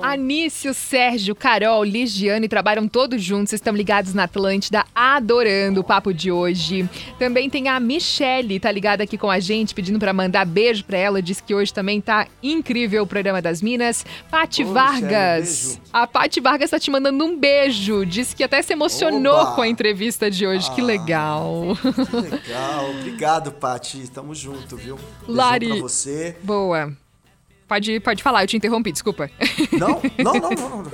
Anício, 0.00 0.72
Sérgio, 0.72 1.34
Carol, 1.34 1.84
Ligiane 1.84 2.48
trabalham 2.48 2.88
todos 2.88 3.22
juntos, 3.22 3.52
estão 3.52 3.74
ligados 3.74 4.14
na 4.14 4.24
Atlântida, 4.24 4.86
adorando 4.94 5.82
o 5.82 5.84
papo 5.84 6.14
de 6.14 6.32
hoje. 6.32 6.88
Também 7.18 7.50
tem 7.50 7.68
a 7.68 7.78
Michele, 7.78 8.58
tá 8.58 8.72
ligada 8.72 9.02
aqui 9.02 9.18
com 9.18 9.30
a 9.30 9.38
gente, 9.38 9.74
pedindo 9.74 9.98
para 9.98 10.14
mandar 10.14 10.46
beijo 10.46 10.82
para 10.82 10.96
ela, 10.96 11.20
diz 11.20 11.42
que 11.42 11.54
hoje 11.54 11.74
também 11.74 12.00
tá 12.00 12.26
incrível 12.42 13.02
o 13.02 13.06
programa 13.06 13.42
das 13.42 13.60
Minas. 13.60 14.02
Pati 14.30 14.64
Vargas. 14.64 15.66
Michele, 15.66 15.82
a 15.92 16.06
Pati 16.06 16.40
Vargas 16.40 16.70
tá 16.70 16.80
te 16.80 16.90
mandando 16.90 17.22
um 17.22 17.38
beijo, 17.38 18.06
disse 18.06 18.34
que 18.34 18.42
até 18.42 18.62
se 18.62 18.72
emocionou 18.72 19.40
Oba. 19.42 19.52
com 19.56 19.60
a 19.60 19.68
entrevista 19.68 20.30
de 20.30 20.46
hoje. 20.46 20.68
Ah, 20.70 20.74
que 20.74 20.80
legal. 20.80 21.76
Que 21.82 22.30
legal. 22.30 22.90
Obrigado, 22.92 23.52
Pati. 23.52 24.08
Tamo 24.08 24.34
junto, 24.34 24.74
viu? 24.74 24.96
Beijão 24.96 25.36
Lari. 25.36 25.68
Pra 25.68 25.76
você. 25.82 26.36
Boa. 26.42 26.93
Pode, 27.66 27.98
pode 28.00 28.22
falar, 28.22 28.44
eu 28.44 28.46
te 28.46 28.56
interrompi, 28.56 28.92
desculpa. 28.92 29.30
Não, 29.72 30.00
não, 30.18 30.34
não, 30.34 30.50
não. 30.50 30.82
não. 30.82 30.92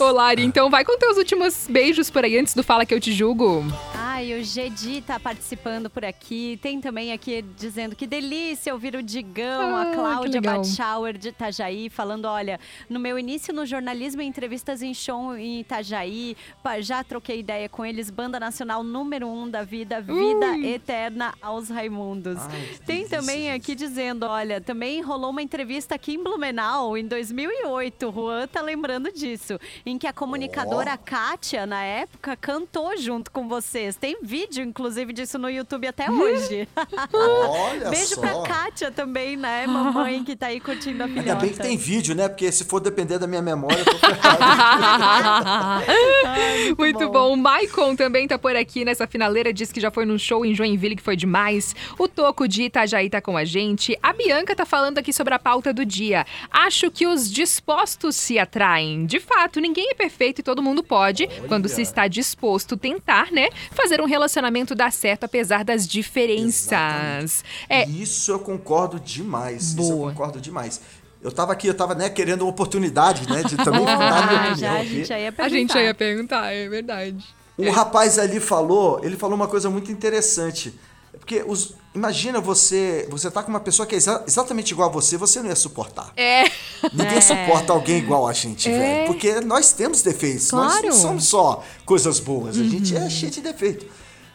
Ô, 0.06 0.10
Lari, 0.10 0.42
então 0.42 0.70
vai 0.70 0.84
com 0.84 0.96
teus 0.98 1.18
últimos 1.18 1.66
beijos 1.68 2.10
por 2.10 2.24
aí 2.24 2.38
antes 2.38 2.54
do 2.54 2.62
Fala 2.62 2.86
Que 2.86 2.94
Eu 2.94 3.00
Te 3.00 3.12
Julgo. 3.12 3.64
Ai, 4.10 4.32
o 4.32 4.42
Gedi 4.42 5.02
tá 5.02 5.20
participando 5.20 5.90
por 5.90 6.02
aqui. 6.02 6.58
Tem 6.62 6.80
também 6.80 7.12
aqui 7.12 7.42
dizendo 7.42 7.94
que 7.94 8.06
delícia 8.06 8.72
ouvir 8.72 8.96
o 8.96 9.02
Digão, 9.02 9.76
ah, 9.76 9.82
a 9.82 9.94
Cláudia 9.94 10.40
Batschauer 10.40 11.18
de 11.18 11.28
Itajaí, 11.28 11.90
falando: 11.90 12.24
olha, 12.24 12.58
no 12.88 12.98
meu 12.98 13.18
início 13.18 13.52
no 13.52 13.66
jornalismo, 13.66 14.22
entrevistas 14.22 14.80
em 14.80 14.94
show 14.94 15.36
em 15.36 15.60
Itajaí, 15.60 16.34
já 16.80 17.04
troquei 17.04 17.40
ideia 17.40 17.68
com 17.68 17.84
eles, 17.84 18.08
banda 18.08 18.40
nacional 18.40 18.82
número 18.82 19.28
um 19.28 19.48
da 19.48 19.62
vida, 19.62 20.00
vida 20.00 20.52
Ui. 20.52 20.66
eterna 20.66 21.34
aos 21.42 21.68
Raimundos. 21.68 22.38
Ai, 22.38 22.78
Tem 22.86 23.06
também 23.06 23.52
aqui 23.52 23.74
dizendo: 23.74 24.24
olha, 24.24 24.58
também 24.58 25.02
rolou 25.02 25.30
uma 25.30 25.42
entrevista 25.42 25.96
aqui 25.96 26.14
em 26.14 26.22
Blumenau 26.22 26.96
em 26.96 27.06
2008. 27.06 28.10
Juan 28.10 28.46
tá 28.46 28.62
lembrando 28.62 29.12
disso, 29.12 29.60
em 29.84 29.98
que 29.98 30.06
a 30.06 30.14
comunicadora 30.14 30.94
oh. 30.94 31.04
Kátia, 31.04 31.66
na 31.66 31.82
época, 31.82 32.34
cantou 32.36 32.96
junto 32.96 33.30
com 33.30 33.46
vocês. 33.46 33.97
Tem 34.00 34.18
vídeo, 34.22 34.64
inclusive, 34.64 35.12
disso 35.12 35.38
no 35.38 35.50
YouTube 35.50 35.86
até 35.86 36.10
hoje. 36.10 36.68
Olha 37.12 37.90
Beijo 37.90 38.14
só. 38.14 38.20
pra 38.20 38.42
Kátia 38.42 38.90
também, 38.90 39.36
né? 39.36 39.66
Mamãe 39.66 40.22
que 40.24 40.36
tá 40.36 40.46
aí 40.46 40.60
curtindo 40.60 41.02
a 41.02 41.08
filhota. 41.08 41.30
Ainda 41.30 41.40
bem 41.40 41.50
que 41.50 41.58
tem 41.58 41.76
vídeo, 41.76 42.14
né? 42.14 42.28
Porque 42.28 42.50
se 42.52 42.64
for 42.64 42.80
depender 42.80 43.18
da 43.18 43.26
minha 43.26 43.42
memória, 43.42 43.78
eu 43.78 43.84
tô 43.84 43.98
ferrado. 43.98 45.84
muito, 46.68 46.78
muito 46.78 46.98
bom. 47.06 47.12
bom. 47.12 47.32
O 47.32 47.36
Maicon 47.36 47.96
também 47.96 48.28
tá 48.28 48.38
por 48.38 48.54
aqui 48.54 48.84
nessa 48.84 49.06
finaleira. 49.06 49.52
Diz 49.52 49.72
que 49.72 49.80
já 49.80 49.90
foi 49.90 50.04
num 50.04 50.18
show 50.18 50.44
em 50.44 50.54
Joinville 50.54 50.96
que 50.96 51.02
foi 51.02 51.16
demais. 51.16 51.74
O 51.98 52.06
Toco 52.06 52.46
de 52.46 52.64
Itajaí 52.64 53.10
tá 53.10 53.20
com 53.20 53.36
a 53.36 53.44
gente. 53.44 53.98
A 54.02 54.12
Bianca 54.12 54.54
tá 54.54 54.64
falando 54.64 54.98
aqui 54.98 55.12
sobre 55.12 55.34
a 55.34 55.38
pauta 55.38 55.72
do 55.72 55.84
dia. 55.84 56.26
Acho 56.50 56.90
que 56.90 57.06
os 57.06 57.30
dispostos 57.30 58.16
se 58.16 58.38
atraem. 58.38 59.06
De 59.06 59.18
fato, 59.20 59.60
ninguém 59.60 59.90
é 59.90 59.94
perfeito 59.94 60.40
e 60.40 60.42
todo 60.42 60.62
mundo 60.62 60.82
pode, 60.82 61.24
Olha. 61.24 61.48
quando 61.48 61.68
se 61.68 61.82
está 61.82 62.06
disposto, 62.06 62.76
tentar, 62.76 63.30
né? 63.32 63.48
Fazer 63.70 63.87
um 64.00 64.06
relacionamento 64.06 64.74
dar 64.74 64.92
certo 64.92 65.24
apesar 65.24 65.64
das 65.64 65.86
diferenças. 65.86 67.44
É. 67.68 67.86
Isso 67.88 68.30
eu 68.30 68.38
concordo 68.38 69.00
demais. 69.00 69.74
Boa. 69.74 69.88
Isso 69.88 69.92
eu 69.92 70.08
concordo 70.10 70.40
demais. 70.40 70.80
Eu 71.20 71.32
tava 71.32 71.52
aqui, 71.52 71.66
eu 71.66 71.74
tava, 71.74 71.94
né, 71.94 72.08
querendo 72.08 72.42
uma 72.42 72.50
oportunidade, 72.50 73.28
né, 73.28 73.42
de 73.42 73.56
também 73.56 73.84
dar 73.86 74.22
a 74.22 74.26
minha 74.26 74.40
opinião. 74.40 74.56
Já, 74.56 74.78
a, 74.78 74.84
gente 74.84 75.04
já 75.08 75.18
ia 75.18 75.34
a 75.36 75.48
gente 75.48 75.72
já 75.72 75.82
ia 75.82 75.94
perguntar, 75.94 76.52
é 76.52 76.68
verdade. 76.68 77.24
O 77.56 77.64
é. 77.64 77.70
rapaz 77.70 78.18
ali 78.18 78.38
falou, 78.38 79.00
ele 79.02 79.16
falou 79.16 79.34
uma 79.34 79.48
coisa 79.48 79.68
muito 79.68 79.90
interessante. 79.90 80.72
Porque 81.18 81.42
os, 81.46 81.74
imagina 81.94 82.40
você, 82.40 83.06
você 83.10 83.30
tá 83.30 83.42
com 83.42 83.50
uma 83.50 83.60
pessoa 83.60 83.86
que 83.86 83.94
é 83.94 83.98
exa 83.98 84.22
exatamente 84.26 84.72
igual 84.72 84.88
a 84.88 84.92
você, 84.92 85.16
você 85.16 85.40
não 85.40 85.48
ia 85.48 85.56
suportar. 85.56 86.12
É. 86.16 86.44
Ninguém 86.92 87.18
é. 87.18 87.20
suporta 87.20 87.72
alguém 87.72 87.98
igual 87.98 88.26
a 88.26 88.32
gente, 88.32 88.68
é. 88.68 88.78
velho. 88.78 89.06
Porque 89.06 89.40
nós 89.40 89.72
temos 89.72 90.02
defeitos. 90.02 90.50
Claro. 90.50 90.68
Nós 90.68 90.82
não 90.82 90.92
somos 90.92 91.24
só 91.26 91.64
coisas 91.84 92.20
boas. 92.20 92.56
Uhum. 92.56 92.64
A 92.64 92.68
gente 92.68 92.96
é 92.96 93.10
cheio 93.10 93.32
de 93.32 93.40
defeito. 93.40 93.86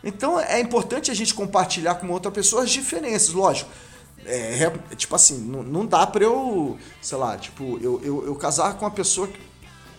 Então 0.04 0.39
é 0.39 0.60
importante 0.60 1.10
a 1.10 1.14
gente 1.14 1.34
compartilhar 1.34 1.95
com 1.95 2.10
outra 2.10 2.32
pessoa 2.32 2.64
as 2.64 2.70
diferenças, 2.70 3.30
lógico. 3.30 3.70
É, 4.26 4.72
é 4.91 4.95
tipo 4.95 5.16
assim, 5.16 5.38
não, 5.38 5.64
não 5.64 5.86
dá 5.86 6.06
pra 6.08 6.24
eu, 6.24 6.78
sei 7.01 7.18
lá, 7.18 7.38
tipo, 7.38 7.78
eu, 7.82 8.01
eu, 8.04 8.26
eu 8.26 8.36
casar 8.36 8.74
com 8.76 8.86
uma 8.86 8.91
pessoa 8.91 9.28
que 9.28 9.39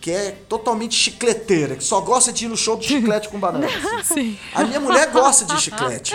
que 0.01 0.11
é 0.11 0.31
totalmente 0.47 0.95
chicleteira, 0.95 1.75
que 1.75 1.83
só 1.83 1.99
gosta 2.01 2.31
de 2.31 2.45
ir 2.45 2.47
no 2.47 2.55
show 2.55 2.75
do 2.75 2.83
chiclete 2.83 3.29
com 3.29 3.39
banana. 3.39 3.67
Assim. 3.99 4.37
A 4.53 4.63
minha 4.63 4.79
mulher 4.79 5.09
gosta 5.11 5.45
de 5.45 5.61
chiclete. 5.61 6.13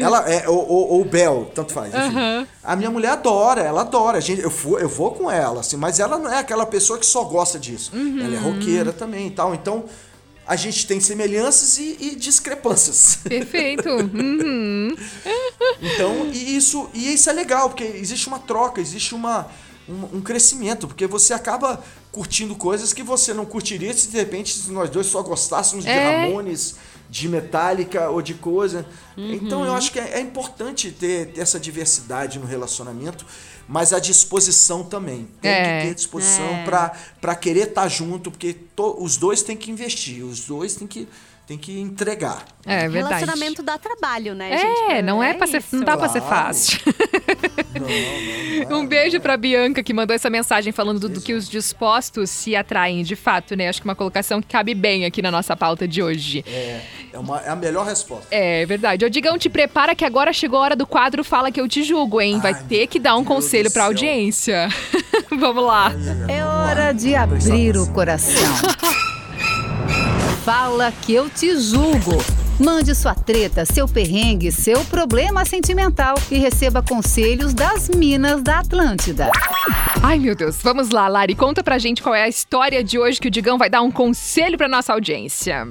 Ela 0.00 0.28
é, 0.30 0.48
ou, 0.48 0.68
ou, 0.68 0.88
ou 0.92 1.04
Bel, 1.04 1.50
tanto 1.54 1.72
faz. 1.72 1.92
Uhum. 1.92 2.46
A 2.62 2.76
minha 2.76 2.90
mulher 2.90 3.10
adora, 3.10 3.60
ela 3.60 3.82
adora. 3.82 4.20
Gente, 4.20 4.40
eu, 4.42 4.50
vou, 4.50 4.78
eu 4.78 4.88
vou 4.88 5.12
com 5.12 5.30
ela, 5.30 5.60
assim, 5.60 5.76
mas 5.76 6.00
ela 6.00 6.18
não 6.18 6.32
é 6.32 6.38
aquela 6.38 6.66
pessoa 6.66 6.98
que 6.98 7.06
só 7.06 7.24
gosta 7.24 7.58
disso. 7.58 7.90
Uhum. 7.94 8.20
Ela 8.24 8.36
é 8.36 8.38
roqueira 8.38 8.92
também 8.92 9.26
e 9.26 9.30
tal. 9.30 9.54
Então, 9.54 9.84
a 10.46 10.56
gente 10.56 10.86
tem 10.86 11.00
semelhanças 11.00 11.78
e, 11.78 11.96
e 12.00 12.16
discrepâncias. 12.16 13.18
Perfeito. 13.22 13.88
Uhum. 14.14 14.94
então, 15.80 16.26
e 16.32 16.56
isso, 16.56 16.88
e 16.92 17.14
isso 17.14 17.28
é 17.28 17.32
legal, 17.32 17.68
porque 17.68 17.84
existe 17.84 18.28
uma 18.28 18.38
troca, 18.38 18.80
existe 18.80 19.14
uma, 19.14 19.48
um, 19.88 20.18
um 20.18 20.20
crescimento, 20.20 20.86
porque 20.86 21.06
você 21.06 21.32
acaba 21.32 21.82
curtindo 22.10 22.54
coisas 22.54 22.92
que 22.92 23.02
você 23.02 23.34
não 23.34 23.44
curtiria 23.44 23.92
se 23.92 24.08
de 24.08 24.16
repente 24.16 24.70
nós 24.70 24.88
dois 24.90 25.06
só 25.06 25.22
gostássemos 25.22 25.84
é. 25.84 25.92
de 25.92 26.28
Ramones, 26.28 26.76
de 27.10 27.28
Metallica 27.28 28.08
ou 28.10 28.22
de 28.22 28.34
coisa. 28.34 28.86
Uhum. 29.16 29.32
Então 29.34 29.64
eu 29.64 29.74
acho 29.74 29.92
que 29.92 29.98
é, 29.98 30.14
é 30.14 30.20
importante 30.20 30.90
ter, 30.90 31.32
ter, 31.32 31.40
essa 31.40 31.60
diversidade 31.60 32.38
no 32.38 32.46
relacionamento, 32.46 33.26
mas 33.68 33.92
a 33.92 33.98
disposição 33.98 34.82
também. 34.84 35.28
Tem 35.40 35.50
é. 35.50 35.80
que 35.80 35.88
ter 35.88 35.94
disposição 35.94 36.46
é. 36.46 36.64
para 37.20 37.34
querer 37.34 37.68
estar 37.68 37.82
tá 37.82 37.88
junto, 37.88 38.30
porque 38.30 38.54
to, 38.54 38.96
os 38.98 39.16
dois 39.16 39.42
têm 39.42 39.56
que 39.56 39.70
investir, 39.70 40.24
os 40.24 40.40
dois 40.40 40.74
têm 40.74 40.86
que 40.86 41.08
tem 41.46 41.58
que 41.58 41.78
entregar. 41.78 42.46
É 42.64 42.88
verdade. 42.88 43.16
Relacionamento 43.16 43.62
dá 43.62 43.76
trabalho, 43.76 44.34
né, 44.34 44.54
é, 44.54 44.58
gente? 44.58 45.02
Não 45.02 45.22
é, 45.22 45.36
é 45.38 45.46
ser, 45.46 45.62
não 45.72 45.80
dá 45.80 45.96
claro. 45.96 45.98
pra 46.00 46.08
ser 46.08 46.22
fácil. 46.22 46.78
Não, 47.74 47.86
não, 47.86 48.68
não 48.68 48.70
é, 48.70 48.74
um 48.74 48.86
beijo 48.86 49.20
pra 49.20 49.36
Bianca 49.36 49.82
que 49.82 49.92
mandou 49.92 50.14
essa 50.14 50.30
mensagem 50.30 50.72
falando 50.72 51.00
do, 51.00 51.08
do, 51.08 51.20
que 51.20 51.32
os 51.32 51.48
dispostos 51.48 52.30
se 52.30 52.54
atraem, 52.54 53.02
de 53.02 53.16
fato, 53.16 53.56
né? 53.56 53.68
Acho 53.68 53.80
que 53.80 53.88
uma 53.88 53.94
colocação 53.94 54.40
que 54.40 54.48
cabe 54.48 54.74
bem 54.74 55.04
aqui 55.04 55.20
na 55.20 55.30
nossa 55.30 55.56
pauta 55.56 55.86
de 55.86 56.02
hoje. 56.02 56.44
É, 56.46 56.80
é, 57.12 57.18
uma, 57.18 57.40
é 57.40 57.50
a 57.50 57.56
melhor 57.56 57.86
resposta. 57.86 58.26
É 58.30 58.64
verdade. 58.66 59.04
Ô, 59.04 59.08
Digão, 59.08 59.38
te 59.38 59.48
prepara 59.48 59.94
que 59.94 60.04
agora 60.04 60.32
chegou 60.32 60.58
a 60.58 60.62
hora 60.62 60.76
do 60.76 60.86
quadro 60.86 61.24
Fala 61.24 61.50
que 61.50 61.60
eu 61.60 61.66
te 61.66 61.82
julgo, 61.82 62.20
hein? 62.20 62.38
Vai 62.40 62.52
Ai, 62.52 62.64
ter 62.68 62.86
que 62.86 62.98
dar 62.98 63.14
um 63.14 63.22
Deus 63.22 63.28
conselho 63.28 63.70
pra 63.70 63.84
audiência. 63.84 64.68
Vamos 65.30 65.64
lá. 65.64 65.92
É 66.28 66.44
hora 66.44 66.92
de 66.92 67.14
abrir 67.14 67.76
o 67.76 67.86
coração. 67.92 68.34
Fala 70.44 70.92
que 70.92 71.14
eu 71.14 71.30
te 71.30 71.58
julgo. 71.58 72.43
Mande 72.58 72.94
sua 72.94 73.16
treta, 73.16 73.64
seu 73.64 73.88
perrengue, 73.88 74.52
seu 74.52 74.84
problema 74.84 75.44
sentimental 75.44 76.14
e 76.30 76.38
receba 76.38 76.80
conselhos 76.80 77.52
das 77.52 77.88
Minas 77.88 78.44
da 78.44 78.60
Atlântida. 78.60 79.28
Ai, 80.00 80.20
meu 80.20 80.36
Deus. 80.36 80.58
Vamos 80.62 80.90
lá, 80.90 81.08
Lari. 81.08 81.34
Conta 81.34 81.64
pra 81.64 81.78
gente 81.78 82.00
qual 82.00 82.14
é 82.14 82.22
a 82.22 82.28
história 82.28 82.84
de 82.84 82.96
hoje 82.96 83.20
que 83.20 83.26
o 83.26 83.30
Digão 83.30 83.58
vai 83.58 83.68
dar 83.68 83.82
um 83.82 83.90
conselho 83.90 84.56
pra 84.56 84.68
nossa 84.68 84.92
audiência. 84.92 85.66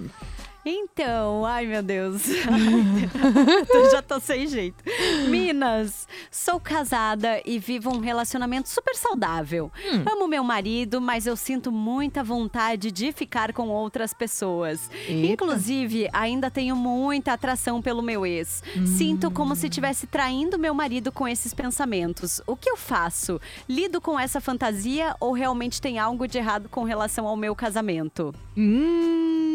Então, 0.66 1.46
ai 1.46 1.66
meu 1.66 1.84
Deus. 1.84 2.24
Ai, 2.48 3.90
já 3.92 4.02
tô 4.02 4.20
sem 4.20 4.48
jeito. 4.48 4.84
Minas, 5.28 6.08
sou 6.32 6.60
casada 6.60 7.42
e 7.46 7.60
vivo 7.60 7.90
um 7.90 8.00
relacionamento 8.00 8.70
super 8.70 8.96
saudável. 8.96 9.72
Hum. 9.92 10.04
Amo 10.10 10.28
meu 10.28 10.44
marido, 10.44 11.02
mas 11.02 11.28
eu 11.28 11.36
sinto 11.36 11.72
muita 11.72 12.24
vontade 12.24 12.92
de 12.92 13.12
ficar 13.12 13.52
com 13.52 13.68
outras 13.70 14.14
pessoas. 14.14 14.90
Eita. 15.08 15.34
Inclusive, 15.34 16.10
ainda 16.14 16.50
tenho 16.50 16.76
muita 16.76 17.34
atração 17.34 17.82
pelo 17.82 18.02
meu 18.02 18.26
ex. 18.26 18.64
Hum. 18.78 18.86
Sinto 18.86 19.30
como 19.32 19.56
se 19.56 19.68
estivesse 19.68 20.08
traindo 20.08 20.58
meu 20.58 20.74
marido 20.74 21.12
com 21.12 21.28
esses 21.28 21.54
pensamentos. 21.54 22.42
O 22.48 22.56
que 22.56 22.70
eu 22.70 22.78
faço? 22.78 23.40
Lido 23.68 24.00
com 24.00 24.20
essa 24.20 24.40
fantasia 24.40 25.16
ou 25.20 25.34
realmente 25.34 25.82
tem 25.82 26.00
algo 26.00 26.28
de 26.28 26.38
errado 26.38 26.70
com 26.70 26.84
relação 26.84 27.28
ao 27.28 27.36
meu 27.36 27.56
casamento? 27.56 28.34
Hum. 28.58 29.53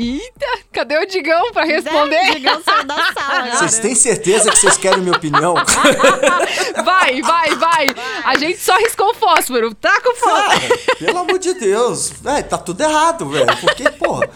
Eita, 0.00 0.46
cadê 0.72 0.96
o 0.96 1.06
Digão 1.06 1.52
pra 1.52 1.64
responder? 1.64 2.30
O 2.30 2.34
Digão 2.34 2.62
saiu 2.62 2.84
da 2.84 2.94
sala. 3.12 3.56
Vocês 3.56 3.78
têm 3.80 3.94
certeza 3.96 4.50
que 4.50 4.58
vocês 4.58 4.76
querem 4.76 5.00
minha 5.00 5.16
opinião? 5.16 5.54
vai, 6.84 7.20
vai, 7.20 7.22
vai, 7.22 7.56
vai. 7.56 7.86
A 8.24 8.36
gente 8.38 8.60
só 8.60 8.76
riscou 8.78 9.10
o 9.10 9.14
fósforo. 9.14 9.74
Tá 9.74 10.00
com 10.00 10.14
fósforo. 10.14 10.78
pelo 11.00 11.18
amor 11.18 11.38
de 11.40 11.52
Deus. 11.54 12.10
Véi, 12.22 12.44
tá 12.44 12.56
tudo 12.56 12.80
errado, 12.80 13.28
velho. 13.28 13.56
Porque, 13.60 13.90
porra, 13.90 14.30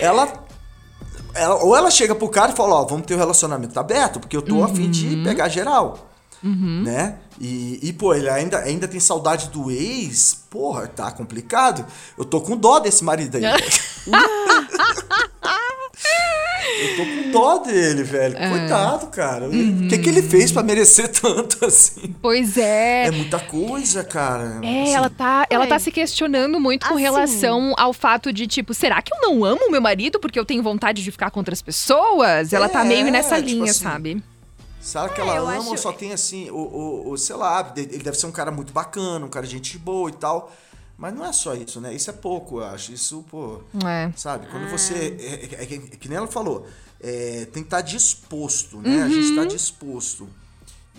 ela 0.00 0.46
ela, 1.34 1.56
ou 1.62 1.76
ela 1.76 1.90
chega 1.90 2.14
pro 2.14 2.28
cara 2.28 2.52
e 2.52 2.56
fala, 2.56 2.76
ó, 2.76 2.84
vamos 2.84 3.06
ter 3.06 3.14
um 3.14 3.18
relacionamento 3.18 3.78
aberto, 3.78 4.20
porque 4.20 4.36
eu 4.36 4.42
tô 4.42 4.56
uhum. 4.56 4.64
afim 4.64 4.90
de 4.90 5.22
pegar 5.24 5.48
geral. 5.48 6.07
Uhum. 6.42 6.82
Né? 6.84 7.16
E, 7.40 7.78
e, 7.82 7.92
pô, 7.92 8.14
ele 8.14 8.28
ainda, 8.28 8.58
ainda 8.58 8.88
tem 8.88 9.00
saudade 9.00 9.48
do 9.48 9.70
ex. 9.70 10.44
Porra, 10.50 10.86
tá 10.86 11.10
complicado. 11.10 11.84
Eu 12.16 12.24
tô 12.24 12.40
com 12.40 12.56
dó 12.56 12.78
desse 12.78 13.04
marido 13.04 13.36
aí. 13.36 13.44
Eu 16.80 16.96
tô 16.96 17.04
com 17.04 17.30
dó 17.30 17.58
dele, 17.58 18.04
velho. 18.04 18.36
É. 18.36 18.48
Coitado, 18.48 19.06
cara. 19.08 19.46
O 19.46 19.52
uhum. 19.52 19.88
que, 19.88 19.98
que 19.98 20.08
ele 20.08 20.22
fez 20.22 20.52
para 20.52 20.62
merecer 20.62 21.08
tanto 21.10 21.64
assim? 21.64 22.14
Pois 22.22 22.56
é. 22.56 23.06
É 23.06 23.10
muita 23.10 23.38
coisa, 23.40 24.04
cara. 24.04 24.60
É, 24.62 24.82
assim, 24.82 24.94
ela 24.94 25.10
tá, 25.10 25.46
ela 25.50 25.66
tá 25.66 25.78
se 25.78 25.90
questionando 25.90 26.60
muito 26.60 26.86
com 26.86 26.94
assim. 26.94 27.02
relação 27.02 27.74
ao 27.76 27.92
fato 27.92 28.32
de, 28.32 28.46
tipo, 28.46 28.72
será 28.74 29.02
que 29.02 29.12
eu 29.12 29.18
não 29.22 29.44
amo 29.44 29.70
meu 29.70 29.80
marido 29.80 30.20
porque 30.20 30.38
eu 30.38 30.44
tenho 30.44 30.62
vontade 30.62 31.02
de 31.02 31.10
ficar 31.10 31.30
com 31.30 31.40
outras 31.40 31.60
pessoas? 31.60 32.52
Ela 32.52 32.68
tá 32.68 32.80
é, 32.80 32.82
tá 32.82 32.88
meio 32.88 33.10
nessa 33.10 33.36
tipo 33.36 33.48
linha, 33.48 33.70
assim, 33.70 33.84
sabe? 33.84 34.22
Sabe 34.80 35.14
que 35.14 35.20
ela 35.20 35.34
é, 35.34 35.38
ama 35.38 35.58
acho... 35.58 35.70
ou 35.70 35.76
só 35.76 35.92
tem 35.92 36.12
assim, 36.12 36.50
o, 36.50 36.56
o, 36.56 37.10
o, 37.10 37.18
sei 37.18 37.36
lá, 37.36 37.72
ele 37.76 37.98
deve 37.98 38.18
ser 38.18 38.26
um 38.26 38.32
cara 38.32 38.50
muito 38.50 38.72
bacana, 38.72 39.26
um 39.26 39.28
cara 39.28 39.46
de 39.46 39.52
gente 39.52 39.78
boa 39.78 40.08
e 40.08 40.12
tal. 40.12 40.52
Mas 40.96 41.14
não 41.14 41.24
é 41.24 41.32
só 41.32 41.54
isso, 41.54 41.80
né? 41.80 41.94
Isso 41.94 42.10
é 42.10 42.12
pouco, 42.12 42.58
eu 42.58 42.66
acho. 42.66 42.92
Isso, 42.92 43.24
pô. 43.30 43.62
É. 43.86 44.10
Sabe? 44.16 44.48
Quando 44.48 44.68
você. 44.68 45.16
É, 45.20 45.62
é, 45.62 45.64
é, 45.64 45.74
é 45.74 45.96
que 45.96 46.08
nem 46.08 46.18
ela 46.18 46.26
falou, 46.26 46.66
é, 47.00 47.44
tem 47.52 47.62
que 47.62 47.68
estar 47.68 47.76
tá 47.76 47.82
disposto, 47.82 48.78
né? 48.78 48.96
Uhum. 48.96 49.04
A 49.04 49.08
gente 49.08 49.28
está 49.28 49.42
uhum. 49.42 49.46
disposto. 49.46 50.28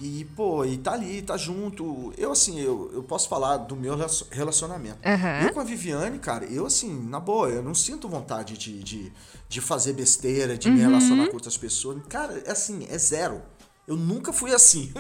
E, 0.01 0.23
pô, 0.34 0.63
e 0.63 0.77
tá 0.77 0.93
ali, 0.93 1.21
tá 1.21 1.36
junto. 1.36 2.13
Eu, 2.17 2.32
assim, 2.32 2.57
eu, 2.61 2.89
eu 2.93 3.03
posso 3.03 3.27
falar 3.27 3.57
do 3.57 3.75
meu 3.75 3.97
relacionamento. 4.32 4.99
Uhum. 5.05 5.47
Eu 5.47 5.53
com 5.53 5.59
a 5.59 5.63
Viviane, 5.65 6.17
cara, 6.19 6.45
eu, 6.45 6.65
assim, 6.65 7.05
na 7.09 7.19
boa, 7.19 7.49
eu 7.49 7.61
não 7.61 7.75
sinto 7.75 8.07
vontade 8.07 8.57
de, 8.57 8.82
de, 8.82 9.11
de 9.49 9.59
fazer 9.59 9.91
besteira, 9.91 10.57
de 10.57 10.69
uhum. 10.69 10.75
me 10.75 10.80
relacionar 10.80 11.27
com 11.27 11.34
outras 11.34 11.57
pessoas. 11.57 12.01
Cara, 12.07 12.41
é 12.45 12.51
assim, 12.51 12.88
é 12.89 12.97
zero. 12.97 13.41
Eu 13.89 13.97
nunca 13.97 14.31
fui 14.31 14.53
assim. 14.53 14.93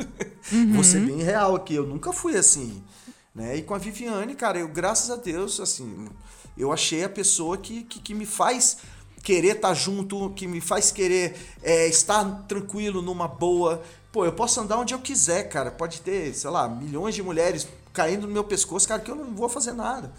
Uhum. 0.51 0.73
Vou 0.73 0.83
ser 0.83 0.99
bem 1.01 1.21
real 1.21 1.55
aqui, 1.55 1.75
eu 1.75 1.85
nunca 1.85 2.11
fui 2.11 2.35
assim. 2.35 2.83
Né? 3.35 3.57
E 3.57 3.61
com 3.61 3.75
a 3.75 3.77
Viviane, 3.77 4.33
cara, 4.33 4.57
eu, 4.57 4.67
graças 4.67 5.11
a 5.11 5.15
Deus, 5.15 5.59
assim, 5.59 6.09
eu 6.57 6.73
achei 6.73 7.03
a 7.03 7.09
pessoa 7.09 7.55
que, 7.55 7.83
que, 7.83 7.99
que 7.99 8.15
me 8.15 8.25
faz 8.25 8.77
querer 9.21 9.57
estar 9.57 9.67
tá 9.67 9.73
junto, 9.75 10.31
que 10.31 10.47
me 10.47 10.59
faz 10.59 10.91
querer 10.91 11.37
é, 11.61 11.85
estar 11.87 12.47
tranquilo, 12.47 12.99
numa 12.99 13.27
boa. 13.27 13.83
Pô, 14.11 14.25
eu 14.25 14.33
posso 14.33 14.59
andar 14.59 14.79
onde 14.79 14.95
eu 14.95 14.99
quiser, 14.99 15.43
cara. 15.49 15.69
Pode 15.69 16.01
ter, 16.01 16.33
sei 16.33 16.49
lá, 16.49 16.67
milhões 16.67 17.13
de 17.13 17.21
mulheres 17.21 17.67
caindo 17.93 18.25
no 18.25 18.33
meu 18.33 18.43
pescoço, 18.43 18.87
cara, 18.87 18.99
que 18.99 19.11
eu 19.11 19.15
não 19.15 19.35
vou 19.35 19.47
fazer 19.47 19.73
nada. 19.73 20.11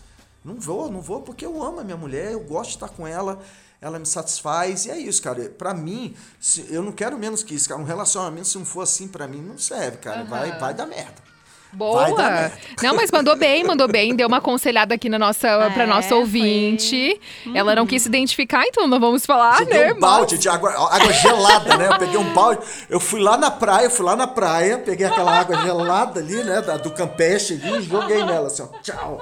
Não 0.44 0.60
vou, 0.60 0.88
não 0.88 1.00
vou, 1.00 1.22
porque 1.22 1.44
eu 1.44 1.60
amo 1.60 1.80
a 1.80 1.84
minha 1.84 1.96
mulher, 1.96 2.32
eu 2.32 2.40
gosto 2.40 2.70
de 2.70 2.76
estar 2.76 2.88
com 2.88 3.04
ela, 3.04 3.42
ela 3.80 3.98
me 3.98 4.06
satisfaz, 4.06 4.86
e 4.86 4.90
é 4.90 4.98
isso, 4.98 5.22
cara. 5.22 5.48
Pra 5.50 5.72
mim, 5.72 6.14
se, 6.38 6.66
eu 6.68 6.82
não 6.82 6.92
quero 6.92 7.18
menos 7.18 7.42
que 7.42 7.54
isso, 7.54 7.68
cara. 7.68 7.80
Um 7.80 7.84
relacionamento, 7.84 8.46
se 8.46 8.58
não 8.58 8.64
for 8.64 8.82
assim, 8.82 9.08
pra 9.08 9.26
mim, 9.26 9.40
não 9.40 9.56
serve, 9.56 9.98
cara. 9.98 10.22
Uhum. 10.22 10.28
Vai, 10.28 10.58
vai 10.58 10.74
dar 10.74 10.86
merda. 10.86 11.29
Boa! 11.72 12.50
Não, 12.82 12.94
mas 12.94 13.10
mandou 13.10 13.36
bem, 13.36 13.64
mandou 13.64 13.86
bem. 13.86 14.14
Deu 14.14 14.26
uma 14.26 14.38
aconselhada 14.38 14.94
aqui 14.94 15.08
na 15.08 15.18
nossa, 15.18 15.48
é, 15.48 15.70
pra 15.70 15.86
nossa 15.86 16.14
ouvinte. 16.16 17.20
Foi. 17.44 17.56
Ela 17.56 17.74
não 17.74 17.86
quis 17.86 18.02
se 18.02 18.08
identificar, 18.08 18.64
então 18.66 18.86
não 18.86 18.98
vamos 18.98 19.24
falar, 19.24 19.58
Joguei 19.58 19.78
né? 19.78 19.92
um 19.92 20.00
balde 20.00 20.34
mas... 20.34 20.42
de 20.42 20.48
água, 20.48 20.70
água 20.70 21.12
gelada, 21.12 21.76
né? 21.76 21.88
Eu 21.88 21.98
peguei 21.98 22.18
um 22.18 22.32
balde. 22.32 22.60
Eu 22.88 22.98
fui 22.98 23.20
lá 23.20 23.36
na 23.36 23.50
praia, 23.50 23.88
fui 23.88 24.04
lá 24.04 24.16
na 24.16 24.26
praia, 24.26 24.78
peguei 24.78 25.06
aquela 25.06 25.38
água 25.38 25.60
gelada 25.62 26.20
ali, 26.20 26.42
né? 26.42 26.60
Da, 26.60 26.76
do 26.76 26.90
Campeche 26.90 27.54
ali 27.54 27.78
e 27.78 27.82
joguei 27.82 28.24
nela, 28.24 28.48
assim, 28.48 28.62
ó. 28.62 28.78
Tchau. 28.80 29.20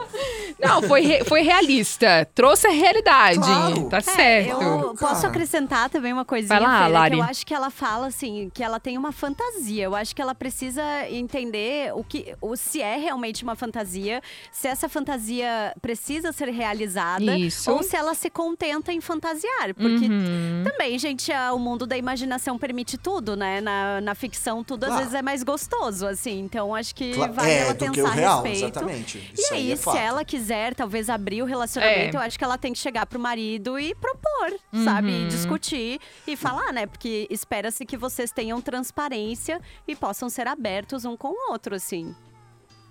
Não, 0.59 0.83
foi, 0.83 1.03
re, 1.03 1.25
foi 1.25 1.43
realista. 1.43 2.27
Trouxe 2.35 2.67
a 2.67 2.71
realidade. 2.71 3.39
Claro. 3.39 3.89
Tá 3.89 3.99
é, 3.99 4.01
certo. 4.01 4.63
Eu 4.63 4.95
posso 4.99 5.27
acrescentar 5.27 5.89
também 5.89 6.13
uma 6.13 6.25
coisinha, 6.25 6.59
Vai 6.59 6.61
lá, 6.61 6.87
Lari. 6.87 7.19
eu 7.19 7.23
acho 7.25 7.47
que 7.47 7.55
ela 7.55 7.71
fala, 7.71 8.09
assim, 8.09 8.51
que 8.53 8.63
ela 8.63 8.81
tem 8.81 8.99
uma 8.99 9.13
fantasia. 9.13 9.85
Eu 9.85 9.95
acho 9.95 10.15
que 10.15 10.23
ela 10.23 10.35
precisa 10.35 10.83
entender 11.09 11.93
o 11.95 12.03
que 12.03 12.35
ou 12.41 12.57
se 12.57 12.81
é 12.81 12.97
realmente 12.97 13.43
uma 13.43 13.55
fantasia, 13.55 14.23
se 14.51 14.69
essa 14.69 14.89
fantasia 14.89 15.75
precisa 15.81 16.33
ser 16.33 16.49
realizada 16.49 17.37
Isso. 17.37 17.71
ou 17.71 17.83
se 17.83 17.97
ela 17.97 18.15
se 18.15 18.31
contenta 18.31 18.93
em 18.93 19.01
fantasiar. 19.01 19.75
Porque 19.75 20.07
uhum. 20.07 20.65
também, 20.65 20.99
gente, 20.99 21.31
o 21.53 21.59
mundo 21.59 21.87
da 21.87 21.97
imaginação 21.97 22.59
permite 22.59 22.97
tudo, 22.97 23.37
né? 23.37 23.61
Na, 23.61 24.01
na 24.01 24.15
ficção, 24.15 24.65
tudo 24.65 24.87
claro. 24.87 24.95
às 24.95 25.01
vezes 25.01 25.15
é 25.15 25.23
mais 25.23 25.43
gostoso, 25.43 26.07
assim. 26.07 26.41
Então, 26.41 26.75
acho 26.75 26.95
que 26.95 27.15
claro. 27.15 27.33
vale 27.33 27.51
é, 27.51 27.59
ela 27.61 27.75
pensar 27.75 28.11
real, 28.11 28.41
a 28.41 28.43
respeito. 28.43 28.79
Exatamente. 28.79 29.31
Isso 29.35 29.53
e 29.53 29.57
aí, 29.57 29.73
é 29.73 29.77
se 29.77 29.97
ela 29.97 30.25
quiser, 30.25 30.75
talvez, 30.75 31.09
abrir 31.09 31.43
o 31.43 31.45
relacionamento, 31.45 32.17
é. 32.17 32.21
eu 32.21 32.23
acho 32.23 32.39
que 32.39 32.45
ela 32.45 32.59
tem 32.59 32.73
que 32.73 32.79
chegar 32.79 33.07
pro 33.07 33.19
marido 33.19 33.79
e 33.79 33.95
propor, 33.95 34.59
uhum. 34.73 34.85
sabe? 34.85 35.29
discutir 35.29 36.01
e 36.27 36.37
falar, 36.37 36.73
né? 36.73 36.87
Porque 36.87 37.27
espera-se 37.31 37.85
que 37.85 37.97
vocês 37.97 38.31
tenham 38.31 38.61
transparência 38.61 39.61
e 39.87 39.95
possam 39.95 40.29
ser 40.29 40.47
abertos 40.47 41.05
um 41.05 41.17
com 41.17 41.29
o 41.29 41.53
outro, 41.53 41.75
assim. 41.75 42.15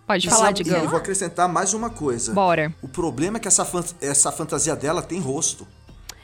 Pode 0.08 0.26
e 0.26 0.30
falar, 0.30 0.52
Digão. 0.54 0.82
Eu 0.82 0.90
vou 0.90 0.98
acrescentar 0.98 1.50
mais 1.50 1.74
uma 1.74 1.90
coisa. 1.90 2.34
Bora. 2.34 2.74
O 2.82 2.88
problema 2.88 3.36
é 3.36 3.40
que 3.42 3.48
essa, 3.48 3.68
essa 4.00 4.32
fantasia 4.32 4.74
dela 4.74 5.02
tem 5.02 5.20
rosto. 5.20 5.68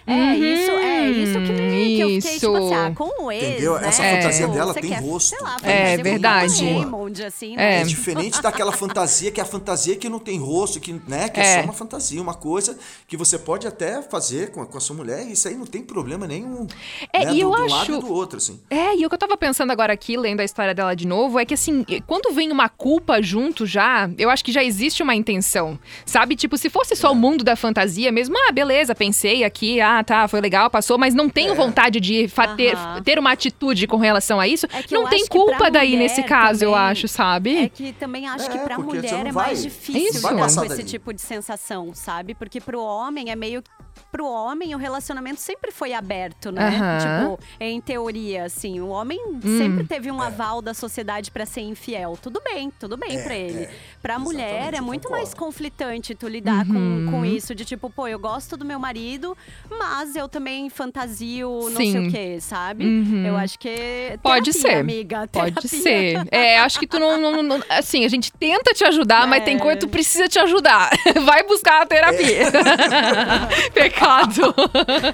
É, 0.07 0.13
uhum. 0.13 0.33
isso, 0.33 0.71
é 1.03 1.11
isso 1.11 1.33
que, 1.33 1.51
me, 1.51 1.95
que 1.95 1.99
eu 1.99 2.09
fiquei, 2.09 2.39
tipo 2.39 2.55
assim, 2.55 2.73
ah, 2.73 2.91
com 2.95 3.23
o 3.23 3.31
ex, 3.31 3.43
Entendeu? 3.43 3.79
Né? 3.79 3.87
Essa 3.87 4.03
é. 4.03 4.15
fantasia 4.15 4.47
dela 4.47 4.73
tem 4.73 4.89
quer, 4.89 5.01
rosto. 5.01 5.43
Lá, 5.43 5.57
é 5.63 5.97
verdade. 5.97 6.63
Raymond, 6.63 7.23
assim, 7.25 7.55
né? 7.55 7.77
é. 7.77 7.81
é. 7.81 7.83
diferente 7.83 8.41
daquela 8.41 8.71
fantasia 8.71 9.31
que 9.31 9.39
é 9.39 9.43
a 9.43 9.45
fantasia 9.45 9.95
que 9.95 10.09
não 10.09 10.19
tem 10.19 10.39
rosto, 10.39 10.79
que, 10.79 10.93
né, 11.07 11.29
que 11.29 11.39
é. 11.39 11.43
é. 11.43 11.59
só 11.59 11.63
uma 11.65 11.73
fantasia, 11.73 12.21
uma 12.21 12.33
coisa 12.33 12.77
que 13.07 13.17
você 13.17 13.37
pode 13.37 13.67
até 13.67 14.01
fazer 14.01 14.51
com 14.51 14.61
a, 14.61 14.65
com 14.65 14.77
a 14.77 14.81
sua 14.81 14.95
mulher, 14.95 15.27
e 15.27 15.33
isso 15.33 15.47
aí 15.47 15.55
não 15.55 15.65
tem 15.65 15.81
problema 15.81 16.27
nenhum. 16.27 16.67
É, 17.11 17.25
né, 17.25 17.33
e 17.33 17.35
do, 17.35 17.41
eu 17.41 17.51
do 17.51 17.63
acho... 17.63 17.75
lado 17.75 17.95
e 17.95 17.99
do 17.99 18.13
outro, 18.13 18.37
assim. 18.37 18.59
É, 18.69 18.95
e 18.95 19.05
o 19.05 19.09
que 19.09 19.15
eu 19.15 19.19
tava 19.19 19.37
pensando 19.37 19.71
agora 19.71 19.93
aqui, 19.93 20.17
lendo 20.17 20.39
a 20.39 20.43
história 20.43 20.73
dela 20.73 20.95
de 20.95 21.07
novo, 21.07 21.39
é 21.39 21.45
que 21.45 21.53
assim, 21.53 21.85
quando 22.07 22.33
vem 22.33 22.51
uma 22.51 22.69
culpa 22.69 23.21
junto 23.21 23.65
já, 23.65 24.09
eu 24.17 24.29
acho 24.29 24.43
que 24.43 24.51
já 24.51 24.63
existe 24.63 25.01
uma 25.03 25.15
intenção. 25.15 25.79
Sabe? 26.05 26.35
Tipo, 26.35 26.57
se 26.57 26.69
fosse 26.69 26.95
só 26.95 27.11
o 27.11 27.15
mundo 27.15 27.43
da 27.43 27.55
fantasia 27.55 28.11
mesmo, 28.11 28.35
ah, 28.37 28.51
beleza, 28.51 28.95
pensei 28.95 29.43
aqui, 29.43 29.79
ah, 29.81 30.03
tá, 30.03 30.27
foi 30.27 30.41
legal, 30.41 30.69
passou, 30.69 30.92
mas 30.97 31.13
não 31.13 31.29
tenho 31.29 31.53
é. 31.53 31.55
vontade 31.55 31.99
de 31.99 32.27
ter, 32.55 32.75
ter 33.03 33.19
uma 33.19 33.31
atitude 33.31 33.87
com 33.87 33.97
relação 33.97 34.39
a 34.39 34.47
isso, 34.47 34.65
é 34.67 34.83
não 34.91 35.07
tem 35.07 35.25
culpa 35.27 35.69
daí 35.69 35.95
nesse 35.95 36.23
caso, 36.23 36.61
também, 36.61 36.73
eu 36.73 36.75
acho, 36.75 37.07
sabe? 37.07 37.57
É 37.57 37.69
que 37.69 37.93
também 37.93 38.27
acho 38.27 38.45
é, 38.45 38.49
que 38.49 38.59
pra 38.59 38.77
mulher 38.77 39.25
é 39.25 39.31
mais 39.31 39.61
difícil 39.61 40.29
lidar 40.29 40.55
com 40.55 40.65
esse 40.65 40.83
tipo 40.83 41.13
de 41.13 41.21
sensação, 41.21 41.93
sabe? 41.93 42.33
Porque 42.33 42.59
pro 42.59 42.81
homem 42.81 43.29
é 43.29 43.35
meio 43.35 43.63
pro 44.11 44.25
homem 44.27 44.75
o 44.75 44.77
relacionamento 44.77 45.39
sempre 45.39 45.71
foi 45.71 45.93
aberto, 45.93 46.51
né? 46.51 46.71
Tipo, 46.99 47.39
em 47.59 47.81
teoria, 47.81 48.45
assim, 48.45 48.79
o 48.79 48.87
homem 48.87 49.19
hum. 49.25 49.57
sempre 49.57 49.85
teve 49.85 50.11
um 50.11 50.21
aval 50.21 50.61
da 50.61 50.73
sociedade 50.73 51.31
para 51.31 51.45
ser 51.45 51.61
infiel. 51.61 52.17
Tudo 52.21 52.41
bem, 52.43 52.71
tudo 52.79 52.95
bem 52.95 53.17
é, 53.17 53.23
para 53.23 53.35
ele. 53.35 53.63
É. 53.63 53.69
Pra 54.01 54.19
mulher 54.19 54.73
é 54.73 54.81
muito 54.81 55.03
concordo. 55.03 55.23
mais 55.23 55.33
conflitante 55.33 56.13
tu 56.13 56.27
lidar 56.27 56.65
uhum. 56.67 57.05
com, 57.05 57.11
com 57.11 57.25
isso, 57.25 57.55
de 57.55 57.65
tipo, 57.65 57.89
pô, 57.89 58.07
eu 58.07 58.19
gosto 58.19 58.55
do 58.55 58.63
meu 58.65 58.79
marido, 58.79 59.35
mas 59.69 60.15
eu 60.15 60.27
também 60.27 60.69
fantasio 60.69 61.49
não 61.69 61.77
Sim. 61.77 61.91
sei 61.91 62.07
o 62.07 62.11
quê, 62.11 62.37
sabe? 62.39 62.85
Uhum. 62.85 63.25
Eu 63.25 63.37
acho 63.37 63.57
que. 63.57 64.19
Pode 64.21 64.51
terapia, 64.51 64.71
ser. 64.71 64.79
Amiga, 64.79 65.27
Pode 65.31 65.67
ser. 65.67 66.27
É, 66.31 66.59
acho 66.59 66.79
que 66.79 66.87
tu 66.87 66.99
não, 66.99 67.19
não, 67.19 67.43
não, 67.43 67.63
Assim, 67.69 68.05
a 68.05 68.09
gente 68.09 68.31
tenta 68.31 68.73
te 68.73 68.83
ajudar, 68.83 69.23
é. 69.23 69.27
mas 69.27 69.43
tem 69.43 69.57
coisa 69.57 69.79
que 69.79 69.85
tu 69.85 69.89
precisa 69.89 70.27
te 70.27 70.39
ajudar. 70.39 70.91
Vai 71.25 71.43
buscar 71.43 71.81
a 71.81 71.85
terapia. 71.85 72.43
É. 72.43 73.82
Pecado. 73.83 74.55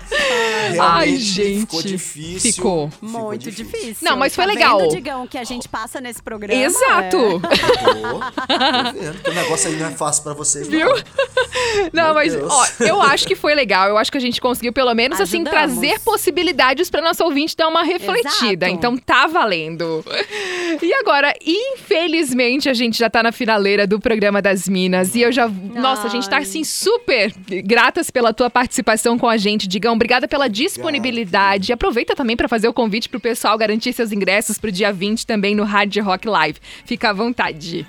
Ai, 0.80 1.16
gente. 1.18 1.62
Ficou 1.62 1.82
difícil. 1.82 2.54
Ficou. 2.54 2.92
Muito 3.02 3.52
ficou 3.52 3.66
difícil. 3.66 3.98
Não, 4.02 4.16
mas 4.16 4.36
foi 4.36 4.46
tá 4.46 4.52
legal. 4.54 4.78
Vendo, 4.78 4.92
Digão, 4.92 5.28
que 5.28 5.38
a 5.38 5.44
gente 5.44 5.68
passa 5.68 6.00
nesse 6.00 6.22
programa. 6.22 6.62
Exato. 6.62 7.18
É. 7.18 7.30
Tô, 7.30 7.40
tô 7.40 9.00
vendo 9.00 9.24
que 9.24 9.30
o 9.30 9.34
negócio 9.34 9.70
aí 9.70 9.76
não 9.76 9.88
é 9.88 9.92
fácil 9.92 10.24
pra 10.24 10.34
vocês, 10.34 10.68
Viu? 10.68 10.88
Não, 10.88 11.04
não 11.94 12.14
mas 12.14 12.36
ó, 12.36 12.68
eu 12.84 13.02
acho 13.02 13.28
que 13.28 13.36
foi 13.36 13.56
legal. 13.56 13.90
Eu 13.90 13.98
acho 13.98 14.12
que 14.12 14.18
a 14.18 14.22
gente 14.22 14.40
conseguiu, 14.42 14.74
pelo 14.74 14.94
menos, 14.94 15.20
assim, 15.20 15.42
Ajudamos. 15.42 15.64
assim, 15.64 15.80
trazer 15.80 16.00
possibilidades 16.02 16.90
pra 16.90 17.02
nossa 17.02 17.24
ouvinte 17.24 17.56
dar 17.56 17.68
uma 17.68 17.84
refletida. 17.84 18.66
Exato. 18.66 18.78
Então 18.78 18.98
tá 18.98 19.28
valendo. 19.28 20.04
E 20.82 20.94
agora, 20.94 21.34
infelizmente, 21.44 22.70
a 22.70 22.74
gente 22.74 22.98
já 22.98 23.10
tá 23.10 23.24
na 23.24 23.32
finaleira 23.32 23.88
do 23.88 24.00
programa 24.00 24.40
das 24.40 24.70
Minas. 24.70 25.16
E 25.16 25.22
eu 25.22 25.32
já. 25.32 25.46
Ai. 25.46 25.82
Nossa, 25.82 26.08
a 26.08 26.10
gente 26.10 26.30
tá 26.30 26.38
assim 26.38 26.64
super 26.64 27.34
gratas 27.64 28.12
pela 28.12 28.32
tua 28.34 28.50
participação 28.50 29.18
com 29.18 29.28
a 29.28 29.36
gente, 29.36 29.68
Digão. 29.68 29.96
Obrigada 29.96 30.28
pela 30.28 30.48
disponibilidade. 30.48 31.74
Aproveita 31.74 32.16
também 32.16 32.38
para 32.38 32.48
fazer 32.48 32.68
o 32.68 32.74
convite 32.74 33.10
pro 33.10 33.20
pessoal 33.20 33.58
garantir 33.58 33.94
seus 33.94 34.12
ingressos 34.12 34.60
pro 34.60 34.72
dia 34.72 34.94
20 34.94 35.26
também 35.26 35.56
no 35.56 35.64
Hard 35.64 35.96
Rock 35.98 36.28
Live. 36.28 36.60
Fica 36.86 37.10
à 37.10 37.14
vontade. 37.14 37.86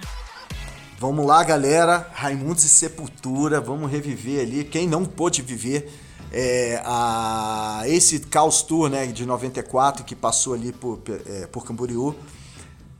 Vamos 1.00 1.24
lá, 1.24 1.42
galera. 1.42 2.06
Raimundos 2.12 2.62
e 2.62 2.68
Sepultura. 2.68 3.58
Vamos 3.58 3.90
reviver 3.90 4.42
ali. 4.42 4.64
Quem 4.64 4.86
não 4.86 5.06
pôde 5.06 5.40
viver 5.40 5.90
é, 6.30 6.78
a, 6.84 7.84
esse 7.86 8.20
Caos 8.20 8.60
Tour 8.60 8.90
né, 8.90 9.06
de 9.06 9.24
94 9.24 10.04
que 10.04 10.14
passou 10.14 10.52
ali 10.52 10.72
por, 10.72 11.00
é, 11.24 11.46
por 11.46 11.64
Camboriú 11.64 12.14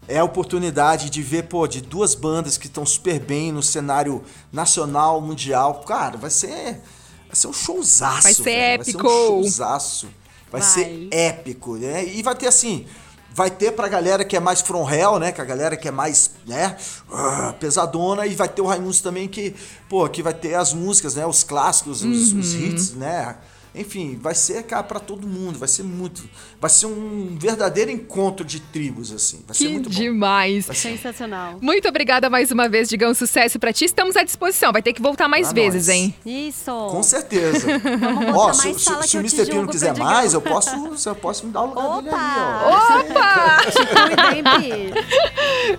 é 0.09 0.19
a 0.19 0.25
oportunidade 0.25 1.11
de 1.11 1.21
ver, 1.21 1.43
pô, 1.43 1.67
de 1.67 1.83
duas 1.83 2.15
bandas 2.15 2.57
que 2.57 2.69
estão 2.69 2.87
super 2.87 3.21
bem 3.21 3.53
no 3.53 3.63
cenário 3.63 4.25
nacional, 4.51 5.21
mundial. 5.21 5.85
Cara, 5.87 6.17
vai 6.17 6.31
ser, 6.31 6.81
vai 7.27 7.35
ser 7.35 7.49
um 7.49 7.53
showzaço. 7.53 8.23
Vai 8.23 8.33
ser 8.33 8.43
velho. 8.43 8.81
épico. 8.81 9.03
Vai 9.03 9.13
ser 9.13 9.19
um 9.19 9.43
showzaço. 9.43 10.09
Vai, 10.51 10.63
vai. 10.63 10.71
ser 10.71 11.09
épico, 11.11 11.77
né? 11.77 12.07
E 12.07 12.23
vai 12.23 12.35
ter 12.35 12.47
assim, 12.47 12.87
vai 13.33 13.51
ter 13.51 13.73
pra 13.73 13.89
galera 13.89 14.25
que 14.25 14.37
é 14.37 14.41
mais 14.41 14.61
from 14.61 14.89
hell, 14.91 15.19
né? 15.19 15.33
Que 15.33 15.41
a 15.41 15.45
galera 15.45 15.77
que 15.77 15.89
é 15.89 15.91
mais, 15.91 16.31
né, 16.47 16.77
uh, 17.09 17.53
pesadona 17.55 18.27
e 18.27 18.35
vai 18.35 18.49
ter 18.49 18.63
o 18.63 18.67
Raimundos 18.67 19.01
também 19.01 19.29
que, 19.29 19.55
pô, 19.89 20.09
que 20.09 20.23
vai 20.23 20.35
ter 20.35 20.55
as 20.55 20.73
músicas, 20.73 21.15
né, 21.15 21.27
os 21.27 21.43
clássicos, 21.43 22.03
os, 22.03 22.33
uhum. 22.33 22.41
os 22.41 22.55
hits, 22.55 22.93
né? 22.95 23.37
Enfim, 23.75 24.19
vai 24.21 24.35
ser, 24.35 24.65
cara, 24.65 24.83
para 24.83 24.99
todo 24.99 25.27
mundo. 25.27 25.59
Vai 25.59 25.69
ser 25.69 25.83
muito. 25.85 26.29
Vai 26.61 26.71
ser 26.71 26.87
um 26.87 27.37
verdadeiro 27.39 27.91
encontro 27.91 28.45
de 28.45 28.61
tribos, 28.61 29.13
assim. 29.13 29.39
Vai 29.47 29.57
que 29.57 29.65
ser 29.65 29.69
muito 29.69 29.91
demais. 29.91 30.67
Bom. 30.67 30.75
Sensacional. 30.75 31.59
Muito 31.61 31.89
obrigada 31.89 32.29
mais 32.29 32.51
uma 32.51 32.69
vez, 32.69 32.89
Digão. 32.89 33.15
Sucesso 33.15 33.59
para 33.59 33.73
ti. 33.73 33.85
Estamos 33.85 34.17
à 34.17 34.23
disposição. 34.25 34.73
Vai 34.73 34.83
ter 34.83 34.93
que 34.93 35.01
voltar 35.01 35.29
mais 35.29 35.53
vezes, 35.53 35.87
nós. 35.87 35.97
hein? 35.97 36.15
Isso. 36.27 36.71
Com 36.91 37.03
certeza. 37.03 37.67
ó, 38.35 38.53
se, 38.53 38.75
se, 38.75 39.09
se 39.09 39.17
o 39.17 39.21
Mr. 39.21 39.47
P 39.47 39.55
não 39.55 39.67
quiser 39.67 39.97
mais, 39.97 40.35
eu 40.35 40.41
posso, 40.41 40.71
eu 41.07 41.15
posso 41.15 41.47
me 41.47 41.53
dar 41.53 41.63
o 41.63 41.67
lugar 41.67 41.87
Opa! 41.87 42.01
dele 42.03 42.15
aí, 42.15 42.41
ó. 42.57 43.01
Opa! 43.01 43.61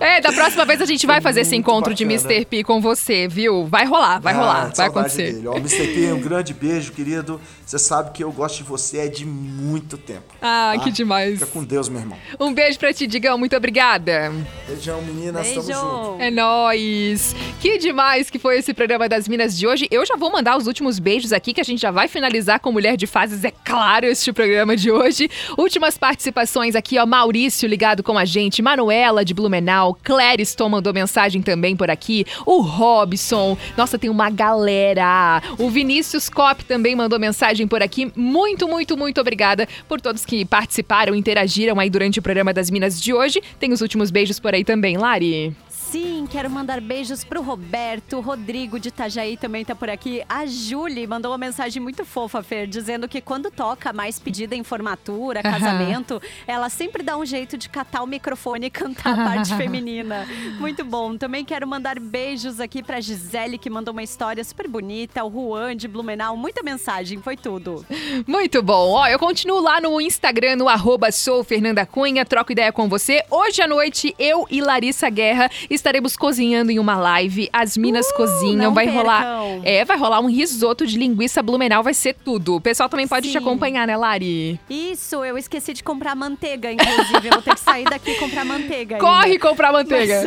é, 0.00 0.20
da 0.20 0.32
próxima 0.32 0.64
vez 0.64 0.80
a 0.80 0.86
gente 0.86 1.06
vai 1.06 1.20
fazer 1.20 1.42
esse 1.42 1.54
encontro 1.54 1.90
bacana. 1.90 1.96
de 1.96 2.04
Mr. 2.04 2.44
P 2.46 2.64
com 2.64 2.80
você, 2.80 3.28
viu? 3.28 3.66
Vai 3.66 3.84
rolar, 3.84 4.20
vai 4.20 4.32
ah, 4.34 4.36
rolar, 4.36 4.72
vai 4.74 4.86
acontecer. 4.86 5.34
Dele. 5.34 5.48
Ó, 5.48 5.56
Mr. 5.56 5.88
P, 5.88 6.12
um 6.12 6.20
grande 6.20 6.54
beijo, 6.54 6.92
querido. 6.92 7.40
Você 7.66 7.78
sabe 7.82 8.12
que 8.12 8.24
eu 8.24 8.32
gosto 8.32 8.58
de 8.58 8.62
você 8.62 8.98
é 8.98 9.08
de 9.08 9.26
muito 9.26 9.98
tempo. 9.98 10.34
Ah, 10.40 10.72
tá? 10.74 10.84
que 10.84 10.90
demais. 10.90 11.34
Fica 11.34 11.46
com 11.46 11.64
Deus, 11.64 11.88
meu 11.88 12.00
irmão. 12.00 12.18
Um 12.40 12.52
beijo 12.54 12.78
pra 12.78 12.92
ti, 12.92 13.06
Digão. 13.06 13.36
Muito 13.36 13.56
obrigada. 13.56 14.32
Beijão, 14.66 15.02
meninas. 15.02 15.46
Beijo. 15.46 15.62
Tamo 15.62 15.72
junto. 15.72 16.22
É 16.22 16.30
nóis. 16.30 17.34
Que 17.60 17.78
demais 17.78 18.30
que 18.30 18.38
foi 18.38 18.58
esse 18.58 18.72
programa 18.72 19.08
das 19.08 19.28
Minas 19.28 19.56
de 19.58 19.66
hoje. 19.66 19.86
Eu 19.90 20.06
já 20.06 20.16
vou 20.16 20.30
mandar 20.30 20.56
os 20.56 20.66
últimos 20.66 20.98
beijos 20.98 21.32
aqui, 21.32 21.52
que 21.52 21.60
a 21.60 21.64
gente 21.64 21.80
já 21.80 21.90
vai 21.90 22.08
finalizar 22.08 22.60
com 22.60 22.72
Mulher 22.72 22.96
de 22.96 23.06
Fases, 23.06 23.44
é 23.44 23.52
claro, 23.64 24.06
este 24.06 24.32
programa 24.32 24.76
de 24.76 24.90
hoje. 24.90 25.30
Últimas 25.58 25.98
participações 25.98 26.74
aqui, 26.74 26.98
ó. 26.98 27.06
Maurício 27.06 27.68
ligado 27.68 28.02
com 28.02 28.16
a 28.16 28.24
gente, 28.24 28.62
Manuela 28.62 29.24
de 29.24 29.34
Blumenau, 29.34 29.98
Clériston 30.02 30.68
mandou 30.68 30.94
mensagem 30.94 31.42
também 31.42 31.76
por 31.76 31.90
aqui, 31.90 32.24
o 32.46 32.60
Robson. 32.60 33.58
Nossa, 33.76 33.98
tem 33.98 34.08
uma 34.08 34.30
galera. 34.30 35.42
O 35.58 35.68
Vinícius 35.68 36.28
Cop 36.28 36.64
também 36.64 36.96
mandou 36.96 37.18
mensagem 37.18 37.32
mensagem 37.32 37.66
por 37.72 37.82
aqui. 37.82 38.12
Muito, 38.14 38.68
muito, 38.68 38.98
muito 38.98 39.18
obrigada 39.18 39.66
por 39.88 39.98
todos 39.98 40.26
que 40.26 40.44
participaram, 40.44 41.14
interagiram 41.14 41.80
aí 41.80 41.88
durante 41.88 42.18
o 42.18 42.22
programa 42.22 42.52
das 42.52 42.70
Minas 42.70 43.00
de 43.00 43.14
hoje. 43.14 43.40
Tem 43.58 43.72
os 43.72 43.80
últimos 43.80 44.10
beijos 44.10 44.38
por 44.38 44.52
aí 44.52 44.62
também, 44.62 44.98
Lari. 44.98 45.56
Sim, 45.92 46.26
quero 46.26 46.48
mandar 46.48 46.80
beijos 46.80 47.22
pro 47.22 47.42
Roberto, 47.42 48.18
Rodrigo 48.18 48.80
de 48.80 48.88
Itajaí 48.88 49.36
também 49.36 49.62
tá 49.62 49.74
por 49.74 49.90
aqui. 49.90 50.22
A 50.26 50.46
Julie 50.46 51.06
mandou 51.06 51.30
uma 51.30 51.36
mensagem 51.36 51.82
muito 51.82 52.02
fofa, 52.06 52.42
Fer, 52.42 52.66
dizendo 52.66 53.06
que 53.06 53.20
quando 53.20 53.50
toca 53.50 53.92
mais 53.92 54.18
pedida 54.18 54.56
em 54.56 54.64
formatura, 54.64 55.42
casamento, 55.42 56.18
ela 56.46 56.70
sempre 56.70 57.02
dá 57.02 57.18
um 57.18 57.26
jeito 57.26 57.58
de 57.58 57.68
catar 57.68 58.02
o 58.02 58.06
microfone 58.06 58.68
e 58.68 58.70
cantar 58.70 59.12
a 59.12 59.16
parte 59.22 59.52
feminina. 59.54 60.26
Muito 60.58 60.82
bom. 60.82 61.14
Também 61.18 61.44
quero 61.44 61.68
mandar 61.68 62.00
beijos 62.00 62.58
aqui 62.58 62.82
pra 62.82 62.98
Gisele, 62.98 63.58
que 63.58 63.68
mandou 63.68 63.92
uma 63.92 64.02
história 64.02 64.42
super 64.42 64.66
bonita, 64.66 65.22
o 65.22 65.30
Juan 65.30 65.76
de 65.76 65.86
Blumenau, 65.86 66.38
muita 66.38 66.62
mensagem, 66.62 67.20
foi 67.20 67.36
tudo. 67.36 67.84
Muito 68.26 68.62
bom. 68.62 68.92
Ó, 68.92 69.06
eu 69.08 69.18
continuo 69.18 69.60
lá 69.60 69.78
no 69.78 70.00
Instagram, 70.00 70.56
no 70.56 70.70
arroba 70.70 71.12
sou 71.12 71.44
Fernanda 71.44 71.84
Cunha, 71.84 72.24
troco 72.24 72.50
ideia 72.50 72.72
com 72.72 72.88
você. 72.88 73.22
Hoje 73.28 73.60
à 73.60 73.68
noite, 73.68 74.14
eu 74.18 74.46
e 74.50 74.62
Larissa 74.62 75.10
Guerra 75.10 75.50
estaremos 75.82 76.16
cozinhando 76.16 76.70
em 76.70 76.78
uma 76.78 76.96
live. 76.96 77.50
As 77.52 77.76
Minas 77.76 78.08
uh, 78.08 78.14
cozinham, 78.14 78.72
vai 78.72 78.84
percam. 78.84 79.02
rolar. 79.02 79.42
É, 79.64 79.84
vai 79.84 79.98
rolar 79.98 80.20
um 80.20 80.26
risoto 80.26 80.86
de 80.86 80.96
linguiça 80.96 81.42
blumenau, 81.42 81.82
vai 81.82 81.92
ser 81.92 82.14
tudo. 82.14 82.56
O 82.56 82.60
pessoal 82.60 82.88
também 82.88 83.08
pode 83.08 83.26
Sim. 83.26 83.32
te 83.32 83.38
acompanhar, 83.38 83.86
né, 83.86 83.96
Lari? 83.96 84.60
Isso, 84.70 85.24
eu 85.24 85.36
esqueci 85.36 85.74
de 85.74 85.82
comprar 85.82 86.14
manteiga, 86.14 86.70
inclusive. 86.70 87.26
eu 87.28 87.32
vou 87.32 87.42
ter 87.42 87.54
que 87.54 87.60
sair 87.60 87.84
daqui 87.84 88.12
e 88.12 88.14
comprar 88.14 88.44
manteiga. 88.44 88.98
Corre 88.98 89.32
ainda. 89.32 89.38
comprar 89.40 89.72
manteiga. 89.72 90.22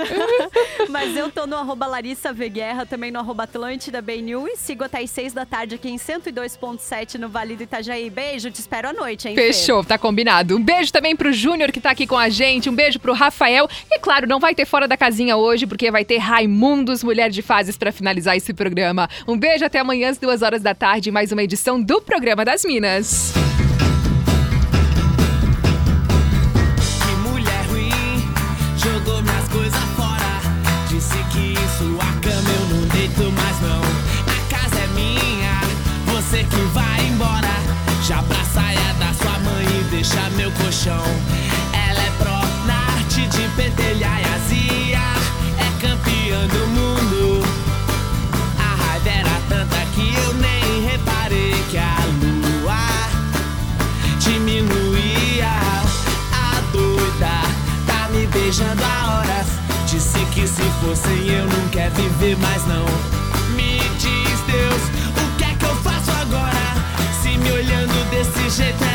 Mas, 0.77 0.89
mas, 0.89 1.17
eu 1.17 1.31
tô 1.31 1.47
no 1.47 1.55
arroba 1.55 1.87
Larissa 1.87 2.33
Veguerra, 2.33 2.85
também 2.85 3.09
no 3.09 3.19
arroba 3.19 3.43
Atlântida 3.43 4.01
BNU 4.01 4.47
e 4.47 4.57
sigo 4.57 4.83
até 4.83 4.99
as 4.99 5.09
seis 5.09 5.33
da 5.33 5.45
tarde 5.45 5.75
aqui 5.75 5.89
em 5.89 5.95
102.7 5.95 7.15
no 7.15 7.29
Vale 7.29 7.55
do 7.55 7.63
Itajaí. 7.63 8.09
Beijo, 8.09 8.51
te 8.51 8.59
espero 8.59 8.89
à 8.89 8.93
noite, 8.93 9.29
hein? 9.29 9.35
Fechou, 9.35 9.83
Fê? 9.83 9.89
tá 9.89 9.97
combinado. 9.97 10.57
Um 10.57 10.63
beijo 10.63 10.91
também 10.91 11.15
pro 11.15 11.31
Júnior 11.31 11.71
que 11.71 11.79
tá 11.79 11.91
aqui 11.91 12.05
com 12.05 12.17
a 12.17 12.27
gente, 12.27 12.69
um 12.69 12.75
beijo 12.75 12.99
pro 12.99 13.13
Rafael. 13.13 13.69
E 13.89 13.99
claro, 13.99 14.27
não 14.27 14.39
vai 14.39 14.53
ter 14.53 14.65
fora 14.65 14.87
da 14.87 14.97
casinha 14.97 15.37
hoje 15.37 15.44
hoje, 15.45 15.67
porque 15.67 15.91
vai 15.91 16.03
ter 16.03 16.17
Raimundos 16.17 17.03
Mulher 17.03 17.29
de 17.29 17.41
Fases 17.41 17.77
para 17.77 17.91
finalizar 17.91 18.35
esse 18.35 18.53
programa. 18.53 19.07
Um 19.27 19.37
beijo 19.37 19.63
até 19.63 19.79
amanhã 19.79 20.09
às 20.09 20.17
duas 20.17 20.41
horas 20.41 20.61
da 20.61 20.73
tarde, 20.73 21.11
mais 21.11 21.31
uma 21.31 21.43
edição 21.43 21.81
do 21.81 22.01
Programa 22.01 22.43
das 22.43 22.65
Minas. 22.65 23.33
Que 36.35 36.61
vai 36.73 37.07
embora. 37.07 37.47
Já 38.07 38.21
pra 38.21 38.43
saia 38.43 38.93
da 38.99 39.11
sua 39.13 39.39
mãe 39.39 39.65
deixa 39.89 40.29
meu 40.31 40.51
colchão. 40.51 41.03
Ela 41.89 42.03
é 42.03 42.11
pró 42.19 42.39
na 42.67 42.75
arte 42.97 43.25
de 43.27 43.47
pentelhar 43.55 44.34
que 60.85 60.95
se 60.95 61.03
fossem 61.03 61.27
eu 61.29 61.45
não 61.45 61.69
quer 61.69 61.89
viver 61.91 62.37
mais 62.37 62.65
não. 62.67 62.85
Me 63.55 63.79
diz 63.97 64.39
Deus, 64.45 64.81
o 65.23 65.37
que 65.37 65.43
é 65.43 65.55
que 65.55 65.65
eu 65.65 65.75
faço 65.77 66.11
agora? 66.11 66.75
Se 67.21 67.37
me 67.37 67.51
olhando 67.51 68.09
desse 68.11 68.49
jeito 68.49 68.83
ela 68.83 68.94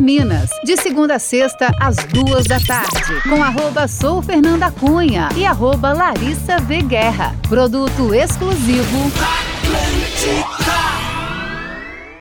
Minas, 0.00 0.50
de 0.64 0.76
segunda 0.76 1.16
a 1.16 1.18
sexta, 1.18 1.74
às 1.78 1.96
duas 1.96 2.46
da 2.46 2.58
tarde, 2.58 3.20
com 3.28 3.42
arroba 3.42 3.86
Sou 3.86 4.22
Fernanda 4.22 4.70
Cunha 4.70 5.28
e 5.36 5.44
arroba 5.44 5.92
Larissa 5.92 6.58
V. 6.58 6.82
Guerra. 6.82 7.34
Produto 7.48 8.14
exclusivo. 8.14 9.10